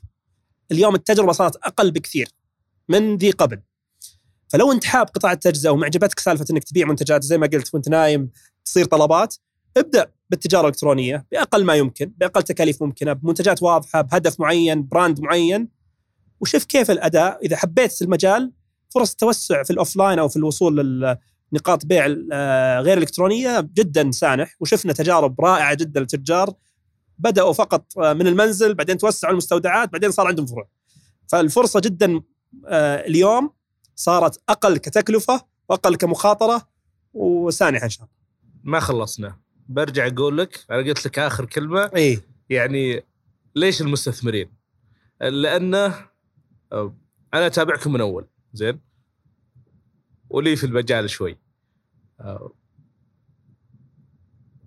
اليوم 0.73 0.95
التجربة 0.95 1.33
صارت 1.33 1.57
أقل 1.57 1.91
بكثير 1.91 2.29
من 2.89 3.17
ذي 3.17 3.31
قبل. 3.31 3.61
فلو 4.49 4.73
أنت 4.73 4.85
حاب 4.85 5.07
قطاع 5.07 5.33
التجزئة 5.33 5.71
ومعجبتك 5.71 6.19
سالفة 6.19 6.45
إنك 6.51 6.65
تبيع 6.65 6.87
منتجات 6.87 7.23
زي 7.23 7.39
ما 7.39 7.47
قلت 7.47 7.75
وأنت 7.75 7.89
نايم 7.89 8.31
تصير 8.65 8.85
طلبات 8.85 9.35
ابدأ 9.77 10.11
بالتجارة 10.31 10.63
الإلكترونية 10.63 11.27
بأقل 11.33 11.65
ما 11.65 11.75
يمكن 11.75 12.13
بأقل 12.17 12.43
تكاليف 12.43 12.83
ممكنة 12.83 13.13
بمنتجات 13.13 13.63
واضحة 13.63 14.01
بهدف 14.01 14.41
معين 14.41 14.87
brand 14.89 15.21
معين. 15.21 15.69
وشوف 16.45 16.65
كيف 16.65 16.91
الأداء. 16.91 17.39
إذا 17.47 17.57
حبيت 17.57 18.03
المجال 18.03 18.53
فرص 18.95 19.11
التوسع 19.11 19.63
في 19.63 19.71
ال 19.71 19.77
offline 19.77 20.19
أو 20.19 20.29
في 20.29 20.37
الوصول 20.37 20.77
لنقاط 21.53 21.87
بيع 21.87 22.17
آه، 22.33 22.81
غير 22.81 22.99
إلكترونية 22.99 23.61
جدا 23.61 24.11
سانح. 24.11 24.57
وشفنا 24.61 24.93
تجارب 24.93 25.41
رائعة 25.41 25.75
جدا 25.75 26.01
للتجار. 26.01 26.55
بدأوا 27.19 27.53
فقط 27.53 27.99
آه، 27.99 28.13
من 28.13 28.27
المنزل 28.27 28.75
بعدين 28.75 28.99
توسعوا 28.99 29.33
المستودعات 29.33 29.93
بعدين 29.93 30.11
صار 30.11 30.27
عندهم 30.27 30.47
فروع. 30.47 30.69
فالفرصة 31.29 31.81
جدا 31.81 32.21
آه، 32.67 33.07
اليوم 33.07 33.51
صارت 33.97 34.43
أقل 34.49 34.77
كتكلفة 34.77 35.45
وأقل 35.69 35.97
كمخاطرة 35.97 36.69
وسانحة 37.15 37.85
إن 37.85 37.91
شاء 37.91 38.05
الله. 38.05 38.15
ما 38.65 38.81
خلصنا. 38.81 39.39
برجع 39.69 40.07
أقول 40.07 40.39
لك 40.39 40.65
أنا 40.71 40.79
قلت 40.79 41.07
لك 41.07 41.19
آخر 41.19 41.45
كلمة. 41.45 41.91
اي 41.97 42.21
يعني 42.51 43.05
ليش 43.57 43.81
المستثمرين؟ 43.81 44.51
لأنه 45.21 46.14
أنا 47.35 47.47
أتابعكم 47.47 47.93
من 47.93 48.01
أول. 48.01 48.27
زين؟ 48.53 48.81
ولي 50.31 50.57
في 50.57 50.66
المجال 50.66 51.11
شوي. 51.11 51.39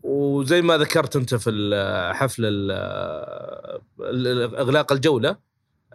وزي 0.03 0.61
ما 0.61 0.77
ذكرت 0.77 1.15
أنت 1.15 1.35
في 1.35 1.51
حفل 2.15 2.71
اغلاق 4.55 4.91
الجولة 4.91 5.37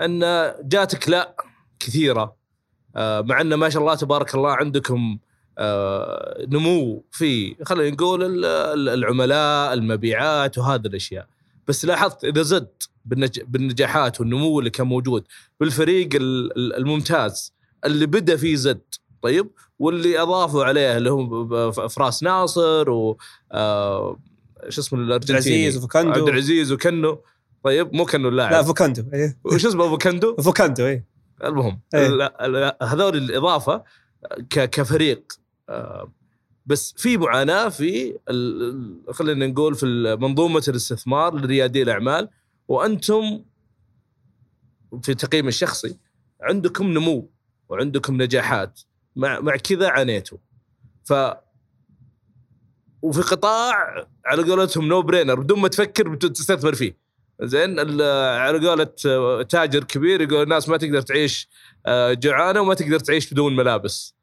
أن 0.01 0.21
جاتك 0.63 1.09
لا 1.09 1.37
كثيرة. 1.79 2.37
مع 2.97 3.41
انه 3.41 3.57
ما 3.57 3.69
شاء 3.69 3.83
الله 3.83 3.95
تبارك 3.95 4.35
الله 4.35 4.53
عندكم 4.53 5.19
نمو 6.39 7.05
في 7.11 7.57
خلينا 7.65 7.91
نقول 7.91 8.45
العملاء 8.89 9.73
المبيعات 9.73 10.59
وهذه 10.59 10.87
الأشياء. 10.87 11.29
بس 11.69 11.85
لاحظت 11.85 12.25
إذا 12.25 12.43
زد 12.43 12.83
بالنجاحات 13.05 14.21
والنمو 14.21 14.59
اللي 14.59 14.71
كان 14.71 14.87
موجود 14.87 15.25
بالفريق 15.61 16.09
الممتاز 16.77 17.55
اللي 17.85 18.07
بدأ 18.07 18.37
فيه 18.37 18.57
زد 18.57 18.81
طيب؟ 19.23 19.51
واللي 19.79 20.23
أضافوا 20.23 20.65
عليه 20.65 20.97
اللي 20.97 21.11
هم 21.11 21.71
فراس 21.71 22.23
ناصر 22.23 22.91
و 22.91 23.19
آه، 23.53 24.19
شو 24.69 24.81
اسمه 24.81 24.99
الأرجنتيني؟ 24.99 25.67
عبد 25.67 25.77
العزيز 25.77 25.89
عبد 25.95 26.29
العزيز 26.29 26.73
وكنو 26.73 27.23
طيب؟ 27.65 27.95
مو 27.95 28.05
كنو 28.05 28.29
اللاعب 28.29 28.53
لا 28.53 28.63
فوكاندو 28.63 29.05
إيه. 29.15 29.39
وش 29.45 29.67
اسمه 29.67 29.89
فوكاندو؟ 29.89 30.37
فوكاندو 30.45 30.87
إيه. 30.87 31.05
المهم 31.45 31.81
إيه. 31.95 32.77
هذول 32.83 33.17
الإضافة 33.17 33.83
كفريق 34.51 35.33
آه، 35.69 36.13
بس 36.67 36.95
في 36.97 37.17
معاناة 37.17 37.69
في 37.69 38.19
خلينا 39.11 39.47
نقول 39.47 39.75
في 39.75 40.17
منظومة 40.21 40.63
الاستثمار 40.69 41.35
لريادي 41.35 41.83
الأعمال 41.83 42.29
وأنتم 42.69 43.45
في 45.03 45.15
تقييم 45.15 45.49
الشخصي 45.49 45.97
عندكم 46.41 46.87
نمو 46.87 47.31
وعندكم 47.69 48.23
نجاحات. 48.23 48.81
مع 49.17 49.41
مع 49.41 49.57
كذا 49.57 49.89
عانيتوا. 49.89 50.39
ف 51.05 51.13
وفي 53.03 53.21
قطاع 53.21 54.07
على 54.27 54.43
قولتهم 54.43 54.89
نو 54.89 55.03
برينر 55.03 55.41
بدون 55.41 55.61
ما 55.61 55.69
تفكر 55.69 56.15
تستثمر 56.15 56.75
فيه. 56.75 56.97
زين 57.43 57.81
على 58.01 58.69
قولة 58.69 58.85
تاجر 59.43 59.85
كبير 59.85 60.21
يقول 60.21 60.43
الناس 60.43 60.69
ما 60.69 60.77
تقدر 60.77 61.01
تعيش 61.01 61.49
آه، 61.87 62.13
جوعانة 62.13 62.61
وما 62.61 62.75
تقدر 62.75 62.99
تعيش 62.99 63.33
بدون 63.33 63.57
ملابس. 63.57 64.15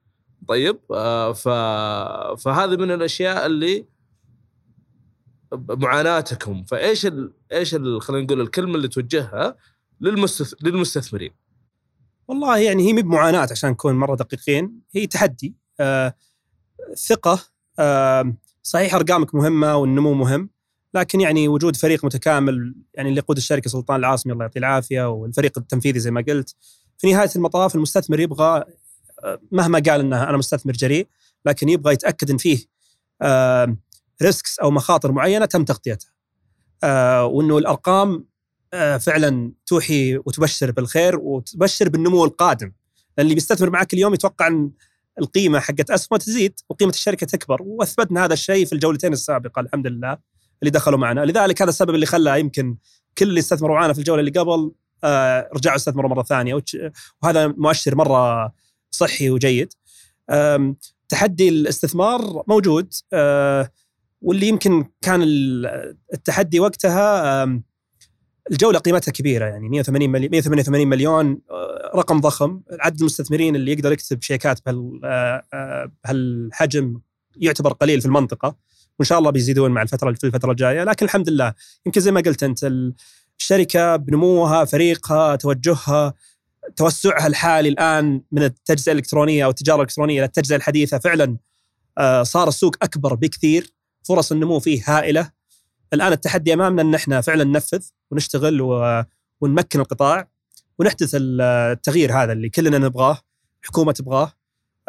طيب 0.48 0.80
آه، 0.92 1.34
ف... 1.34 1.50
فهذه 2.44 2.76
من 2.76 2.92
الأشياء 2.92 3.46
اللي 3.46 3.86
معاناتكم. 5.54 6.64
فإيش 6.64 7.06
ال... 7.06 7.34
إيش. 7.52 7.76
خلينا 7.76 8.26
نقول 8.26 8.42
الكلمة 8.42 8.76
اللي 8.76 8.88
توجهها 8.88 9.56
للمستث... 10.02 10.54
للمستثمرين؟ 10.62 11.32
والله 12.28 12.58
يعني 12.58 12.88
هي 12.88 12.94
مي 12.94 13.02
بمعاناة 13.02 13.48
عشان 13.52 13.70
نكون 13.70 13.96
مرة 13.96 14.16
دقيقين. 14.16 14.82
هي 14.92 15.08
تحدي. 15.08 15.56
آه 15.80 16.16
ثقة. 17.08 17.40
آه 17.80 18.34
صحيح 18.64 18.96
أرقامك 18.96 19.36
مهمة 19.36 19.76
والنمو 19.76 20.14
مهم 20.14 20.50
لكن 20.94 21.22
يعني 21.22 21.48
وجود 21.48 21.76
فريق 21.76 22.06
متكامل 22.06 22.76
يعني 22.94 23.10
اللي 23.10 23.20
يقود 23.20 23.38
الشركة 23.38 23.70
سلطان 23.70 24.00
العاصمي 24.00 24.34
الله 24.34 24.44
يعطيه 24.44 24.60
العافية 24.60 25.10
والفريق 25.10 25.58
التنفيذي 25.58 26.00
زي 26.00 26.12
ما 26.12 26.24
قلت 26.28 26.56
في 26.98 27.14
نهاية 27.14 27.30
المطاف 27.36 27.76
المستثمر 27.76 28.20
يبغى 28.20 28.64
مهما 29.52 29.80
قال 29.80 30.00
إنه 30.00 30.24
أنا 30.24 30.38
مستثمر 30.38 30.74
جريء 30.74 31.08
لكن 31.46 31.70
يبغى 31.70 31.94
يتأكد 31.94 32.30
إن 32.30 32.38
فيه 32.38 32.58
risks 34.22 34.60
أو 34.60 34.72
مخاطر 34.72 35.12
معينة 35.12 35.46
تم 35.46 35.66
تغطيتها. 35.66 36.10
آه، 36.84 37.26
وإنه 37.26 37.58
الأرقام 37.58 38.26
آه، 38.74 38.98
فعلا 38.98 39.52
توحي 39.66 40.18
وتبشر 40.18 40.72
بالخير 40.72 41.20
وتبشر 41.20 41.90
بالنمو 41.90 42.26
القادم. 42.26 42.72
لأن 43.18 43.26
اللي 43.26 43.36
بيستثمر 43.36 43.70
معك 43.70 43.94
اليوم 43.94 44.14
يتوقع 44.14 44.48
إن 44.48 44.72
القيمة 45.20 45.60
حقت 45.60 45.92
اسهمه 45.92 46.20
تزيد 46.20 46.60
وقيمة 46.70 46.92
الشركة 46.92 47.28
تكبر. 47.28 47.62
وأثبتنا 47.62 48.26
هذا 48.26 48.34
الشيء 48.34 48.66
في 48.66 48.74
الجولتين 48.74 49.14
السابقة 49.14 49.60
الحمد 49.60 49.88
لله 49.88 50.18
اللي 50.62 50.72
دخلوا 50.72 51.00
معنا. 51.00 51.26
لذلك 51.26 51.62
هذا 51.62 51.70
السبب 51.70 51.96
اللي 51.96 52.06
خلى 52.06 52.40
يمكن 52.40 52.78
كل 53.18 53.30
اللي 53.30 53.40
استثمروا 53.40 53.76
معنا 53.76 53.94
في 53.94 54.00
الجولة 54.00 54.20
اللي 54.20 54.32
قبل 54.32 54.72
آه 55.04 55.50
رجعوا 55.56 55.76
استثمروا 55.76 56.10
مرة 56.10 56.24
ثانية. 56.24 56.64
وهذا 57.24 57.48
مؤشر 57.48 57.96
مرة 57.96 58.54
صحي 58.92 59.30
وجيد. 59.30 59.74
تحدي 61.10 61.50
الاستثمار 61.50 62.44
موجود. 62.48 62.94
آه 63.14 63.72
واللي 64.22 64.48
يمكن 64.48 64.86
كان 65.02 65.22
التحدي 66.14 66.60
وقتها 66.60 67.46
الجولة 68.52 68.80
قيمتها 68.80 69.12
كبيرة 69.12 69.46
يعني 69.46 69.70
180 69.70 70.10
مليون 70.10 70.32
188 70.32 70.88
مليون 70.88 71.42
آه، 71.52 71.92
رقم 71.96 72.20
ضخم. 72.20 72.62
عدد 72.80 73.00
المستثمرين 73.00 73.56
اللي 73.56 73.72
يقدر 73.72 73.92
يكتب 73.92 74.22
شيكات 74.22 74.60
آه، 74.68 75.44
آه، 75.54 75.92
بهالحجم 76.04 77.00
يعتبر 77.36 77.74
قليل 77.74 78.02
في 78.02 78.08
المنطقة 78.08 78.56
وإن 79.00 79.06
شاء 79.06 79.20
الله 79.20 79.32
بيزيدون 79.32 79.72
مع 79.72 79.82
الفترة 79.82 80.14
في 80.14 80.24
الفترة 80.24 80.52
الجاية. 80.52 80.84
لكن 80.84 81.06
الحمد 81.06 81.30
لله 81.30 81.54
يمكن 81.86 82.02
زي 82.02 82.12
ما 82.12 82.22
قلت 82.22 82.44
أنت 82.44 82.72
الشركة 83.40 83.96
بنموها 83.96 84.66
فريقها 84.66 85.36
توجهها 85.36 86.14
توسعها 86.76 87.28
الحالي 87.28 87.70
الآن 87.70 88.22
من 88.32 88.44
التجزئة 88.44 88.92
الإلكترونية 88.92 89.46
أو 89.46 89.50
التجارة 89.50 89.76
الإلكترونية 89.76 90.18
إلى 90.18 90.26
التجزئة 90.26 90.56
الحديثة 90.56 90.98
فعلا 90.98 91.38
صار 92.24 92.48
السوق 92.48 92.76
أكبر 92.82 93.16
بكثير. 93.16 93.74
فرص 94.10 94.32
النمو 94.32 94.60
فيه 94.60 94.84
هائلة. 94.86 95.32
الآن 95.94 96.12
التحدي 96.12 96.54
أمامنا 96.54 96.82
إن 96.82 96.96
إحنا 96.96 97.22
فعلا 97.22 97.44
ننفذ 97.44 97.86
ونشتغل 98.12 98.62
ونمكن 99.42 99.80
القطاع 99.80 100.28
ونحدث 100.80 101.16
التغيير 101.20 102.14
هذا 102.14 102.34
اللي 102.34 102.50
كلنا 102.50 102.78
نبغاه 102.78 103.18
الحكومة 103.64 103.92
تبغاه 103.92 104.34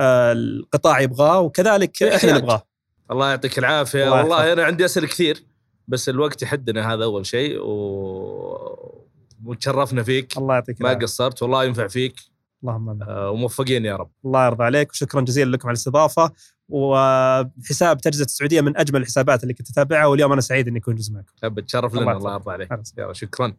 القطاع 0.01 1.01
يبغاه 1.01 1.41
وكذلك 1.41 2.03
إحنا 2.03 2.33
نبغاه. 2.39 2.63
الله 3.11 3.31
يعطيك 3.31 3.59
العافية. 3.59 4.05
الله 4.05 4.21
والله. 4.21 4.53
أنا 4.53 4.65
عندي 4.65 4.85
أسئلة 4.85 5.07
كثير 5.07 5.43
بس 5.89 6.09
الوقت 6.09 6.43
يحدنا 6.43 6.95
هذا 6.95 7.05
أول 7.05 7.27
شيء 7.27 7.59
و... 7.63 9.01
وتشرفنا 9.45 10.03
فيك. 10.03 10.39
الله 10.39 10.55
يعطيك 10.55 10.83
ما 10.83 10.93
قصرت 10.93 11.43
والله 11.43 11.65
ينفع 11.65 11.87
فيك. 11.87 12.15
اللهم 12.63 13.03
آه 13.03 13.31
وموفقين 13.31 13.85
يا 13.85 13.97
رب. 13.97 14.11
الله 14.25 14.47
يرضى 14.47 14.65
عليك 14.65 14.91
وشكرا 14.91 15.21
جزيلا 15.21 15.57
لكم 15.57 15.69
على 15.69 15.75
الاستضافة. 15.75 16.33
وحساب 16.71 18.01
تجزئه 18.01 18.25
السعودية 18.25 18.61
من 18.61 18.77
أجمل 18.77 19.01
الحسابات 19.01 19.43
اللي 19.43 19.55
كنت 19.55 19.71
أتابعها 19.71 20.07
واليوم 20.07 20.33
أنا 20.33 20.41
سعيد 20.41 20.69
إني 20.69 20.79
أكون 20.79 20.95
جزء 20.95 21.15
معكم. 21.15 21.33
ابد 21.45 21.63
تشرف 21.63 21.95
لنا 21.95 22.13
الله 22.17 22.33
يرضى 22.33 22.53
عليك. 22.53 22.69
شكرا. 23.13 23.57